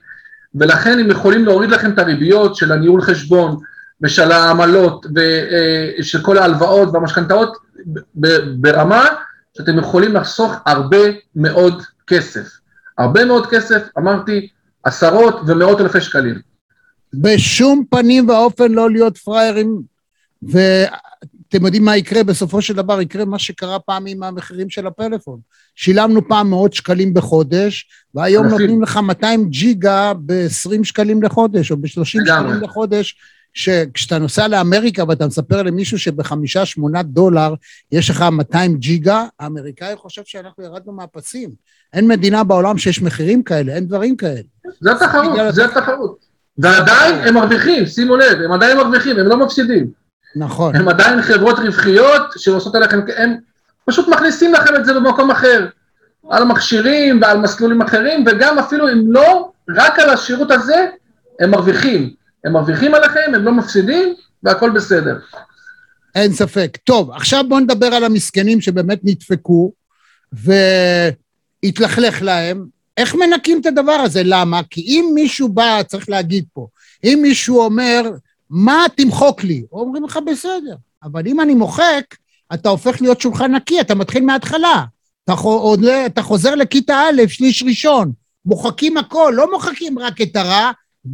ולכן 0.55 0.99
הם 0.99 1.11
יכולים 1.11 1.45
להוריד 1.45 1.71
לכם 1.71 1.91
את 1.91 1.99
הריביות 1.99 2.57
של 2.57 2.73
הניהול 2.73 3.03
חשבון 3.03 3.57
ושל 4.03 4.33
העמלות 4.33 5.07
ושל 5.07 6.19
אה, 6.19 6.25
כל 6.25 6.39
ההלוואות 6.39 6.89
והמשכנתאות 6.93 7.57
ברמה 8.57 9.07
שאתם 9.57 9.79
יכולים 9.79 10.15
לחסוך 10.15 10.55
הרבה 10.67 10.99
מאוד 11.37 11.83
כסף. 12.07 12.59
הרבה 12.99 13.25
מאוד 13.25 13.47
כסף, 13.47 13.89
אמרתי, 13.99 14.49
עשרות 14.85 15.41
ומאות 15.47 15.81
אלפי 15.81 16.01
שקלים. 16.01 16.35
בשום 17.15 17.85
פנים 17.91 18.29
ואופן 18.29 18.73
לא 18.73 18.91
להיות 18.91 19.19
פראיירים, 19.19 19.83
ואתם 20.43 21.65
יודעים 21.65 21.85
מה 21.85 21.97
יקרה? 21.97 22.25
בסופו 22.25 22.63
של 22.63 22.75
דבר 22.75 23.01
יקרה 23.01 23.25
מה 23.25 23.39
שקרה 23.39 23.79
פעם 23.79 24.07
עם 24.07 24.23
המחירים 24.23 24.71
של 24.71 24.87
הפלאפון. 24.87 25.39
שילמנו 25.75 26.29
פעם 26.29 26.51
מאות 26.51 26.73
שקלים 26.73 27.15
בחודש, 27.15 27.89
והיום. 28.15 28.47
נותנים 28.47 28.83
לך 28.83 28.97
200 28.97 29.49
ג'יגה 29.49 30.13
ב-20 30.27 30.85
שקלים 30.85 31.23
לחודש, 31.23 31.71
או 31.71 31.77
ב-30 31.77 32.05
שקלים 32.05 32.63
לחודש, 32.63 33.17
כשאתה 33.95 34.19
נוסע 34.19 34.49
לאמריקה 34.49 35.05
ואתה 35.09 35.27
מספר 35.27 35.63
למישהו 35.63 35.99
שבחמישה, 35.99 36.67
שמונה 36.67 37.03
דולר 37.03 37.55
יש 37.93 38.11
לך 38.11 38.25
200 38.33 38.77
ג'יגה, 38.77 39.25
האמריקאי 39.41 39.97
חושב 39.97 40.23
שאנחנו 40.25 40.65
ירדנו 40.65 40.93
מהפסים. 40.93 41.51
אין 41.93 42.09
מדינה 42.09 42.45
בעולם 42.45 42.79
שיש 42.79 43.03
מחירים 43.03 43.43
כאלה, 43.43 43.73
אין 43.73 43.87
דברים 43.87 44.17
כאלה. 44.17 44.41
זה 44.81 44.93
התחרות, 44.93 45.55
זה 45.55 45.65
התחרות. 45.65 46.25
ועדיין 46.59 47.29
הם 47.29 47.35
מרוויחים, 47.35 47.87
שימו 47.87 48.17
לב, 48.17 48.41
הם 48.45 48.53
עדיין 48.53 48.77
מרוויחים, 48.77 49.19
הם 49.19 49.27
לא 49.27 49.37
מפסידים. 49.37 49.91
נכון. 50.37 50.77
הם 50.77 50.89
עדיין 50.89 51.23
חברות 51.23 51.59
רווחיות 51.59 52.23
שעושות 52.37 52.75
עליכם, 52.75 53.01
הם 53.17 53.37
פשוט 53.85 54.09
מכניסים 54.09 54.53
לכם 54.53 54.77
את 54.77 54.85
זה 54.85 54.95
במקום 54.95 55.31
אחר. 55.31 55.67
על 56.31 56.45
מכשירים 56.45 57.21
ועל 57.23 57.39
מסלולים 57.39 57.83
אחרים, 57.83 58.25
וגם 58.27 58.59
אפילו 58.59 58.89
אם 58.93 59.13
לא, 59.13 59.51
רק 59.77 59.99
על 59.99 60.11
השירות 60.11 60.51
הזה 60.51 60.87
הם 61.41 61.51
מרוויחים. 61.51 62.15
הם 62.45 62.53
מרוויחים 62.53 62.95
עליכם, 62.95 63.35
הם 63.35 63.45
לא 63.45 63.53
מפסידים, 63.53 64.15
והכל 64.43 64.71
בסדר. 64.71 65.19
אין 66.15 66.33
ספק. 66.33 66.79
טוב, 66.85 67.11
עכשיו 67.11 67.45
בואו 67.49 67.61
נדבר 67.61 67.87
על 67.87 68.05
המסכנים 68.05 68.61
שבאמת 68.61 69.01
נדפקו, 69.03 69.73
והתלכלך 70.33 72.23
להם. 72.23 72.67
איך 72.97 73.15
מנקים 73.15 73.61
את 73.61 73.67
הדבר 73.67 73.93
הזה? 73.93 74.23
למה? 74.25 74.61
כי 74.71 74.81
אם 74.81 75.11
מישהו 75.15 75.49
בא, 75.49 75.83
צריך 75.87 76.09
להגיד 76.09 76.45
פה, 76.53 76.67
אם 77.05 77.19
מישהו 77.23 77.61
אומר, 77.61 78.11
מה 78.51 78.85
תמחוק 78.97 79.45
לי? 79.45 79.65
אומרים 79.73 80.05
לך, 80.05 80.19
בסדר. 80.27 80.77
אבל 81.03 81.23
אם 81.27 81.41
אני 81.41 81.55
מוחק, 81.55 82.05
אתה 82.55 82.69
הופך 82.69 83.03
להיות 83.03 83.21
שולחן 83.21 83.55
נקי, 83.55 83.81
אתה 83.81 83.95
מתחיל 83.95 84.25
מההתחלה. 84.25 84.85
אתה, 85.25 85.33
עולה, 85.33 86.07
אתה 86.07 86.23
חוזר 86.23 86.55
לכיתה 86.55 87.01
א', 87.01 87.29
שליש 87.29 87.63
ראשון. 87.63 88.13
מוחקים 88.45 88.97
הכל, 88.97 89.33
לא 89.37 89.53
מוחקים 89.53 89.99
רק 89.99 90.21
את 90.23 90.37
הרע, 90.37 90.71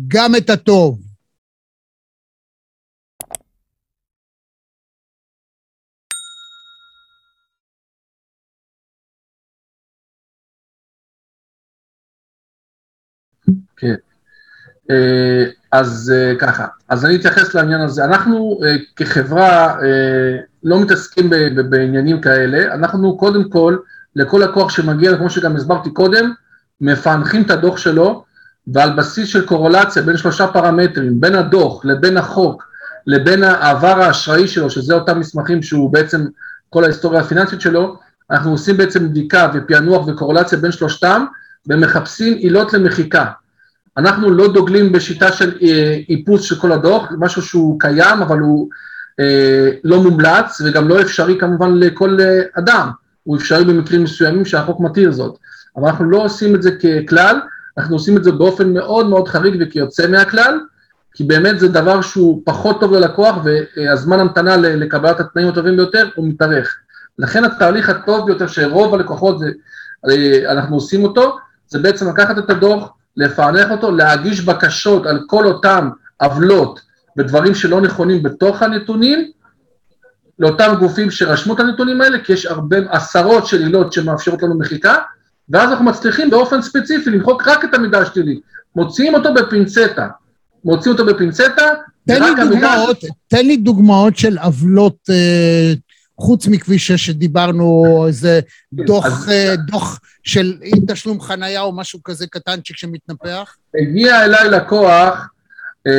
גם 0.09 0.37
את 0.37 0.51
הטוב. 0.51 1.10
כן. 13.77 13.95
אה, 14.91 15.45
אז 15.73 16.13
אה, 16.17 16.33
ככה, 16.39 16.67
אז 16.89 17.05
אני 17.05 17.17
אתייחס 17.17 17.55
לעניין 17.55 17.81
הזה. 17.81 18.05
אנחנו 18.05 18.61
אה, 18.65 18.77
כחברה 18.97 19.77
לא 20.65 20.81
מתעסקים 20.81 21.31
בעניינים 21.71 22.21
כאלה, 22.21 22.75
אנחנו 22.75 23.17
קודם 23.17 23.49
כל, 23.49 23.77
לכל 24.17 24.39
לקוח 24.45 24.71
שמגיע, 24.71 25.17
כמו 25.17 25.31
שגם 25.31 25.57
הסברתי 25.57 25.91
קודם, 25.91 26.33
מפענחים 26.81 27.43
את 27.43 27.51
הדוח 27.51 27.77
שלו, 27.77 28.25
ועל 28.67 28.97
בסיס 28.97 29.29
של 29.29 29.47
קורולציה 29.47 30.03
בין 30.03 30.17
שלושה 30.17 30.47
פרמטרים, 30.47 31.21
בין 31.21 31.35
הדוח 31.35 31.85
לבין 31.85 32.17
החוק, 32.17 32.65
לבין 33.07 33.43
העבר 33.43 34.03
האשראי 34.03 34.49
שלו, 34.49 34.71
שזה 34.71 34.95
אותם 34.95 35.21
מסמכים 35.21 35.63
שהוא 35.63 35.93
בעצם 35.93 36.27
כל 36.71 36.85
ההיסטוריה 36.85 37.21
הפיננסית 37.21 37.61
שלו, 37.61 37.99
אנחנו 38.31 38.51
עושים 38.51 38.77
בעצם 38.77 39.09
בדיקה 39.09 39.51
ופענוח 39.55 40.09
וקורלציה 40.09 40.59
בין 40.59 40.73
שלושתם, 40.73 41.25
ומחפשים 41.69 42.37
עילות 42.37 42.73
למחיקה. 42.73 43.25
אנחנו 43.97 44.31
לא 44.31 44.53
דוגלים 44.53 44.93
בשיטה 44.93 45.33
של 45.33 45.59
אה, 45.63 45.99
איפוס 46.09 46.43
של 46.43 46.57
כל 46.57 46.73
הדוח, 46.73 47.09
משהו 47.19 47.43
שהוא 47.43 47.81
קיים, 47.81 48.23
אבל 48.23 48.39
הוא 48.39 48.69
אה, 49.21 49.71
לא 49.85 50.03
מומלץ, 50.03 50.61
וגם 50.65 50.89
לא 50.89 51.01
אפשרי 51.01 51.39
כמובן 51.39 51.75
לכל 51.75 52.17
אה, 52.21 52.41
אדם, 52.59 52.91
הוא 53.25 53.37
אפשרי 53.37 53.65
במקרים 53.65 54.05
מסוימים 54.05 54.45
שהחוק 54.45 54.81
מתיר 54.81 55.13
זאת. 55.13 55.39
אבל 55.77 55.89
אנחנו 55.89 56.11
לא 56.11 56.25
עושים 56.25 56.55
את 56.55 56.63
זה 56.63 56.71
ככלל, 56.71 57.41
אנחנו 57.79 57.97
עושים 57.97 58.17
את 58.17 58.25
זה 58.25 58.33
באופן 58.33 58.75
מאוד 58.75 59.09
מאוד 59.09 59.29
חריג 59.29 59.57
וכיוצא 59.61 60.07
מהכלל, 60.07 60.61
כי 61.15 61.25
באמת 61.25 61.61
זה 61.61 61.69
דבר 61.69 62.01
שהוא 62.01 62.43
פחות 62.45 62.81
טוב 62.81 62.93
ללקוח, 62.93 63.37
והזמן 63.45 64.21
המתנה 64.21 64.57
לקבלת 64.57 65.21
התנאים 65.21 65.49
הטובים 65.49 65.77
ביותר 65.77 66.09
הוא 66.15 66.29
מתארך. 66.29 66.77
לכן 67.19 67.45
התהליך 67.45 67.89
הטוב 67.89 68.27
ביותר 68.27 68.47
שרוב 68.47 68.95
הלקוחות, 68.95 69.39
זה, 69.39 69.51
אנחנו 70.49 70.77
עושים 70.77 71.05
אותו, 71.05 71.39
זה 71.71 71.79
בעצם 71.79 72.09
לקחת 72.09 72.39
את 72.39 72.51
הדוח, 72.51 72.93
לפענח 73.17 73.71
אותו, 73.71 73.91
להגיש 73.91 74.41
בקשות 74.41 75.07
על 75.07 75.21
כל 75.27 75.47
אותם 75.47 75.91
עוולות 76.21 76.81
ודברים 77.19 77.55
שלא 77.55 77.81
נכונים 77.81 78.23
בתוך 78.23 78.63
הנתונים, 78.63 79.31
לאותם 80.39 80.75
גופים 80.79 81.11
שרשמו 81.11 81.55
את 81.55 81.61
הנתונים 81.61 82.01
האלה, 82.01 82.19
כי 82.19 82.33
יש 82.33 82.47
הרבה, 82.47 82.77
עשרות 82.91 83.47
של 83.47 83.63
עילות 83.63 83.93
שמאפשרות 83.93 84.43
לנו 84.43 84.59
מחיקה, 84.59 84.97
ואז 85.49 85.71
אנחנו 85.71 85.85
מצליחים 85.85 86.31
באופן 86.31 86.63
ספציפי 86.63 87.11
למחוק 87.11 87.49
רק 87.49 87.65
את 87.65 87.75
המידע 87.75 87.99
השלילי. 87.99 88.41
מוציאים 88.77 89.15
אותו 89.15 89.35
בפינצטה. 89.35 90.09
מוציאים 90.65 90.99
אותו 90.99 91.07
בפינצטה, 91.07 91.65
תן 92.07 92.23
לי 92.23 92.31
דוגמאות, 92.49 93.01
ש... 93.01 93.05
תן 93.29 93.47
לי 93.47 93.57
דוגמאות 93.57 94.17
של 94.17 94.39
עוולות 94.39 94.97
אה, 95.11 95.73
חוץ 96.21 96.47
מכביש 96.47 96.87
6 96.87 97.07
שדיברנו, 97.07 98.05
איזה 98.07 98.41
דוח. 98.73 99.29
אה, 99.29 99.55
דוח 99.57 100.01
של 100.23 100.55
אי 100.63 100.73
תשלום 100.89 101.21
חנייה 101.21 101.61
או 101.61 101.73
משהו 101.73 102.03
כזה 102.05 102.27
קטנצ'יק 102.27 102.77
שמתנפח? 102.77 103.57
הגיע 103.81 104.25
אליי 104.25 104.51
לקוח, 104.51 105.29
אה, 105.87 105.93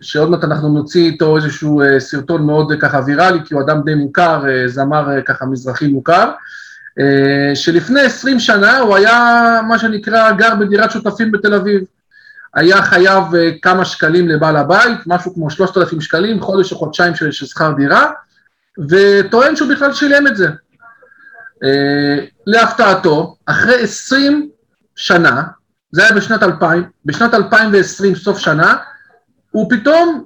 שעוד 0.00 0.30
מעט 0.30 0.44
אנחנו 0.44 0.68
נוציא 0.68 1.06
איתו 1.06 1.36
איזשהו 1.36 1.82
אה, 1.82 2.00
סרטון 2.00 2.46
מאוד 2.46 2.72
ככה 2.80 3.00
ויראלי, 3.06 3.38
כי 3.44 3.54
הוא 3.54 3.62
אדם 3.62 3.80
די 3.84 3.94
מוכר, 3.94 4.42
זמר 4.66 5.08
ככה 5.26 5.46
מזרחי 5.46 5.86
מוכר, 5.86 6.30
שלפני 7.54 8.00
עשרים 8.00 8.40
שנה 8.40 8.78
הוא 8.78 8.96
היה 8.96 9.60
מה 9.68 9.78
שנקרא 9.78 10.32
גר 10.32 10.54
בדירת 10.54 10.90
שותפים 10.90 11.32
בתל 11.32 11.54
אביב. 11.54 11.80
היה 12.54 12.82
חייב 12.82 13.24
כמה 13.62 13.84
שקלים 13.84 14.28
לבעל 14.28 14.56
הבית, 14.56 14.98
משהו 15.06 15.34
כמו 15.34 15.50
שלושת 15.50 15.76
אלפים 15.76 16.00
שקלים, 16.00 16.40
חודש 16.40 16.72
או 16.72 16.76
חודשיים 16.76 17.14
של 17.14 17.32
שכר 17.32 17.72
דירה, 17.72 18.10
וטוען 18.78 19.56
שהוא 19.56 19.68
בכלל 19.68 19.92
שילם 19.92 20.26
את 20.26 20.36
זה. 20.36 20.48
Uh, 20.48 22.20
להפתעתו, 22.46 23.36
אחרי 23.46 23.82
עשרים 23.82 24.50
שנה, 24.96 25.42
זה 25.92 26.02
היה 26.02 26.12
בשנת 26.12 26.42
2000, 26.42 26.84
בשנת 27.04 27.34
2020, 27.34 28.14
סוף 28.14 28.38
שנה, 28.38 28.76
הוא 29.50 29.70
פתאום 29.70 30.24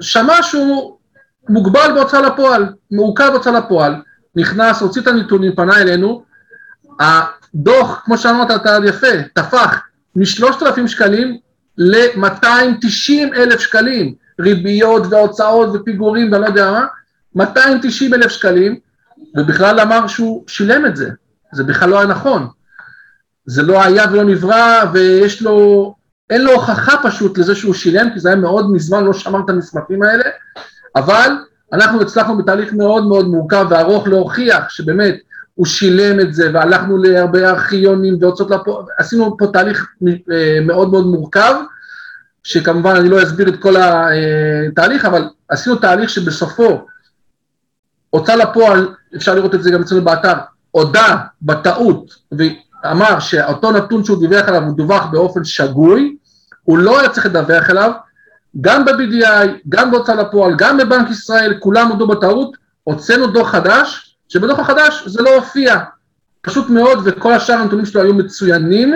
שמע 0.00 0.42
שהוא 0.42 0.98
מוגבל 1.48 1.92
בהוצאה 1.94 2.20
לפועל, 2.20 2.74
מעוכב 2.90 3.28
בהוצאה 3.32 3.52
לפועל, 3.52 4.02
נכנס, 4.36 4.80
הוציא 4.80 5.02
את 5.02 5.06
הנתונים, 5.06 5.54
פנה 5.56 5.76
אלינו, 5.76 6.24
הדוח, 7.00 8.02
כמו 8.04 8.18
שאמרת, 8.18 8.50
אתה 8.50 8.78
יפה, 8.84 9.22
טפח 9.34 9.80
מ-3,000 10.16 10.86
שקלים 10.86 11.38
ל-290 11.78 13.36
אלף 13.36 13.60
שקלים, 13.60 14.14
ריביות 14.40 15.02
והוצאות 15.10 15.68
ופיגורים 15.74 16.32
ואני 16.32 16.42
לא 16.42 16.46
יודע 16.46 16.70
מה, 16.70 16.86
290 17.34 18.14
אלף 18.14 18.30
שקלים, 18.32 18.78
ובכלל 19.36 19.80
אמר 19.80 20.06
שהוא 20.06 20.44
שילם 20.46 20.86
את 20.86 20.96
זה, 20.96 21.10
זה 21.52 21.64
בכלל 21.64 21.88
לא 21.88 21.98
היה 21.98 22.06
נכון. 22.06 22.46
זה 23.46 23.62
לא 23.62 23.82
היה 23.82 24.04
ולא 24.12 24.24
נברא, 24.24 24.84
ויש 24.92 25.42
לו, 25.42 25.94
אין 26.30 26.44
לו 26.44 26.52
הוכחה 26.52 26.96
פשוט 27.02 27.38
לזה 27.38 27.54
שהוא 27.54 27.74
שילם, 27.74 28.10
כי 28.14 28.20
זה 28.20 28.28
היה 28.28 28.36
מאוד 28.36 28.72
מזמן, 28.72 29.04
לא 29.04 29.12
שמר 29.12 29.40
את 29.44 29.50
המסמכים 29.50 30.02
האלה, 30.02 30.24
אבל 30.96 31.30
אנחנו 31.72 32.00
הצלחנו 32.00 32.38
בתהליך 32.38 32.72
מאוד 32.72 33.06
מאוד 33.06 33.26
מורכב 33.26 33.66
וארוך 33.70 34.08
להוכיח 34.08 34.68
שבאמת 34.68 35.14
הוא 35.54 35.66
שילם 35.66 36.20
את 36.20 36.34
זה, 36.34 36.50
והלכנו 36.54 36.98
להרבה 36.98 37.50
ארכיונים 37.50 38.16
והוצאות 38.20 38.50
לפועל, 38.50 38.84
עשינו 38.98 39.36
פה 39.36 39.46
תהליך 39.52 39.86
אה, 40.32 40.58
מאוד 40.62 40.90
מאוד 40.90 41.06
מורכב, 41.06 41.54
שכמובן 42.42 42.96
אני 42.96 43.08
לא 43.08 43.22
אסביר 43.22 43.48
את 43.48 43.56
כל 43.60 43.74
התהליך, 43.78 45.04
אבל 45.04 45.28
עשינו 45.48 45.76
תהליך 45.76 46.10
שבסופו 46.10 46.86
הוצאה 48.10 48.36
לפועל, 48.36 48.94
אפשר 49.16 49.34
לראות 49.34 49.54
את 49.54 49.62
זה 49.62 49.70
גם 49.70 49.82
אצלנו 49.82 50.04
באתר, 50.04 50.34
הודה 50.70 51.16
בטעות 51.42 52.14
ואמר 52.32 53.20
שאותו 53.20 53.72
נתון 53.72 54.04
שהוא 54.04 54.20
דיווח 54.20 54.48
עליו 54.48 54.62
הוא 54.62 54.76
דווח 54.76 55.06
באופן 55.06 55.44
שגוי, 55.44 56.16
הוא 56.62 56.78
לא 56.78 57.00
היה 57.00 57.08
צריך 57.08 57.26
לדווח 57.26 57.70
עליו, 57.70 57.92
גם 58.60 58.84
ב-BDI, 58.84 59.48
גם 59.68 59.90
בהוצאה 59.90 60.14
לפועל, 60.14 60.54
גם 60.58 60.78
בבנק 60.78 61.10
ישראל, 61.10 61.58
כולם 61.60 61.88
הודו 61.88 62.06
בטעות, 62.06 62.56
הוצאנו 62.84 63.26
דוח 63.26 63.50
חדש, 63.50 64.16
שבדוח 64.28 64.58
החדש 64.58 65.02
זה 65.06 65.22
לא 65.22 65.34
הופיע, 65.34 65.76
פשוט 66.40 66.70
מאוד, 66.70 66.98
וכל 67.04 67.32
השאר 67.32 67.54
הנתונים 67.54 67.86
שלו 67.86 68.02
היו 68.02 68.14
מצוינים, 68.14 68.94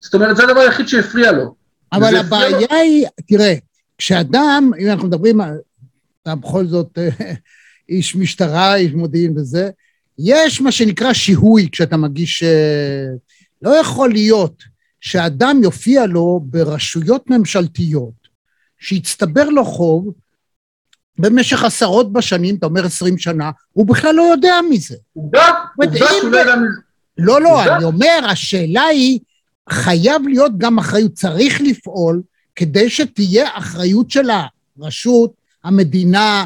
זאת 0.00 0.14
אומרת, 0.14 0.36
זה 0.36 0.44
הדבר 0.44 0.60
היחיד 0.60 0.88
שהפריע 0.88 1.32
לו. 1.32 1.54
אבל 1.92 2.16
הבעיה 2.16 2.50
לו... 2.50 2.66
היא, 2.70 3.06
תראה, 3.28 3.54
כשאדם, 3.98 4.70
אם 4.78 4.90
אנחנו 4.90 5.08
מדברים, 5.08 5.40
אתה 6.22 6.34
בכל 6.34 6.66
זאת 6.66 6.98
איש 7.90 8.16
משטרה, 8.16 8.76
איש 8.76 8.92
מודיעין 8.92 9.38
וזה, 9.38 9.70
יש 10.18 10.60
מה 10.60 10.72
שנקרא 10.72 11.12
שיהוי 11.12 11.68
כשאתה 11.72 11.96
מגיש... 11.96 12.42
אה, 12.42 13.06
לא 13.62 13.70
יכול 13.70 14.12
להיות 14.12 14.62
שאדם 15.00 15.60
יופיע 15.62 16.06
לו 16.06 16.40
ברשויות 16.44 17.30
ממשלתיות, 17.30 18.28
שיצטבר 18.78 19.48
לו 19.48 19.64
חוב 19.64 20.12
במשך 21.18 21.64
עשרות 21.64 22.12
בשנים, 22.12 22.54
אתה 22.54 22.66
אומר 22.66 22.86
עשרים 22.86 23.18
שנה, 23.18 23.50
הוא 23.72 23.86
בכלל 23.86 24.14
לא 24.14 24.22
יודע 24.22 24.54
מזה. 24.70 24.96
עובדה, 25.12 25.46
עובדה 25.76 26.06
שהוא 26.20 26.30
לא 26.30 26.38
יודע 26.38 26.56
מזה. 26.56 26.80
לא, 27.18 27.40
לא, 27.40 27.64
אני 27.64 27.84
אומר, 27.84 28.20
השאלה 28.30 28.82
היא, 28.82 29.18
חייב 29.70 30.22
להיות 30.28 30.58
גם 30.58 30.78
אחריות, 30.78 31.12
צריך 31.12 31.60
לפעול 31.60 32.22
כדי 32.56 32.90
שתהיה 32.90 33.48
אחריות 33.58 34.10
של 34.10 34.28
הרשות, 34.78 35.32
המדינה, 35.64 36.44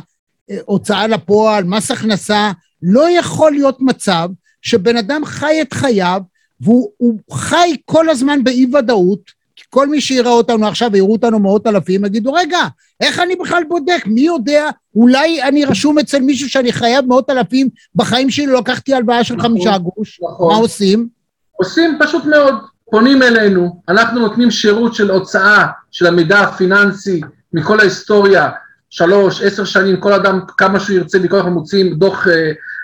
הוצאה 0.64 1.07
לפועל, 1.07 1.64
מס 1.64 1.90
הכנסה, 1.90 2.53
לא 2.82 3.11
יכול 3.11 3.53
להיות 3.53 3.80
מצב 3.80 4.28
שבן 4.62 4.97
אדם 4.97 5.24
חי 5.24 5.62
את 5.62 5.72
חייו 5.72 6.20
והוא 6.61 7.18
חי 7.32 7.76
כל 7.84 8.09
הזמן 8.09 8.45
באי 8.45 8.66
ודאות, 8.74 9.20
כי 9.57 9.64
כל 9.70 9.88
מי 9.88 10.01
שיראה 10.01 10.32
אותנו 10.32 10.66
עכשיו 10.66 10.90
ויראו 10.92 11.12
אותנו 11.12 11.38
מאות 11.38 11.66
אלפים 11.66 12.05
יגידו 12.05 12.32
רגע, 12.32 12.61
איך 13.01 13.18
אני 13.18 13.36
בכלל 13.36 13.62
בודק, 13.68 14.03
מי 14.07 14.20
יודע, 14.20 14.70
אולי 14.95 15.42
אני 15.42 15.64
רשום 15.64 15.99
אצל 15.99 16.18
מישהו 16.18 16.51
שאני 16.51 16.72
חייב 16.72 17.07
מאות 17.07 17.30
אלפים, 17.30 17.68
בחיים 17.95 18.30
שלי 18.30 18.47
לא 18.47 18.59
לקחתי 18.59 18.95
הלוואה 18.95 19.24
של 19.24 19.34
נכון, 19.34 19.51
חמישה 19.51 19.78
גוש, 19.78 20.20
נכון. 20.22 20.53
מה 20.53 20.57
עושים? 20.57 21.09
עושים 21.53 21.99
פשוט 22.01 22.24
מאוד, 22.24 22.55
פונים 22.90 23.22
אלינו, 23.22 23.80
אנחנו 23.88 24.20
נותנים 24.20 24.51
שירות 24.51 24.95
של 24.95 25.11
הוצאה 25.11 25.66
של 25.90 26.07
המידע 26.07 26.40
הפיננסי 26.40 27.20
מכל 27.53 27.80
ההיסטוריה 27.80 28.51
שלוש, 28.97 29.42
עשר 29.42 29.64
שנים, 29.64 29.97
כל 29.97 30.12
אדם, 30.12 30.40
כמה 30.59 30.80
שהוא 30.80 30.97
ירצה, 30.97 31.18
מכל 31.18 31.36
אנחנו 31.36 31.51
מוציאים 31.51 31.95
דוח 31.95 32.26
uh, 32.26 32.30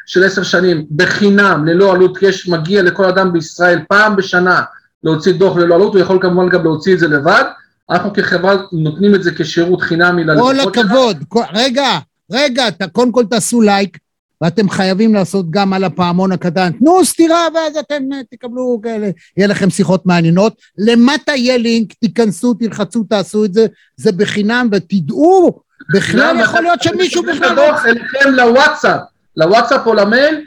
של 0.07 0.25
עשר 0.25 0.43
שנים 0.43 0.87
בחינם, 0.97 1.65
ללא 1.67 1.93
עלות, 1.93 2.19
יש, 2.23 2.49
מגיע 2.49 2.83
לכל 2.83 3.05
אדם 3.05 3.33
בישראל 3.33 3.79
פעם 3.89 4.17
בשנה 4.17 4.63
להוציא 5.05 5.33
דוח 5.33 5.57
ללא 5.57 5.75
עלות, 5.75 5.93
הוא 5.95 6.01
יכול 6.01 6.19
כמובן 6.23 6.49
גם 6.49 6.63
להוציא 6.63 6.95
את 6.95 6.99
זה 6.99 7.09
לבד, 7.09 7.45
אנחנו 7.91 8.13
כחברה 8.13 8.57
נותנים 8.73 9.15
את 9.15 9.23
זה 9.23 9.31
כשירות 9.37 9.83
חינמי 9.83 10.25
ללקוחות 10.25 10.75
כל 10.75 10.81
הכבוד, 10.81 11.25
רגע, 11.55 11.99
רגע, 12.33 12.65
קודם 12.93 13.13
כל 13.13 13.25
תעשו 13.31 13.61
לייק, 13.61 13.99
ואתם 14.41 14.71
חייבים 14.71 15.15
לעשות 15.15 15.51
גם 15.51 15.73
על 15.73 15.85
הפעמון 15.85 16.33
הקטן, 16.33 16.73
תנו 16.73 17.05
סטירה 17.05 17.49
ואז 17.55 17.77
אתם 17.77 18.03
אה, 18.13 18.21
תקבלו 18.31 18.81
כאלה, 18.83 19.11
יהיה 19.37 19.49
לכם 19.49 19.71
שיחות 19.71 20.07
מעניינות. 20.07 20.55
למטה 20.79 21.33
יהיה 21.33 21.59
לינק, 21.59 21.93
תיכנסו, 21.93 22.55
תלחצו, 22.55 23.05
תעשו 23.05 23.45
את 23.45 23.55
זה, 23.55 23.67
זה 23.97 24.13
בחינם, 24.13 24.69
ותדעו 24.73 25.61
בכלל 25.95 26.37
יכול 26.41 26.63
להיות 26.63 26.83
שמישהו 26.83 27.23
בכלל... 27.23 27.55
לא... 27.55 27.79
אליכם 27.85 28.31
לוואטסאפ, 28.31 29.01
לוואטסאפ 29.37 29.87
או 29.87 29.95
למייל, 29.95 30.45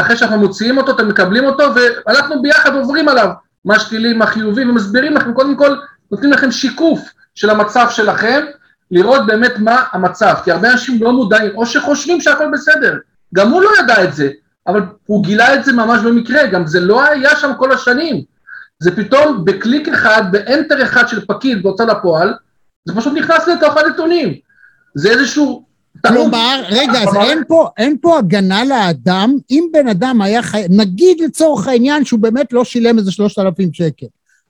אחרי 0.00 0.16
שאנחנו 0.16 0.38
מוציאים 0.38 0.78
אותו, 0.78 0.92
אתם 0.92 1.08
מקבלים 1.08 1.44
אותו, 1.44 1.64
ואנחנו 2.06 2.42
ביחד 2.42 2.74
עוברים 2.74 3.08
עליו, 3.08 3.28
מה 3.64 3.78
שלילי, 3.78 4.12
מה 4.12 4.26
חיובי, 4.26 4.64
ומסבירים 4.64 5.14
לכם, 5.14 5.32
קודם 5.32 5.56
כל, 5.56 5.76
נותנים 6.10 6.32
לכם 6.32 6.50
שיקוף 6.50 7.00
של 7.34 7.50
המצב 7.50 7.86
שלכם, 7.90 8.44
לראות 8.90 9.26
באמת 9.26 9.52
מה 9.58 9.82
המצב, 9.92 10.34
כי 10.44 10.50
הרבה 10.50 10.72
אנשים 10.72 11.02
לא 11.02 11.12
מודעים, 11.12 11.56
או 11.56 11.66
שחושבים 11.66 12.20
שהכל 12.20 12.50
בסדר, 12.52 12.98
גם 13.34 13.50
הוא 13.50 13.62
לא 13.62 13.70
ידע 13.80 14.04
את 14.04 14.14
זה, 14.14 14.30
אבל 14.66 14.80
הוא 15.06 15.24
גילה 15.24 15.54
את 15.54 15.64
זה 15.64 15.72
ממש 15.72 16.00
במקרה, 16.02 16.46
גם 16.46 16.66
זה 16.66 16.80
לא 16.80 17.04
היה 17.04 17.36
שם 17.36 17.50
כל 17.58 17.72
השנים, 17.72 18.22
זה 18.82 18.96
פתאום 18.96 19.44
בקליק 19.44 19.88
אחד, 19.88 20.22
באנטר 20.30 20.82
אחד 20.82 21.08
של 21.08 21.26
פקיד 21.26 21.62
בהוצאה 21.62 21.86
לפועל, 21.86 22.34
זה 22.84 22.94
פשוט 22.94 23.12
נכנס 23.12 23.48
לתוך 23.48 23.76
הנתונים. 23.76 24.34
זה 24.94 25.10
איזשהו... 25.10 25.64
כלומר, 26.06 26.62
רגע, 26.68 26.92
אז 26.92 27.16
אין 27.16 27.42
פה, 27.48 27.68
אין 27.76 27.96
פה 28.00 28.18
הגנה 28.18 28.64
לאדם, 28.64 29.36
אם 29.50 29.64
בן 29.72 29.88
אדם 29.88 30.22
היה 30.22 30.42
חי... 30.42 30.64
נגיד 30.70 31.20
לצורך 31.20 31.66
העניין 31.66 32.04
שהוא 32.04 32.20
באמת 32.20 32.52
לא 32.52 32.64
שילם 32.64 32.98
איזה 32.98 33.12
שלושת 33.12 33.38
אלפים 33.38 33.72
שקל, 33.72 34.06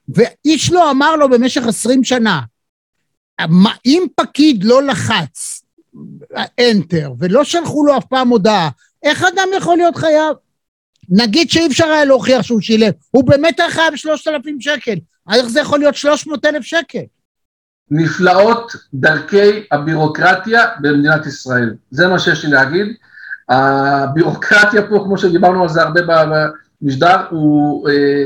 ואיש 0.09 0.71
לא 0.71 0.91
אמר 0.91 1.15
לו 1.15 1.29
במשך 1.29 1.67
עשרים 1.67 2.03
שנה, 2.03 2.41
אם 3.85 4.03
פקיד 4.15 4.63
לא 4.63 4.83
לחץ 4.83 5.63
enter 6.61 7.09
ולא 7.19 7.43
שלחו 7.43 7.85
לו 7.85 7.97
אף 7.97 8.05
פעם 8.05 8.27
הודעה, 8.27 8.69
איך 9.03 9.23
אדם 9.23 9.47
יכול 9.57 9.77
להיות 9.77 9.95
חייב? 9.95 10.35
נגיד 11.09 11.49
שאי 11.49 11.67
אפשר 11.67 11.85
היה 11.85 12.05
להוכיח 12.05 12.41
שהוא 12.41 12.61
שילם, 12.61 12.91
הוא 13.11 13.23
באמת 13.23 13.59
היה 13.59 13.71
חייב 13.71 13.95
שלושת 13.95 14.27
אלפים 14.27 14.61
שקל, 14.61 14.95
איך 15.33 15.47
זה 15.47 15.59
יכול 15.59 15.79
להיות 15.79 15.95
שלוש 15.95 16.27
מאות 16.27 16.45
אלף 16.45 16.63
שקל? 16.63 16.99
נפלאות 17.91 18.71
דרכי 18.93 19.63
הבירוקרטיה 19.71 20.65
במדינת 20.79 21.25
ישראל. 21.25 21.73
זה 21.91 22.07
מה 22.07 22.19
שיש 22.19 22.45
לי 22.45 22.51
להגיד. 22.51 22.87
הבירוקרטיה 23.49 24.87
פה, 24.89 25.01
כמו 25.05 25.17
שדיברנו 25.17 25.63
על 25.63 25.69
זה 25.69 25.81
הרבה 25.81 26.01
במשדר, 26.81 27.15
הוא, 27.29 27.89
אה, 27.89 28.23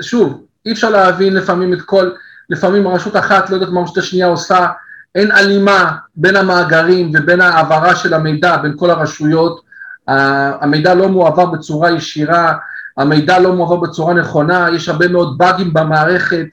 שוב, 0.00 0.46
אי 0.66 0.72
אפשר 0.72 0.90
להבין 0.90 1.34
לפעמים 1.34 1.72
את 1.72 1.82
כל, 1.82 2.10
לפעמים 2.50 2.88
רשות 2.88 3.16
אחת 3.16 3.50
לא 3.50 3.54
יודעת 3.54 3.68
מה 3.68 3.80
רשות 3.80 3.98
השנייה 3.98 4.26
עושה, 4.26 4.66
אין 5.14 5.30
הלימה 5.30 5.92
בין 6.16 6.36
המאגרים 6.36 7.10
ובין 7.14 7.40
העברה 7.40 7.96
של 7.96 8.14
המידע 8.14 8.56
בין 8.56 8.72
כל 8.76 8.90
הרשויות, 8.90 9.60
המידע 10.08 10.94
לא 10.94 11.08
מועבר 11.08 11.46
בצורה 11.46 11.90
ישירה, 11.90 12.52
המידע 12.96 13.38
לא 13.38 13.52
מועבר 13.52 13.76
בצורה 13.76 14.14
נכונה, 14.14 14.68
יש 14.72 14.88
הרבה 14.88 15.08
מאוד 15.08 15.38
באגים 15.38 15.72
במערכת, 15.72 16.46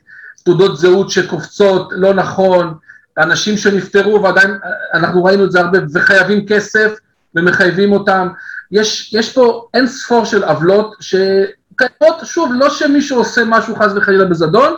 תעודות 0.43 0.77
זהות 0.77 1.09
שקופצות 1.09 1.89
לא 1.95 2.13
נכון, 2.13 2.73
אנשים 3.17 3.57
שנפטרו 3.57 4.23
ועדיין, 4.23 4.57
אנחנו 4.93 5.23
ראינו 5.23 5.45
את 5.45 5.51
זה 5.51 5.59
הרבה, 5.59 5.77
וחייבים 5.93 6.45
כסף 6.45 6.91
ומחייבים 7.35 7.91
אותם, 7.91 8.27
יש, 8.71 9.13
יש 9.13 9.33
פה 9.33 9.67
אין 9.73 9.87
ספור 9.87 10.25
של 10.25 10.43
עוולות 10.43 10.95
שקיימות, 10.99 12.19
שוב, 12.23 12.51
לא 12.55 12.69
שמישהו 12.69 13.17
עושה 13.17 13.41
משהו 13.45 13.75
חס 13.75 13.91
וחלילה 13.95 14.25
בזדון, 14.25 14.73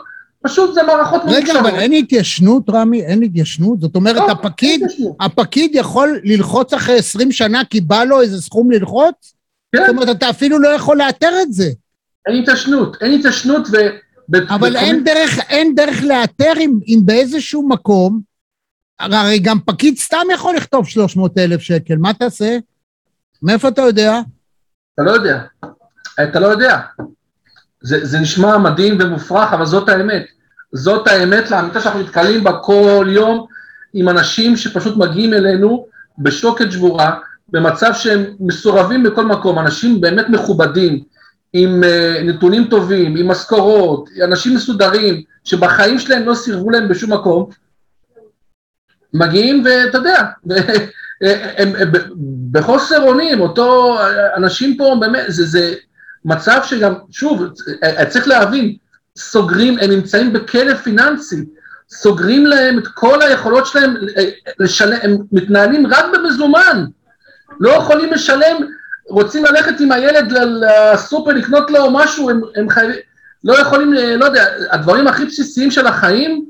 פשוט 0.46 0.74
זה 0.74 0.84
מערכות 0.84 1.22
רגע, 1.28 1.60
אבל 1.60 1.76
אין 1.76 1.94
התיישנות, 1.94 2.70
רמי? 2.70 3.02
אין 3.02 3.24
התיישנות? 3.24 3.82
זאת 3.82 3.96
אומרת, 3.96 4.16
לא, 4.16 4.32
הפקיד, 4.32 4.82
הפקיד 5.20 5.72
יכול 5.74 6.20
ללחוץ 6.24 6.74
אחרי 6.74 6.98
עשרים 6.98 7.32
שנה 7.32 7.62
כי 7.70 7.82
בא 7.82 8.04
לו 8.04 8.22
איזה 8.22 8.42
סכום 8.42 8.72
ללחוץ? 8.72 9.34
כן. 9.76 9.82
זאת 9.82 9.90
אומרת, 9.90 10.10
אתה 10.18 10.30
אפילו 10.30 10.60
לא 10.60 10.68
יכול 10.68 10.98
לאתר 10.98 11.32
את 11.42 11.54
זה. 11.54 11.70
אין 12.28 12.42
התיישנות, 12.42 12.98
אין 13.02 13.20
התיישנות 13.20 13.68
ו... 13.72 13.76
אבל 14.50 14.76
אין 14.76 15.04
דרך, 15.04 15.40
אין 15.50 15.76
דרך 15.76 16.04
לאתר 16.04 16.54
אם, 16.60 16.80
אם 16.88 17.00
באיזשהו 17.06 17.68
מקום, 17.70 18.22
הרי 19.00 19.40
גם 19.40 19.60
פקיד 19.66 19.98
סתם 19.98 20.28
יכול 20.34 20.56
לכתוב 20.56 20.88
300 20.88 21.38
אלף 21.38 21.62
שקל, 21.62 21.96
מה 21.96 22.14
תעשה? 22.14 22.58
מאיפה 23.42 23.68
אתה 23.68 23.82
יודע? 23.82 24.20
אתה 24.94 25.04
לא 25.04 25.12
יודע. 25.12 25.42
אתה 26.24 26.40
לא 26.40 26.48
יודע. 26.48 26.80
זה, 27.82 28.06
זה 28.06 28.20
נשמע 28.20 28.58
מדהים 28.58 28.98
ומופרך, 29.00 29.54
אבל 29.54 29.66
זאת 29.66 29.90
האמת. 29.90 30.26
זאת 30.74 31.08
האמת 31.08 31.52
לאמיתה 31.52 31.82
שאנחנו 31.82 32.00
נתקלים 32.00 32.44
בה 32.44 32.60
כל 32.64 33.08
יום 33.10 33.46
עם 33.94 34.10
אנשים 34.10 34.58
שפשוט 34.58 34.98
מגיעים 34.98 35.34
אלינו 35.34 35.88
בשוקת 36.20 36.72
שבורה, 36.72 37.20
במצב 37.50 37.94
שהם 37.94 38.24
מסורבים 38.40 39.04
בכל 39.04 39.26
מקום, 39.26 39.60
אנשים 39.60 40.02
באמת 40.02 40.30
מכובדים, 40.30 41.04
עם 41.54 41.84
uh, 41.84 42.24
נתונים 42.24 42.68
טובים, 42.68 43.16
עם 43.16 43.28
משכורות, 43.28 44.10
אנשים 44.24 44.56
מסודרים, 44.56 45.24
שבחיים 45.44 46.00
שלהם 46.00 46.26
לא 46.26 46.36
סירבו 46.36 46.70
להם 46.70 46.90
בשום 46.90 47.14
מקום, 47.14 47.50
מגיעים 49.14 49.64
ואתה 49.66 49.98
יודע, 49.98 50.22
הם, 51.58 51.76
הם, 51.76 51.92
בחוסר 52.52 53.04
אונים, 53.08 53.42
אותו, 53.42 53.98
אנשים 54.36 54.78
פה 54.78 54.98
באמת, 55.00 55.24
זה, 55.28 55.46
זה 55.46 55.74
מצב 56.26 56.60
שגם, 56.64 56.94
שוב, 57.12 57.44
צריך 58.10 58.28
להבין, 58.28 58.76
סוגרים, 59.18 59.78
הם 59.82 59.90
נמצאים 59.90 60.34
בכלא 60.34 60.74
פיננסי, 60.74 61.46
סוגרים 61.90 62.46
להם 62.46 62.80
את 62.80 62.88
כל 62.88 63.22
היכולות 63.22 63.66
שלהם 63.66 63.96
לשלם, 64.60 64.98
הם 65.02 65.18
מתנהלים 65.32 65.88
רק 65.88 66.06
במזומן, 66.14 66.86
לא 67.60 67.70
יכולים 67.70 68.14
לשלם 68.14 68.56
רוצים 69.10 69.46
ללכת 69.46 69.80
עם 69.80 69.92
הילד 69.92 70.32
לסופר 70.32 71.32
לקנות 71.32 71.72
לו 71.72 71.92
משהו, 71.92 72.30
הם, 72.30 72.42
הם 72.56 72.70
חייבים, 72.70 72.96
לא 73.44 73.60
יכולים, 73.60 73.94
לא 73.94 74.26
יודע, 74.26 74.46
הדברים 74.72 75.08
הכי 75.08 75.26
בסיסיים 75.26 75.72
של 75.72 75.88
החיים, 75.88 76.46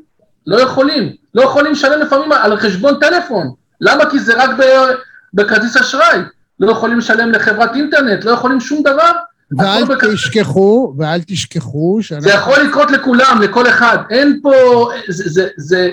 לא 0.48 0.62
יכולים. 0.62 1.16
לא 1.36 1.42
יכולים 1.42 1.72
לשלם 1.72 2.02
לפעמים 2.02 2.32
על 2.32 2.58
חשבון 2.58 3.00
טלפון. 3.00 3.54
למה? 3.82 4.10
כי 4.10 4.20
זה 4.20 4.44
רק 4.44 4.50
בכרטיס 5.34 5.78
אשראי. 5.78 6.20
לא 6.60 6.72
יכולים 6.72 6.98
לשלם 6.98 7.32
לחברת 7.32 7.76
אינטרנט, 7.76 8.26
לא 8.26 8.32
יכולים 8.32 8.60
שום 8.60 8.84
דבר. 8.84 9.12
ואל 9.52 9.84
תשכחו. 10.14 10.94
ואל 10.98 11.22
תשכחו 11.28 12.00
שאנחנו... 12.02 12.30
זה 12.30 12.36
יכול 12.36 12.60
לקרות 12.60 12.92
לכולם, 12.92 13.40
לכל 13.42 13.68
אחד. 13.68 13.98
אין 14.10 14.40
פה, 14.44 14.52
זה, 15.08 15.24
זה, 15.30 15.48
זה, 15.58 15.90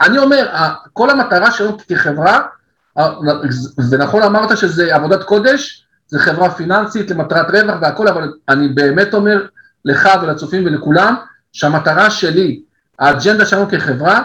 אני 0.00 0.18
אומר, 0.18 0.46
כל 0.92 1.10
המטרה 1.10 1.50
שלנו 1.50 1.76
כחברה, 1.88 2.40
ונכון 3.90 4.22
אמרת 4.22 4.58
שזה 4.58 4.94
עבודת 4.94 5.22
קודש, 5.22 5.86
זה 6.08 6.18
חברה 6.18 6.50
פיננסית 6.50 7.10
למטרת 7.10 7.46
רווח 7.50 7.76
והכל, 7.80 8.08
אבל 8.08 8.32
אני 8.48 8.68
באמת 8.68 9.14
אומר 9.14 9.46
לך 9.84 10.08
ולצופים 10.22 10.66
ולכולם, 10.66 11.14
שהמטרה 11.52 12.10
שלי, 12.10 12.62
האג'נדה 12.98 13.46
שלנו 13.46 13.68
כחברה, 13.68 14.22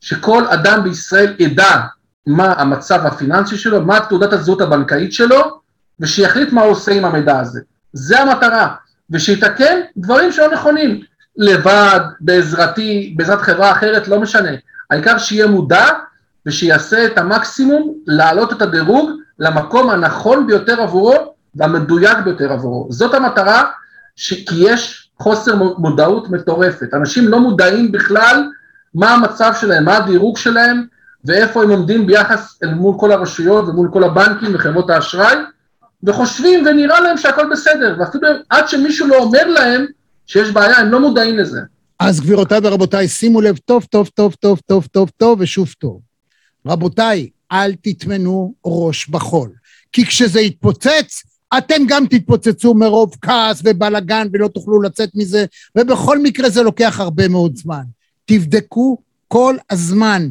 שכל 0.00 0.46
אדם 0.46 0.84
בישראל 0.84 1.34
ידע 1.38 1.80
מה 2.26 2.52
המצב 2.52 3.06
הפיננסי 3.06 3.56
שלו, 3.56 3.82
מה 3.82 4.00
תעודת 4.00 4.32
הזהות 4.32 4.60
הבנקאית 4.60 5.12
שלו, 5.12 5.60
ושיחליט 6.00 6.52
מה 6.52 6.62
הוא 6.62 6.70
עושה 6.70 6.92
עם 6.92 7.04
המידע 7.04 7.38
הזה. 7.40 7.60
זה 7.94 8.20
המטרה, 8.20 8.68
ושיתקן 9.10 9.80
דברים 9.96 10.32
שלא 10.32 10.52
נכונים, 10.52 11.00
לבד, 11.36 12.00
בעזרתי, 12.20 13.14
בעזרת 13.16 13.40
חברה 13.40 13.72
אחרת, 13.72 14.08
לא 14.08 14.20
משנה. 14.20 14.50
העיקר 14.90 15.18
שיהיה 15.18 15.46
מודע 15.46 15.88
ושיעשה 16.46 17.06
את 17.06 17.18
המקסימום 17.18 17.94
להעלות 18.06 18.52
את 18.52 18.62
הדירוג 18.62 19.10
למקום 19.38 19.90
הנכון 19.90 20.46
ביותר 20.46 20.80
עבורו 20.80 21.34
והמדויק 21.54 22.18
ביותר 22.18 22.52
עבורו. 22.52 22.86
זאת 22.90 23.14
המטרה, 23.14 23.64
ש... 24.16 24.48
כי 24.48 24.54
יש 24.58 25.10
חוסר 25.18 25.54
מודעות 25.56 26.30
מטורפת. 26.30 26.94
אנשים 26.94 27.28
לא 27.28 27.40
מודעים 27.40 27.92
בכלל 27.92 28.50
מה 28.94 29.10
המצב 29.10 29.52
שלהם, 29.60 29.84
מה 29.84 29.96
הדירוג 29.96 30.38
שלהם, 30.38 30.84
ואיפה 31.24 31.62
הם 31.62 31.70
עומדים 31.70 32.06
ביחס 32.06 32.58
אל 32.62 32.74
מול 32.74 32.94
כל 32.98 33.12
הרשויות 33.12 33.68
ומול 33.68 33.88
כל 33.92 34.04
הבנקים 34.04 34.54
וחברות 34.54 34.90
האשראי, 34.90 35.36
וחושבים 36.06 36.66
ונראה 36.66 37.00
להם 37.00 37.16
שהכל 37.16 37.50
בסדר, 37.52 37.96
ואפילו 37.98 38.28
עד 38.50 38.68
שמישהו 38.68 39.06
לא 39.06 39.16
אומר 39.16 39.46
להם 39.46 39.86
שיש 40.26 40.50
בעיה, 40.50 40.76
הם 40.78 40.90
לא 40.90 41.00
מודעים 41.00 41.38
לזה. 41.38 41.60
אז 42.00 42.20
גבירותיי 42.20 42.58
ורבותיי, 42.62 43.08
שימו 43.08 43.40
לב 43.40 43.56
טוב, 43.56 43.84
טוב, 43.84 44.08
טוב, 44.14 44.34
טוב, 44.40 44.60
טוב, 44.66 44.86
טוב, 44.92 45.10
טוב 45.16 45.40
ושוב 45.40 45.74
טוב. 45.78 46.00
רבותיי, 46.66 47.28
אל 47.52 47.74
תטמנו 47.82 48.54
ראש 48.64 49.08
בחול. 49.08 49.50
כי 49.92 50.06
כשזה 50.06 50.40
יתפוצץ, 50.40 51.22
אתם 51.58 51.82
גם 51.88 52.06
תתפוצצו 52.06 52.74
מרוב 52.74 53.16
כעס 53.22 53.60
ובלאגן 53.64 54.28
ולא 54.32 54.48
תוכלו 54.48 54.82
לצאת 54.82 55.10
מזה, 55.14 55.44
ובכל 55.76 56.18
מקרה 56.18 56.50
זה 56.50 56.62
לוקח 56.62 57.00
הרבה 57.00 57.28
מאוד 57.28 57.56
זמן. 57.56 57.82
תבדקו 58.24 58.98
כל 59.28 59.56
הזמן. 59.70 60.28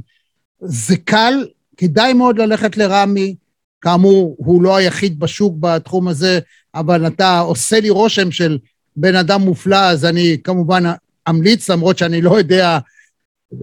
זה 0.61 0.97
קל, 0.97 1.47
כדאי 1.77 2.13
מאוד 2.13 2.39
ללכת 2.39 2.77
לרמי, 2.77 3.35
כאמור, 3.83 4.35
הוא 4.37 4.63
לא 4.63 4.75
היחיד 4.75 5.19
בשוק 5.19 5.55
בתחום 5.59 6.07
הזה, 6.07 6.39
אבל 6.75 7.07
אתה 7.07 7.39
עושה 7.39 7.79
לי 7.79 7.89
רושם 7.89 8.31
של 8.31 8.57
בן 8.95 9.15
אדם 9.15 9.41
מופלא, 9.41 9.89
אז 9.89 10.05
אני 10.05 10.37
כמובן 10.43 10.83
אמליץ, 11.29 11.69
למרות 11.69 11.97
שאני 11.97 12.21
לא 12.21 12.37
יודע 12.37 12.79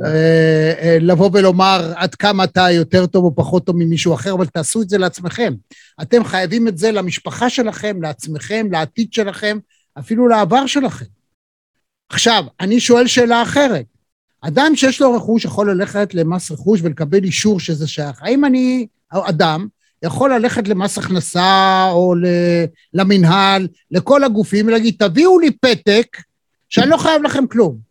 אה, 0.04 0.72
אה, 0.82 0.96
לבוא 1.00 1.30
ולומר 1.32 1.92
עד 1.96 2.14
כמה 2.14 2.44
אתה 2.44 2.70
יותר 2.70 3.06
טוב 3.06 3.24
או 3.24 3.34
פחות 3.34 3.66
טוב 3.66 3.76
ממישהו 3.76 4.14
אחר, 4.14 4.32
אבל 4.32 4.46
תעשו 4.46 4.82
את 4.82 4.88
זה 4.88 4.98
לעצמכם. 4.98 5.54
אתם 6.02 6.24
חייבים 6.24 6.68
את 6.68 6.78
זה 6.78 6.92
למשפחה 6.92 7.50
שלכם, 7.50 8.02
לעצמכם, 8.02 8.66
לעתיד 8.72 9.12
שלכם, 9.12 9.58
אפילו 9.98 10.28
לעבר 10.28 10.66
שלכם. 10.66 11.04
עכשיו, 12.08 12.44
אני 12.60 12.80
שואל 12.80 13.06
שאלה 13.06 13.42
אחרת. 13.42 13.84
אדם 14.40 14.76
שיש 14.76 15.00
לו 15.00 15.14
רכוש 15.14 15.44
יכול 15.44 15.70
ללכת 15.70 16.14
למס 16.14 16.50
רכוש 16.50 16.80
ולקבל 16.82 17.24
אישור 17.24 17.60
שזה 17.60 17.88
שייך. 17.88 18.22
האם 18.22 18.44
אני, 18.44 18.86
אדם, 19.12 19.66
יכול 20.02 20.34
ללכת 20.34 20.68
למס 20.68 20.98
הכנסה 20.98 21.88
או 21.90 22.14
למינהל, 22.94 23.68
לכל 23.90 24.24
הגופים, 24.24 24.66
ולהגיד, 24.66 24.94
תביאו 24.98 25.38
לי 25.38 25.50
פתק 25.50 26.06
שאני 26.68 26.90
לא 26.90 26.96
חייב 26.96 27.22
לכם 27.22 27.46
כלום. 27.46 27.90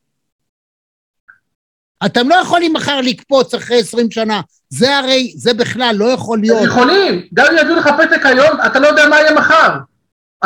אתם 2.06 2.30
לא 2.30 2.36
יכולים 2.36 2.74
מחר 2.74 3.02
לקפוץ 3.02 3.54
אחרי 3.54 3.80
עשרים 3.80 4.12
שנה. 4.12 4.42
זה 4.70 4.98
הרי, 4.98 5.34
זה 5.38 5.54
בכלל 5.54 5.96
לא 6.00 6.06
יכול 6.06 6.40
להיות. 6.40 6.64
יכולים, 6.66 7.28
גם 7.34 7.46
אם 7.52 7.58
יביאו 7.62 7.76
לך 7.76 7.88
פתק 7.88 8.26
היום, 8.26 8.58
אתה 8.66 8.80
לא 8.80 8.88
יודע 8.88 9.10
מה 9.10 9.16
יהיה 9.16 9.34
מחר. 9.34 9.78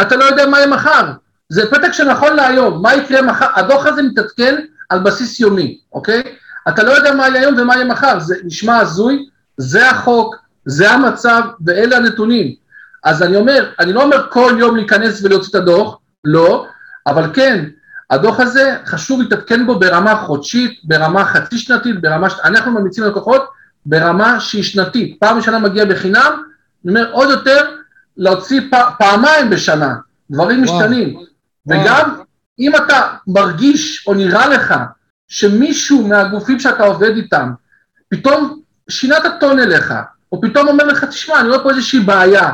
אתה 0.01 0.15
לא 0.15 0.23
יודע 0.23 0.45
מה 0.45 0.57
יהיה 0.57 0.67
מחר. 0.67 1.11
זה 1.49 1.71
פתק 1.71 1.91
שנכון 1.91 2.35
להיום, 2.35 2.81
מה 2.81 2.95
יקרה 2.95 3.21
מחר, 3.21 3.45
הדוח 3.55 3.85
הזה 3.85 4.01
מתעדכן 4.01 4.55
על 4.89 4.99
בסיס 4.99 5.39
יומי, 5.39 5.79
אוקיי? 5.93 6.23
אתה 6.69 6.83
לא 6.83 6.91
יודע 6.91 7.13
מה 7.13 7.27
יהיה 7.27 7.41
היום 7.41 7.59
ומה 7.59 7.75
יהיה 7.75 7.85
מחר, 7.85 8.19
זה 8.19 8.35
נשמע 8.43 8.77
הזוי, 8.77 9.25
זה 9.57 9.89
החוק, 9.89 10.35
זה 10.65 10.91
המצב 10.91 11.41
ואלה 11.65 11.97
הנתונים. 11.97 12.55
אז 13.03 13.23
אני 13.23 13.35
אומר, 13.35 13.69
אני 13.79 13.93
לא 13.93 14.03
אומר 14.03 14.27
כל 14.29 14.55
יום 14.59 14.75
להיכנס 14.75 15.23
ולהוציא 15.23 15.49
את 15.49 15.55
הדוח, 15.55 15.97
לא, 16.23 16.67
אבל 17.07 17.33
כן, 17.33 17.65
הדוח 18.09 18.39
הזה 18.39 18.77
חשוב 18.85 19.21
להתעדכן 19.21 19.65
בו 19.65 19.79
ברמה 19.79 20.15
חודשית, 20.15 20.79
ברמה 20.83 21.25
חצי 21.25 21.57
שנתית, 21.57 22.01
ברמה, 22.01 22.29
ש... 22.29 22.33
אנחנו 22.43 22.71
ממליצים 22.71 23.03
ללקוחות 23.03 23.45
ברמה 23.85 24.39
שהיא 24.39 24.63
שנתית, 24.63 25.17
פעם 25.19 25.37
בשנה 25.37 25.59
מגיע 25.59 25.85
בחינם, 25.85 26.43
אני 26.85 26.91
אומר 26.91 27.11
עוד 27.11 27.29
יותר, 27.29 27.75
להוציא 28.17 28.61
פ... 28.71 28.75
פעמיים 28.99 29.49
בשנה, 29.49 29.95
דברים 30.31 30.63
וואו. 30.63 30.77
משתנים, 30.77 31.15
וואו. 31.15 31.27
וגם 31.67 32.15
אם 32.59 32.75
אתה 32.75 33.07
מרגיש 33.27 34.07
או 34.07 34.13
נראה 34.13 34.47
לך 34.47 34.73
שמישהו 35.27 36.07
מהגופים 36.07 36.59
שאתה 36.59 36.83
עובד 36.83 37.15
איתם, 37.15 37.51
פתאום 38.09 38.59
שינה 38.89 39.17
את 39.17 39.25
הטון 39.25 39.59
אליך, 39.59 39.93
או 40.33 40.41
פתאום 40.41 40.67
אומר 40.67 40.83
לך, 40.83 41.03
תשמע, 41.03 41.39
אני 41.39 41.49
רואה 41.49 41.63
פה 41.63 41.69
איזושהי 41.69 41.99
בעיה, 41.99 42.51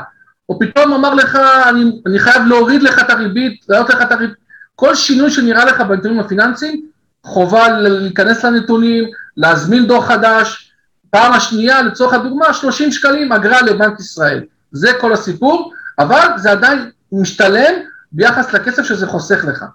או 0.50 0.60
פתאום 0.60 0.94
אמר 0.94 1.14
לך, 1.14 1.36
אני, 1.70 2.02
אני 2.08 2.20
חייב 2.20 2.46
להוריד 2.48 2.84
לך 2.84 3.00
את 3.00 3.10
הריבית, 3.10 3.66
להעלות 3.70 3.90
לך 3.90 4.02
את 4.02 4.12
הריבית, 4.12 4.36
כל 4.76 4.96
שינוי 4.96 5.32
שנראה 5.32 5.66
לך 5.66 5.82
בנתונים 5.82 6.20
הפיננסיים, 6.20 6.86
חובה 7.24 7.70
להיכנס 7.70 8.46
לנתונים, 8.46 9.04
להזמין 9.38 9.88
דוח 9.88 10.08
חדש, 10.08 10.72
פעם 11.10 11.34
השנייה, 11.34 11.82
לצורך 11.82 12.14
הדוגמה, 12.14 12.54
30 12.54 12.92
שקלים 12.92 13.32
אגרה 13.32 13.62
לבנק 13.62 14.00
ישראל. 14.00 14.44
זה 14.72 14.92
כל 15.02 15.14
הסיפור, 15.14 15.74
אבל 16.00 16.28
זה 16.38 16.52
עדיין 16.52 16.90
משתלם 17.12 17.74
ביחס 18.12 18.54
לכסף 18.54 18.84
שזה 18.84 19.08
חוסך 19.08 19.46
לך. 19.46 19.66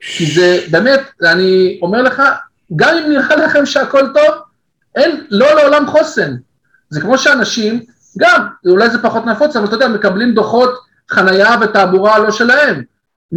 כי 0.00 0.26
זה 0.26 0.58
באמת, 0.70 1.00
אני 1.22 1.78
אומר 1.82 2.02
לך, 2.02 2.22
גם 2.76 2.96
אם 2.96 3.10
נראה 3.10 3.36
לכם 3.36 3.66
שהכל 3.66 4.08
טוב, 4.14 4.34
אין, 4.94 5.26
לא 5.30 5.54
לעולם 5.54 5.86
חוסן. 5.86 6.36
זה 6.90 7.00
כמו 7.00 7.18
שאנשים, 7.18 7.84
גם, 8.18 8.46
אולי 8.66 8.90
זה 8.90 9.02
פחות 9.02 9.26
נפוץ, 9.26 9.56
אבל 9.56 9.66
אתה 9.66 9.74
יודע, 9.74 9.88
מקבלים 9.88 10.34
דוחות 10.34 10.80
חנייה 11.10 11.56
ותעבורה 11.60 12.18
לא 12.18 12.30
שלהם, 12.30 12.82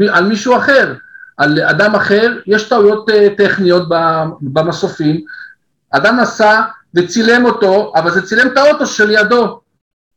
על 0.10 0.26
מישהו 0.26 0.58
אחר, 0.58 0.94
על 1.38 1.62
אדם 1.62 1.96
אחר, 1.96 2.40
יש 2.48 2.70
טעויות 2.70 3.10
uh, 3.10 3.14
טכניות 3.38 3.84
במסופים, 4.42 5.22
אדם 5.92 6.20
נסע 6.20 6.62
וצילם 6.94 7.46
אותו, 7.46 7.94
אבל 7.96 8.12
זה 8.12 8.22
צילם 8.22 8.48
את 8.48 8.58
האוטו 8.58 8.86
שלידו, 8.86 9.62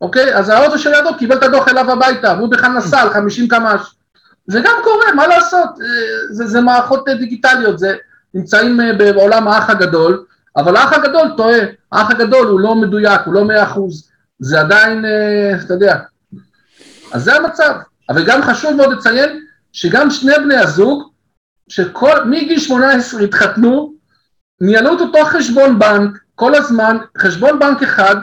אוקיי? 0.01 0.35
אז 0.35 0.49
האוטו 0.49 0.79
שלידו 0.79 1.17
קיבל 1.19 1.37
את 1.37 1.43
הדוח 1.43 1.69
אליו 1.69 1.91
הביתה, 1.91 2.35
והוא 2.37 2.51
בכלל 2.51 2.71
נסע 2.71 3.01
על 3.01 3.11
50 3.11 3.49
קמ"ש. 3.49 3.81
זה 4.47 4.61
גם 4.61 4.75
קורה, 4.85 5.13
מה 5.15 5.27
לעשות? 5.27 5.69
אה, 5.81 5.87
זה, 6.31 6.47
זה 6.47 6.61
מערכות 6.61 7.09
דיגיטליות, 7.09 7.79
זה 7.79 7.97
נמצאים 8.35 8.81
אה, 8.81 8.93
בעולם 8.93 9.49
האח 9.49 9.71
הגדול, 9.71 10.25
אבל 10.57 10.77
האח 10.77 10.93
הגדול 10.93 11.29
טועה, 11.37 11.59
האח 11.93 12.11
הגדול 12.11 12.47
הוא 12.47 12.61
לא 12.61 12.75
מדויק, 12.75 13.21
הוא 13.25 13.35
לא 13.35 13.45
מאה 13.45 13.63
אחוז, 13.63 14.11
זה 14.39 14.61
עדיין, 14.61 15.05
אה, 15.05 15.61
אתה 15.65 15.75
יודע. 15.75 15.99
אז 17.13 17.25
זה 17.25 17.37
המצב. 17.37 17.75
אבל 18.09 18.25
גם 18.27 18.43
חשוב 18.43 18.77
מאוד 18.77 18.93
לציין 18.93 19.41
שגם 19.73 20.11
שני 20.11 20.33
בני 20.45 20.57
הזוג, 20.57 21.11
שכל, 21.69 22.25
מגיל 22.25 22.59
18 22.59 23.21
התחתנו, 23.21 23.95
ניהלו 24.61 24.97
את 24.97 25.01
אותו 25.01 25.25
חשבון 25.25 25.79
בנק 25.79 26.19
כל 26.35 26.55
הזמן, 26.55 26.97
חשבון 27.19 27.59
בנק 27.59 27.83
אחד, 27.83 28.17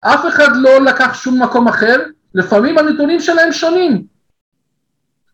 אף 0.00 0.26
אחד 0.28 0.48
לא 0.56 0.80
לקח 0.80 1.14
שום 1.14 1.42
מקום 1.42 1.68
אחר, 1.68 2.02
לפעמים 2.34 2.78
הנתונים 2.78 3.20
שלהם 3.20 3.52
שונים. 3.52 4.04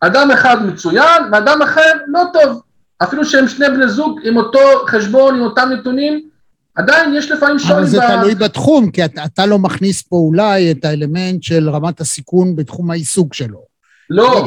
אדם 0.01 0.31
אחד 0.31 0.67
מצוין 0.67 1.23
ואדם 1.33 1.63
אחר 1.63 1.93
לא 2.07 2.23
טוב. 2.33 2.63
אפילו 3.03 3.25
שהם 3.25 3.49
שני 3.49 3.69
בני 3.69 3.89
זוג 3.89 4.21
עם 4.23 4.37
אותו 4.37 4.59
חשבון, 4.87 5.35
עם 5.35 5.41
אותם 5.41 5.69
נתונים, 5.73 6.30
עדיין 6.83 7.15
יש 7.15 7.31
לפעמים 7.31 7.59
שוני. 7.59 7.75
אבל 7.75 7.87
זה 7.87 7.99
ב... 8.01 8.03
תלוי 8.07 8.35
בתחום, 8.35 8.91
כי 8.91 9.05
אתה, 9.05 9.25
אתה 9.25 9.47
לא 9.47 9.59
מכניס 9.59 10.03
פה 10.03 10.17
אולי 10.17 10.71
את 10.71 10.85
האלמנט 10.85 11.43
של 11.43 11.71
רמת 11.71 12.01
הסיכון 12.01 12.57
בתחום 12.57 12.91
העיסוק 12.91 13.35
שלו. 13.35 13.65
לא. 14.11 14.47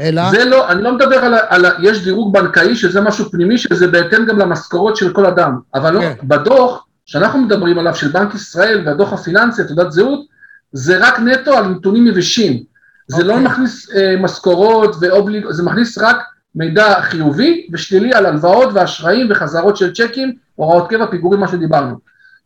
אלא? 0.00 0.30
זה 0.30 0.44
לא, 0.44 0.70
אני 0.70 0.82
לא 0.82 0.94
מדבר 0.94 1.16
על, 1.16 1.34
על, 1.48 1.66
יש 1.82 2.04
דירוג 2.04 2.32
בנקאי 2.32 2.76
שזה 2.76 3.00
משהו 3.00 3.30
פנימי, 3.30 3.58
שזה 3.58 3.86
בהתאם 3.86 4.26
גם 4.26 4.38
למשכורות 4.38 4.96
של 4.96 5.12
כל 5.12 5.26
אדם, 5.26 5.58
אבל 5.74 5.94
לא, 5.94 6.00
כן. 6.00 6.06
לא, 6.08 6.36
בדוח 6.36 6.84
שאנחנו 7.06 7.38
מדברים 7.38 7.78
עליו, 7.78 7.94
של 7.94 8.08
בנק 8.08 8.34
ישראל 8.34 8.82
והדוח 8.86 9.12
הפיננסי, 9.12 9.64
תעודת 9.64 9.92
זהות, 9.92 10.26
זה 10.72 10.98
רק 11.00 11.18
נטו 11.20 11.52
על 11.52 11.64
נתונים 11.68 12.06
יבשים. 12.06 12.62
זה 13.08 13.24
לא 13.24 13.32
אוקיי. 13.32 13.46
מכניס 13.46 13.90
אה, 13.96 14.16
משכורות 14.20 14.96
ואובליג, 15.00 15.44
זה 15.50 15.62
מכניס 15.62 15.98
רק 15.98 16.16
מידע 16.54 17.00
חיובי 17.00 17.66
ושלילי 17.72 18.14
על 18.14 18.26
הלוואות 18.26 18.68
ואשראים 18.74 19.26
וחזרות 19.30 19.76
של 19.76 19.94
צ'קים, 19.94 20.32
הוראות 20.58 20.90
קבע, 20.90 21.06
פיגורים, 21.10 21.40
מה 21.40 21.48
שדיברנו. 21.48 21.96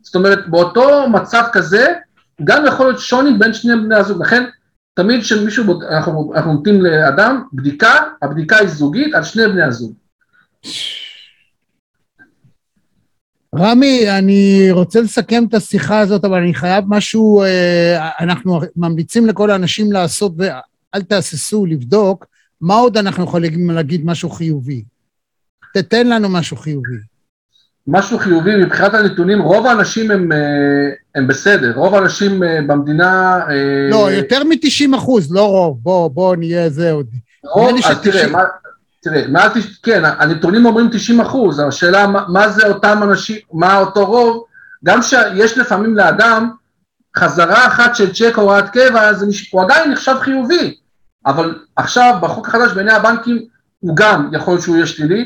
זאת 0.01 0.15
אומרת, 0.15 0.49
באותו 0.49 1.09
מצב 1.09 1.43
כזה, 1.53 1.93
גם 2.43 2.65
יכול 2.67 2.85
להיות 2.85 2.99
שוני 2.99 3.37
בין 3.39 3.53
שני 3.53 3.75
בני 3.75 3.95
הזוג, 3.95 4.21
לכן 4.21 4.43
תמיד 4.93 5.21
כשמישהו, 5.21 5.81
אנחנו, 5.89 6.33
אנחנו 6.35 6.53
נותנים 6.53 6.81
לאדם 6.81 7.43
בדיקה, 7.53 7.93
הבדיקה 8.21 8.57
היא 8.57 8.67
זוגית 8.67 9.13
על 9.13 9.23
שני 9.23 9.47
בני 9.47 9.63
הזוג. 9.63 9.93
רמי, 13.55 14.09
אני 14.17 14.67
רוצה 14.71 15.01
לסכם 15.01 15.43
את 15.49 15.53
השיחה 15.53 15.99
הזאת, 15.99 16.25
אבל 16.25 16.37
אני 16.37 16.53
חייב 16.53 16.85
משהו, 16.87 17.43
אה, 17.43 18.09
אנחנו 18.19 18.61
ממליצים 18.75 19.25
לכל 19.25 19.51
האנשים 19.51 19.91
לעשות, 19.91 20.33
ואל 20.37 21.01
תהססו 21.01 21.65
לבדוק, 21.65 22.25
מה 22.61 22.75
עוד 22.75 22.97
אנחנו 22.97 23.23
יכולים 23.23 23.69
להגיד 23.69 24.05
משהו 24.05 24.29
חיובי? 24.29 24.83
תתן 25.73 26.07
לנו 26.07 26.29
משהו 26.29 26.57
חיובי. 26.57 27.12
משהו 27.87 28.19
חיובי, 28.19 28.55
מבחינת 28.55 28.93
הנתונים, 28.93 29.41
רוב 29.41 29.67
האנשים 29.67 30.11
הם, 30.11 30.31
אה, 30.31 30.37
הם 31.15 31.27
בסדר, 31.27 31.71
רוב 31.75 31.95
האנשים 31.95 32.43
אה, 32.43 32.59
במדינה... 32.67 33.39
לא, 33.91 34.11
יותר 34.11 34.43
מ-90 34.43 34.97
אחוז, 34.97 35.33
לא 35.33 35.49
רוב, 35.49 35.77
בוא, 35.81 36.07
בוא 36.07 36.35
נהיה 36.35 36.69
זה 36.69 36.91
עוד. 36.91 37.07
רוב, 37.43 37.69
אז 37.85 38.01
תראה, 38.01 38.27
מה... 38.27 38.43
תראה, 39.03 39.27
מעל, 39.27 39.49
כן, 39.83 40.01
הנתונים 40.05 40.65
אומרים 40.65 40.89
90 40.91 41.21
אחוז, 41.21 41.59
השאלה 41.59 42.07
מה, 42.07 42.23
מה 42.27 42.49
זה 42.49 42.67
אותם 42.67 42.99
אנשים, 43.03 43.37
מה 43.53 43.79
אותו 43.79 44.05
רוב, 44.05 44.43
גם 44.85 45.01
שיש 45.01 45.57
לפעמים 45.57 45.97
לאדם 45.97 46.49
חזרה 47.17 47.67
אחת 47.67 47.95
של 47.95 48.13
צ'ק 48.13 48.35
הוראת 48.35 48.69
קבע, 48.69 49.13
זה, 49.13 49.25
הוא 49.51 49.61
עדיין 49.61 49.91
נחשב 49.91 50.15
חיובי, 50.19 50.75
אבל 51.25 51.59
עכשיו 51.75 52.15
בחוק 52.21 52.47
החדש 52.47 52.71
בעיני 52.71 52.91
הבנקים 52.91 53.45
הוא 53.79 53.95
גם 53.95 54.29
יכול 54.33 54.53
להיות 54.53 54.63
שהוא 54.63 54.75
יהיה 54.75 54.85
שלילי. 54.85 55.25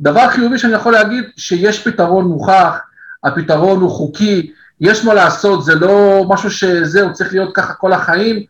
דבר 0.00 0.28
חיובי 0.28 0.58
שאני 0.58 0.72
יכול 0.72 0.92
להגיד, 0.92 1.24
שיש 1.36 1.88
פתרון 1.88 2.24
מוכח, 2.24 2.78
הפתרון 3.24 3.80
הוא 3.80 3.90
חוקי, 3.90 4.52
יש 4.80 5.04
מה 5.04 5.14
לעשות, 5.14 5.64
זה 5.64 5.74
לא 5.74 6.24
משהו 6.28 6.50
שזהו, 6.50 7.12
צריך 7.12 7.32
להיות 7.32 7.54
ככה 7.54 7.74
כל 7.74 7.92
החיים, 7.92 8.42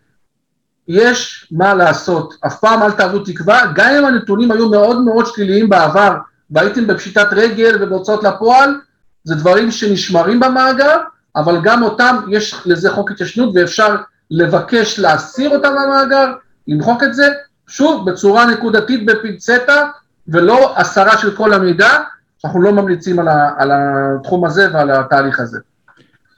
יש 0.89 1.49
מה 1.51 1.75
לעשות, 1.75 2.35
אף 2.47 2.61
פעם 2.61 2.83
אל 2.83 2.91
תעבו 2.93 3.19
תקווה, 3.19 3.73
גם 3.75 3.91
אם 3.99 4.05
הנתונים 4.05 4.53
היו 4.53 4.69
מאוד 4.69 5.01
מאוד 5.01 5.27
שליליים 5.27 5.69
בעבר, 5.69 6.17
והייתם 6.51 6.87
בפשיטת 6.87 7.29
רגל 7.33 7.79
ובהוצאות 7.81 8.25
לפועל, 8.25 8.81
זה 9.25 9.35
דברים 9.35 9.71
שנשמרים 9.71 10.41
במאגר, 10.41 10.97
אבל 11.37 11.61
גם 11.63 11.83
אותם, 11.83 12.17
יש 12.29 12.55
לזה 12.67 12.91
חוק 12.91 13.11
התיישנות 13.11 13.51
ואפשר 13.55 13.97
לבקש 14.31 14.99
להסיר 14.99 15.51
אותם 15.51 15.75
מהמאגר, 15.75 16.33
למחוק 16.69 17.03
את 17.03 17.15
זה, 17.15 17.29
שוב, 17.67 18.11
בצורה 18.11 18.47
נקודתית 18.47 19.07
בפינצטה, 19.07 19.89
ולא 20.29 20.79
הסרה 20.79 21.19
של 21.19 21.37
כל 21.37 21.53
המידע, 21.53 21.91
אנחנו 22.45 22.63
לא 22.63 22.73
ממליצים 22.73 23.19
על, 23.19 23.29
ה, 23.29 23.55
על 23.59 23.71
התחום 23.73 24.45
הזה 24.45 24.69
ועל 24.73 24.91
התהליך 24.91 25.41
הזה. 25.41 25.59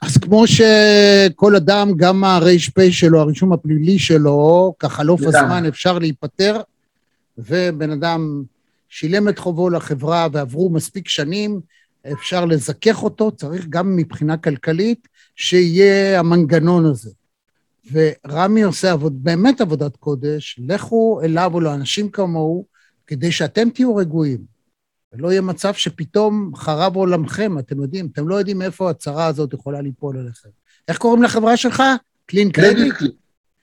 אז 0.01 0.17
כמו 0.17 0.43
שכל 0.47 1.55
אדם, 1.55 1.91
גם 1.95 2.23
הר"פ 2.23 2.91
שלו, 2.91 3.19
הרישום 3.19 3.53
הפלילי 3.53 3.99
שלו, 3.99 4.73
כחלוף 4.79 5.21
הזמן 5.21 5.65
אפשר 5.65 5.99
להיפטר, 5.99 6.61
ובן 7.37 7.91
אדם 7.91 8.43
שילם 8.89 9.29
את 9.29 9.39
חובו 9.39 9.69
לחברה 9.69 10.27
ועברו 10.31 10.69
מספיק 10.69 11.07
שנים, 11.09 11.61
אפשר 12.11 12.45
לזכך 12.45 13.03
אותו, 13.03 13.31
צריך 13.31 13.65
גם 13.69 13.95
מבחינה 13.95 14.37
כלכלית 14.37 15.07
שיהיה 15.35 16.19
המנגנון 16.19 16.85
הזה. 16.85 17.09
ורמי 17.91 18.61
עושה 18.61 18.91
עבוד, 18.91 19.23
באמת 19.23 19.61
עבודת 19.61 19.95
קודש, 19.97 20.59
לכו 20.67 21.21
אליו 21.23 21.51
או 21.53 21.59
לאנשים 21.59 22.09
כמוהו, 22.09 22.65
כדי 23.11 23.31
שאתם 23.31 23.69
תהיו 23.69 23.95
רגועים. 23.95 24.39
ולא 25.13 25.31
יהיה 25.31 25.41
מצב 25.41 25.73
שפתאום 25.73 26.51
חרב 26.55 26.95
עולמכם, 26.95 27.59
אתם 27.59 27.81
יודעים, 27.81 28.09
אתם 28.13 28.27
לא 28.27 28.35
יודעים 28.35 28.61
איפה 28.61 28.89
הצרה 28.89 29.25
הזאת 29.25 29.53
יכולה 29.53 29.81
ליפול 29.81 30.17
עליכם. 30.17 30.49
איך 30.87 30.97
קוראים 30.97 31.23
לחברה 31.23 31.57
שלך? 31.57 31.83
קלין 32.25 32.51
קרדיט? 32.51 32.93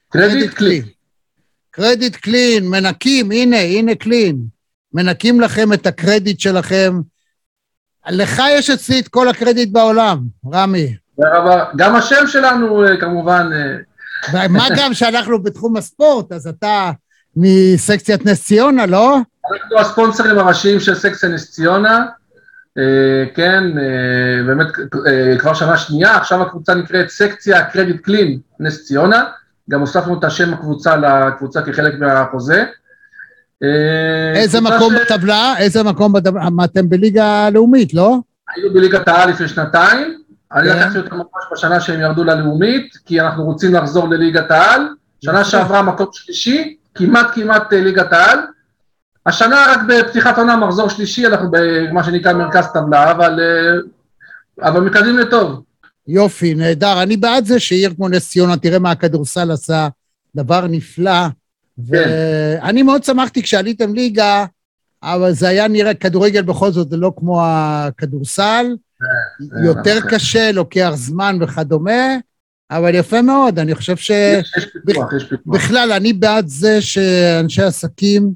קרדיט 0.09 0.55
קלין. 0.55 0.83
קרדיט 1.71 2.17
קלין, 2.17 2.69
מנקים, 2.69 3.31
הנה, 3.31 3.57
הנה 3.57 3.95
קלין. 3.95 4.41
מנקים 4.93 5.41
לכם 5.41 5.73
את 5.73 5.87
הקרדיט 5.87 6.41
שלכם. 6.41 7.01
לך 8.11 8.43
יש 8.51 8.71
אצלי 8.71 9.01
את 9.01 9.09
כל 9.09 9.29
הקרדיט 9.29 9.69
בעולם, 9.73 10.19
רמי. 10.53 10.97
גם 11.77 11.97
השם 11.97 12.27
שלנו 12.27 12.85
אה, 12.85 13.01
כמובן... 13.01 13.51
אה, 14.33 14.49
מה 14.49 14.69
גם 14.77 14.95
שאנחנו 14.95 15.43
בתחום 15.43 15.77
הספורט, 15.77 16.33
אז 16.33 16.47
אתה 16.47 16.91
מסקציית 17.37 18.27
נס 18.27 18.45
ציונה, 18.45 18.87
לא? 18.87 19.19
אנחנו 19.53 19.79
הספונסרים 19.79 20.39
הראשיים 20.39 20.81
של 20.81 20.95
סקציה 20.95 21.29
נס 21.29 21.51
ציונה. 21.51 22.07
כן, 23.35 23.65
באמת 24.47 24.67
כבר 25.39 25.55
שנה 25.55 25.77
שנייה, 25.77 26.17
עכשיו 26.17 26.43
הקבוצה 26.43 26.75
נקראת 26.75 27.09
סקציה 27.09 27.65
קרדיט 27.65 28.01
קלין 28.01 28.39
נס 28.61 28.87
ציונה, 28.87 29.25
גם 29.71 29.81
הוספנו 29.81 30.19
את 30.19 30.25
השם 30.25 30.55
הקבוצה 30.55 30.97
לקבוצה 30.97 31.63
כחלק 31.63 31.95
מהחוזה. 31.99 32.65
איזה 34.35 34.61
מקום 34.61 34.95
ש... 34.97 35.01
בטבלה? 35.01 35.55
איזה 35.59 35.83
מקום 35.83 36.13
בטבלה? 36.13 36.49
אתם 36.65 36.89
בליגה 36.89 37.47
הלאומית, 37.47 37.95
לא? 37.95 38.19
היינו 38.55 38.75
בליגת 38.75 39.09
העל 39.09 39.31
לפני 39.31 39.49
שנתיים, 39.49 40.19
אני 40.53 40.71
כן. 40.71 40.79
לקחתי 40.79 40.99
אותם 40.99 41.17
ממש 41.17 41.45
בשנה 41.53 41.81
שהם 41.81 42.01
ירדו 42.01 42.25
ללאומית, 42.25 42.97
כי 43.07 43.21
אנחנו 43.21 43.45
רוצים 43.45 43.75
לחזור 43.75 44.09
לליגת 44.09 44.51
העל. 44.51 44.89
שנה 45.25 45.45
שעברה 45.45 45.83
מקום 45.83 46.07
שלישי, 46.13 46.77
כמעט 46.95 47.27
כמעט 47.35 47.73
אה, 47.73 47.81
ליגת 47.81 48.13
העל. 48.13 48.39
השנה 49.29 49.65
רק 49.69 49.81
בפתיחת 49.89 50.39
עונה 50.39 50.57
מחזור 50.57 50.89
שלישי, 50.89 51.27
אנחנו 51.27 51.51
במה 51.51 52.05
שנקרא 52.05 52.33
מרכז 52.33 52.67
טבלה, 52.75 53.11
אבל, 53.11 53.41
אה, 53.41 54.69
אבל 54.71 54.81
מתקדמים 54.81 55.19
לטוב. 55.19 55.63
יופי, 56.09 56.55
נהדר. 56.55 57.03
אני 57.03 57.17
בעד 57.17 57.45
זה 57.45 57.61
שעיר 57.61 57.95
כמו 57.97 58.09
נס 58.09 58.29
ציונה, 58.29 58.57
תראה 58.57 58.79
מה 58.79 58.91
הכדורסל 58.91 59.51
עשה, 59.51 59.89
דבר 60.37 60.67
נפלא. 60.67 61.29
כן. 61.91 61.95
ואני 62.63 62.83
מאוד 62.83 63.05
שמחתי 63.05 63.43
כשעליתם 63.43 63.95
ליגה, 63.95 64.45
אבל 65.03 65.33
זה 65.33 65.49
היה 65.49 65.69
נראה, 65.69 65.95
כדורגל 65.95 66.43
בכל 66.43 66.71
זאת 66.71 66.91
זה 66.91 66.97
לא 66.97 67.13
כמו 67.17 67.43
הכדורסל, 67.47 68.67
כן, 68.99 69.65
יותר 69.65 70.01
קשה, 70.09 70.53
לוקח 70.53 70.91
זמן 70.95 71.39
וכדומה, 71.41 72.17
אבל 72.71 72.95
יפה 72.95 73.23
מאוד, 73.23 73.59
אני 73.59 73.75
חושב 73.75 73.97
ש... 73.97 74.11
יש 74.11 74.67
פיתוח, 74.87 75.13
יש 75.13 75.25
פיתוח. 75.25 75.55
בכלל, 75.55 75.93
אני 75.93 76.13
בעד 76.13 76.49
זה 76.49 76.81
שאנשי 76.81 77.63
עסקים 77.63 78.33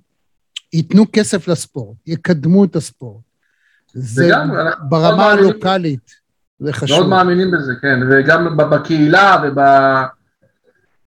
ייתנו 0.73 1.05
כסף 1.13 1.49
לספורט, 1.49 1.97
יקדמו 2.07 2.65
את 2.65 2.77
הספורט. 2.77 3.23
זה 3.95 4.31
ברמה 4.89 5.27
הלוקאלית, 5.27 6.11
זה 6.59 6.73
חשוב. 6.73 6.99
מאוד 6.99 7.09
מאמינים 7.09 7.51
בזה, 7.51 7.73
כן, 7.81 8.01
וגם 8.11 8.57
בקהילה 8.57 9.37
וב... 9.43 9.59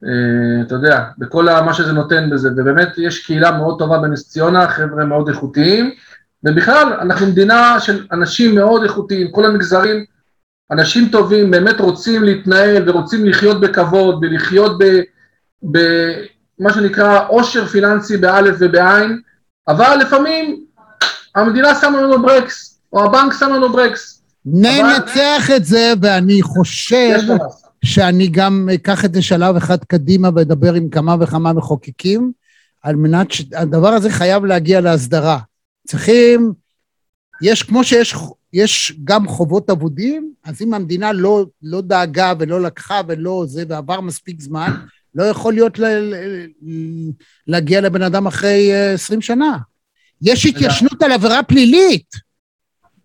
אה, 0.05 0.61
אתה 0.61 0.75
יודע, 0.75 1.03
בכל 1.17 1.43
מה 1.43 1.73
שזה 1.73 1.93
נותן 1.93 2.29
בזה, 2.29 2.49
ובאמת 2.51 2.97
יש 2.97 3.25
קהילה 3.25 3.51
מאוד 3.51 3.79
טובה 3.79 3.97
בנס 3.97 4.29
ציונה, 4.29 4.67
חבר'ה 4.67 5.05
מאוד 5.05 5.27
איכותיים, 5.27 5.91
ובכלל, 6.43 6.93
אנחנו 7.01 7.27
מדינה 7.27 7.79
של 7.79 8.05
אנשים 8.11 8.55
מאוד 8.55 8.83
איכותיים, 8.83 9.31
כל 9.31 9.45
המגזרים, 9.45 10.05
אנשים 10.71 11.09
טובים, 11.11 11.51
באמת 11.51 11.79
רוצים 11.79 12.23
להתנהל 12.23 12.89
ורוצים 12.89 13.25
לחיות 13.25 13.61
בכבוד 13.61 14.19
ולחיות 14.21 14.77
במה 15.63 16.73
שנקרא 16.73 17.27
עושר 17.27 17.65
פיננסי 17.65 18.17
באלף 18.17 18.55
ובעין, 18.59 19.21
אבל 19.67 19.97
לפעמים 20.01 20.65
המדינה 21.35 21.75
שמה 21.81 22.01
לנו 22.01 22.21
ברקס, 22.21 22.79
או 22.93 23.05
הבנק 23.05 23.33
שם 23.39 23.49
לנו 23.53 23.71
ברקס. 23.71 24.21
ננצח 24.45 25.45
אבל... 25.47 25.55
את 25.55 25.65
זה, 25.65 25.93
ואני 26.01 26.41
חושב 26.41 27.19
שאני 27.85 28.27
גם 28.27 28.69
אקח 28.73 29.05
את 29.05 29.13
זה 29.13 29.21
שלב 29.21 29.55
אחד 29.55 29.83
קדימה 29.83 30.29
ואדבר 30.35 30.73
עם 30.73 30.89
כמה 30.89 31.15
וכמה 31.19 31.53
מחוקקים, 31.53 32.31
על 32.81 32.95
מנת 32.95 33.31
שהדבר 33.31 33.89
הזה 33.89 34.09
חייב 34.09 34.45
להגיע 34.45 34.81
להסדרה. 34.81 35.39
צריכים, 35.87 36.53
יש, 37.41 37.63
כמו 37.63 37.83
שיש 37.83 38.15
יש 38.53 38.93
גם 39.03 39.27
חובות 39.27 39.69
אבודים, 39.69 40.31
אז 40.43 40.61
אם 40.61 40.73
המדינה 40.73 41.11
לא, 41.13 41.45
לא 41.63 41.81
דאגה 41.81 42.33
ולא 42.39 42.61
לקחה 42.61 43.01
ולא 43.07 43.43
זה, 43.47 43.63
ועבר 43.69 44.01
מספיק 44.01 44.41
זמן, 44.41 44.71
לא 45.15 45.23
יכול 45.23 45.53
להיות 45.53 45.79
ל, 45.79 45.85
להגיע 47.47 47.81
לבן 47.81 48.01
אדם 48.01 48.27
אחרי 48.27 48.71
אה, 48.71 48.93
עשרים 48.93 49.21
שנה. 49.21 49.57
יש 50.21 50.45
התיישנות 50.45 51.01
על 51.01 51.11
עבירה 51.11 51.43
פלילית, 51.43 52.25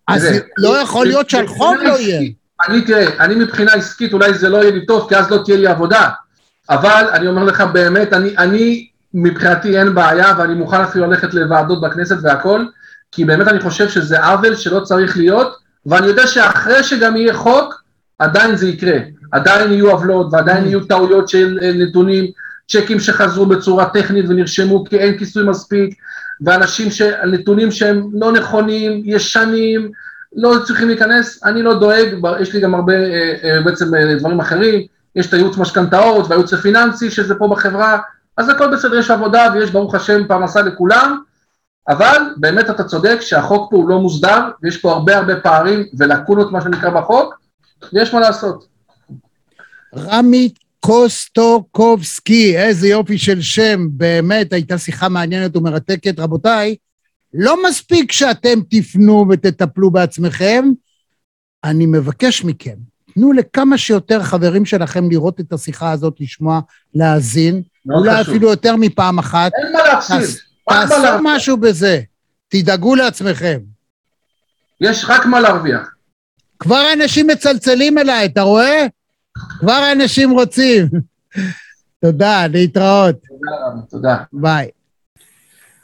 אז 0.08 0.26
לא 0.58 0.78
יכול 0.78 1.06
להיות 1.06 1.30
שעל 1.30 1.46
חוק 1.46 1.76
לא 1.82 1.98
יהיה. 1.98 2.30
אני, 2.68 2.84
תראה, 2.84 3.24
אני 3.24 3.34
מבחינה 3.34 3.72
עסקית, 3.72 4.12
אולי 4.12 4.34
זה 4.34 4.48
לא 4.48 4.56
יהיה 4.56 4.70
לי 4.70 4.86
טוב, 4.86 5.08
כי 5.08 5.16
אז 5.16 5.30
לא 5.30 5.42
תהיה 5.44 5.56
לי 5.56 5.66
עבודה, 5.66 6.08
אבל 6.70 7.08
אני 7.12 7.26
אומר 7.26 7.44
לך 7.44 7.61
באמת, 7.61 8.12
אני, 8.12 8.36
אני 8.38 8.88
מבחינתי 9.14 9.78
אין 9.78 9.94
בעיה, 9.94 10.34
ואני 10.38 10.54
מוכן 10.54 10.80
אפילו 10.80 11.06
ללכת 11.06 11.34
לוועדות 11.34 11.80
בכנסת 11.80 12.16
והכל, 12.22 12.64
כי 13.12 13.24
באמת 13.24 13.48
אני 13.48 13.61
חושב 13.61 13.88
שזה 13.88 14.24
עוול 14.24 14.56
שלא 14.56 14.80
צריך 14.80 15.16
להיות, 15.16 15.56
ואני 15.86 16.06
יודע 16.06 16.26
שאחרי 16.26 16.84
שגם 16.84 17.16
יהיה 17.16 17.34
חוק, 17.34 17.80
עדיין 18.20 18.56
זה 18.56 18.68
יקרה. 18.68 18.98
עדיין 19.32 19.72
יהיו 19.72 19.90
עוולות, 19.90 20.32
ועדיין 20.32 20.66
יהיו 20.66 20.84
טעויות 20.84 21.28
של 21.28 21.58
אה, 21.62 21.72
נתונים, 21.72 22.24
צ'קים 22.68 23.00
שחזרו 23.00 23.46
בצורה 23.46 23.88
טכנית 23.88 24.24
ונרשמו 24.28 24.84
כי 24.84 24.98
אין 24.98 25.18
כיסוי 25.18 25.44
מספיק, 25.48 25.94
ואנשים, 26.40 26.90
ש... 26.90 27.02
נתונים 27.02 27.70
שהם 27.70 28.08
לא 28.12 28.32
נכונים, 28.32 29.02
ישנים, 29.04 29.90
לא 30.36 30.54
צריכים 30.64 30.88
להיכנס, 30.88 31.44
אני 31.44 31.62
לא 31.62 31.78
דואג, 31.78 32.06
יש 32.40 32.54
לי 32.54 32.60
גם 32.60 32.74
הרבה 32.74 32.94
אה, 32.94 33.34
אה, 33.44 33.60
בעצם 33.64 33.86
דברים 34.18 34.40
אחרים, 34.40 34.82
יש 35.16 35.26
את 35.26 35.34
הייעוץ 35.34 35.58
משכנתאות 35.58 36.26
והייעוץ 36.28 36.52
הפיננסי 36.52 37.10
שזה 37.10 37.34
פה 37.34 37.48
בחברה, 37.48 37.98
אז 38.36 38.48
הכל 38.48 38.72
בסדר, 38.72 38.98
יש 38.98 39.10
עבודה 39.10 39.52
ויש 39.54 39.70
ברוך 39.70 39.94
השם 39.94 40.26
פרנסה 40.28 40.62
לכולם, 40.62 41.18
אבל 41.88 42.22
באמת 42.36 42.70
אתה 42.70 42.84
צודק 42.84 43.18
שהחוק 43.20 43.70
פה 43.70 43.76
הוא 43.76 43.88
לא 43.88 44.00
מוסדר, 44.00 44.50
ויש 44.62 44.76
פה 44.76 44.92
הרבה 44.92 45.16
הרבה 45.16 45.36
פערים 45.36 45.84
ולקונות 45.98 46.52
מה 46.52 46.60
שנקרא 46.60 46.90
בחוק, 46.90 47.39
ויש 47.93 48.14
מה 48.14 48.20
לעשות. 48.20 48.66
רמי 49.97 50.49
קוסטוקובסקי, 50.81 52.59
איזה 52.59 52.89
יופי 52.89 53.18
של 53.18 53.41
שם, 53.41 53.87
באמת 53.91 54.53
הייתה 54.53 54.78
שיחה 54.78 55.09
מעניינת 55.09 55.57
ומרתקת. 55.57 56.18
רבותיי, 56.18 56.76
לא 57.35 57.68
מספיק 57.68 58.12
שאתם 58.12 58.59
תפנו 58.70 59.26
ותטפלו 59.31 59.91
בעצמכם, 59.91 60.64
אני 61.64 61.87
מבקש 61.87 62.45
מכם, 62.45 62.76
תנו 63.14 63.33
לכמה 63.33 63.78
שיותר 63.78 64.22
חברים 64.22 64.64
שלכם 64.64 65.11
לראות 65.11 65.41
את 65.41 65.53
השיחה 65.53 65.91
הזאת, 65.91 66.16
לשמוע, 66.20 66.61
להאזין, 66.95 67.62
אולי 67.91 68.11
חשוב. 68.11 68.31
אפילו 68.31 68.51
יותר 68.51 68.76
מפעם 68.76 69.18
אחת. 69.18 69.53
אין 69.64 69.72
מה 69.72 69.78
להפסיד. 69.83 70.41
תעשו 70.68 71.18
משהו 71.22 71.57
בזה, 71.57 72.01
תדאגו 72.49 72.95
לעצמכם. 72.95 73.59
יש 74.81 75.05
רק 75.09 75.26
מה 75.26 75.41
להרוויח. 75.41 75.95
כבר 76.61 76.82
אנשים 76.92 77.26
מצלצלים 77.26 77.98
אליי, 77.98 78.26
אתה 78.26 78.42
רואה? 78.42 78.86
כבר 79.58 79.92
אנשים 79.92 80.30
רוצים. 80.30 80.88
תודה, 82.00 82.46
להתראות. 82.46 83.16
תודה, 83.28 83.82
תודה. 83.90 84.16
ביי. 84.32 84.68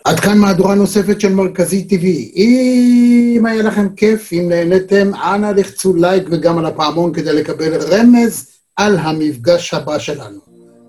עד 0.04 0.20
כאן 0.20 0.38
מהדורה 0.38 0.74
נוספת 0.74 1.20
של 1.20 1.34
מרכזי 1.34 1.86
TV. 1.90 2.04
אם 2.36 3.46
היה 3.46 3.62
לכם 3.62 3.88
כיף, 3.96 4.32
אם 4.32 4.46
נהניתם, 4.48 5.14
אנא 5.14 5.46
לחצו 5.46 5.96
לייק 5.96 6.24
וגם 6.30 6.58
על 6.58 6.66
הפעמון 6.66 7.12
כדי 7.12 7.32
לקבל 7.32 7.74
רמז 7.74 8.50
על 8.76 8.98
המפגש 8.98 9.74
הבא 9.74 9.98
שלנו. 9.98 10.38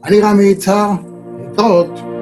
אני 0.03 0.21
רמי 0.21 0.43
יצהר, 0.43 0.91
להתראות. 1.39 2.16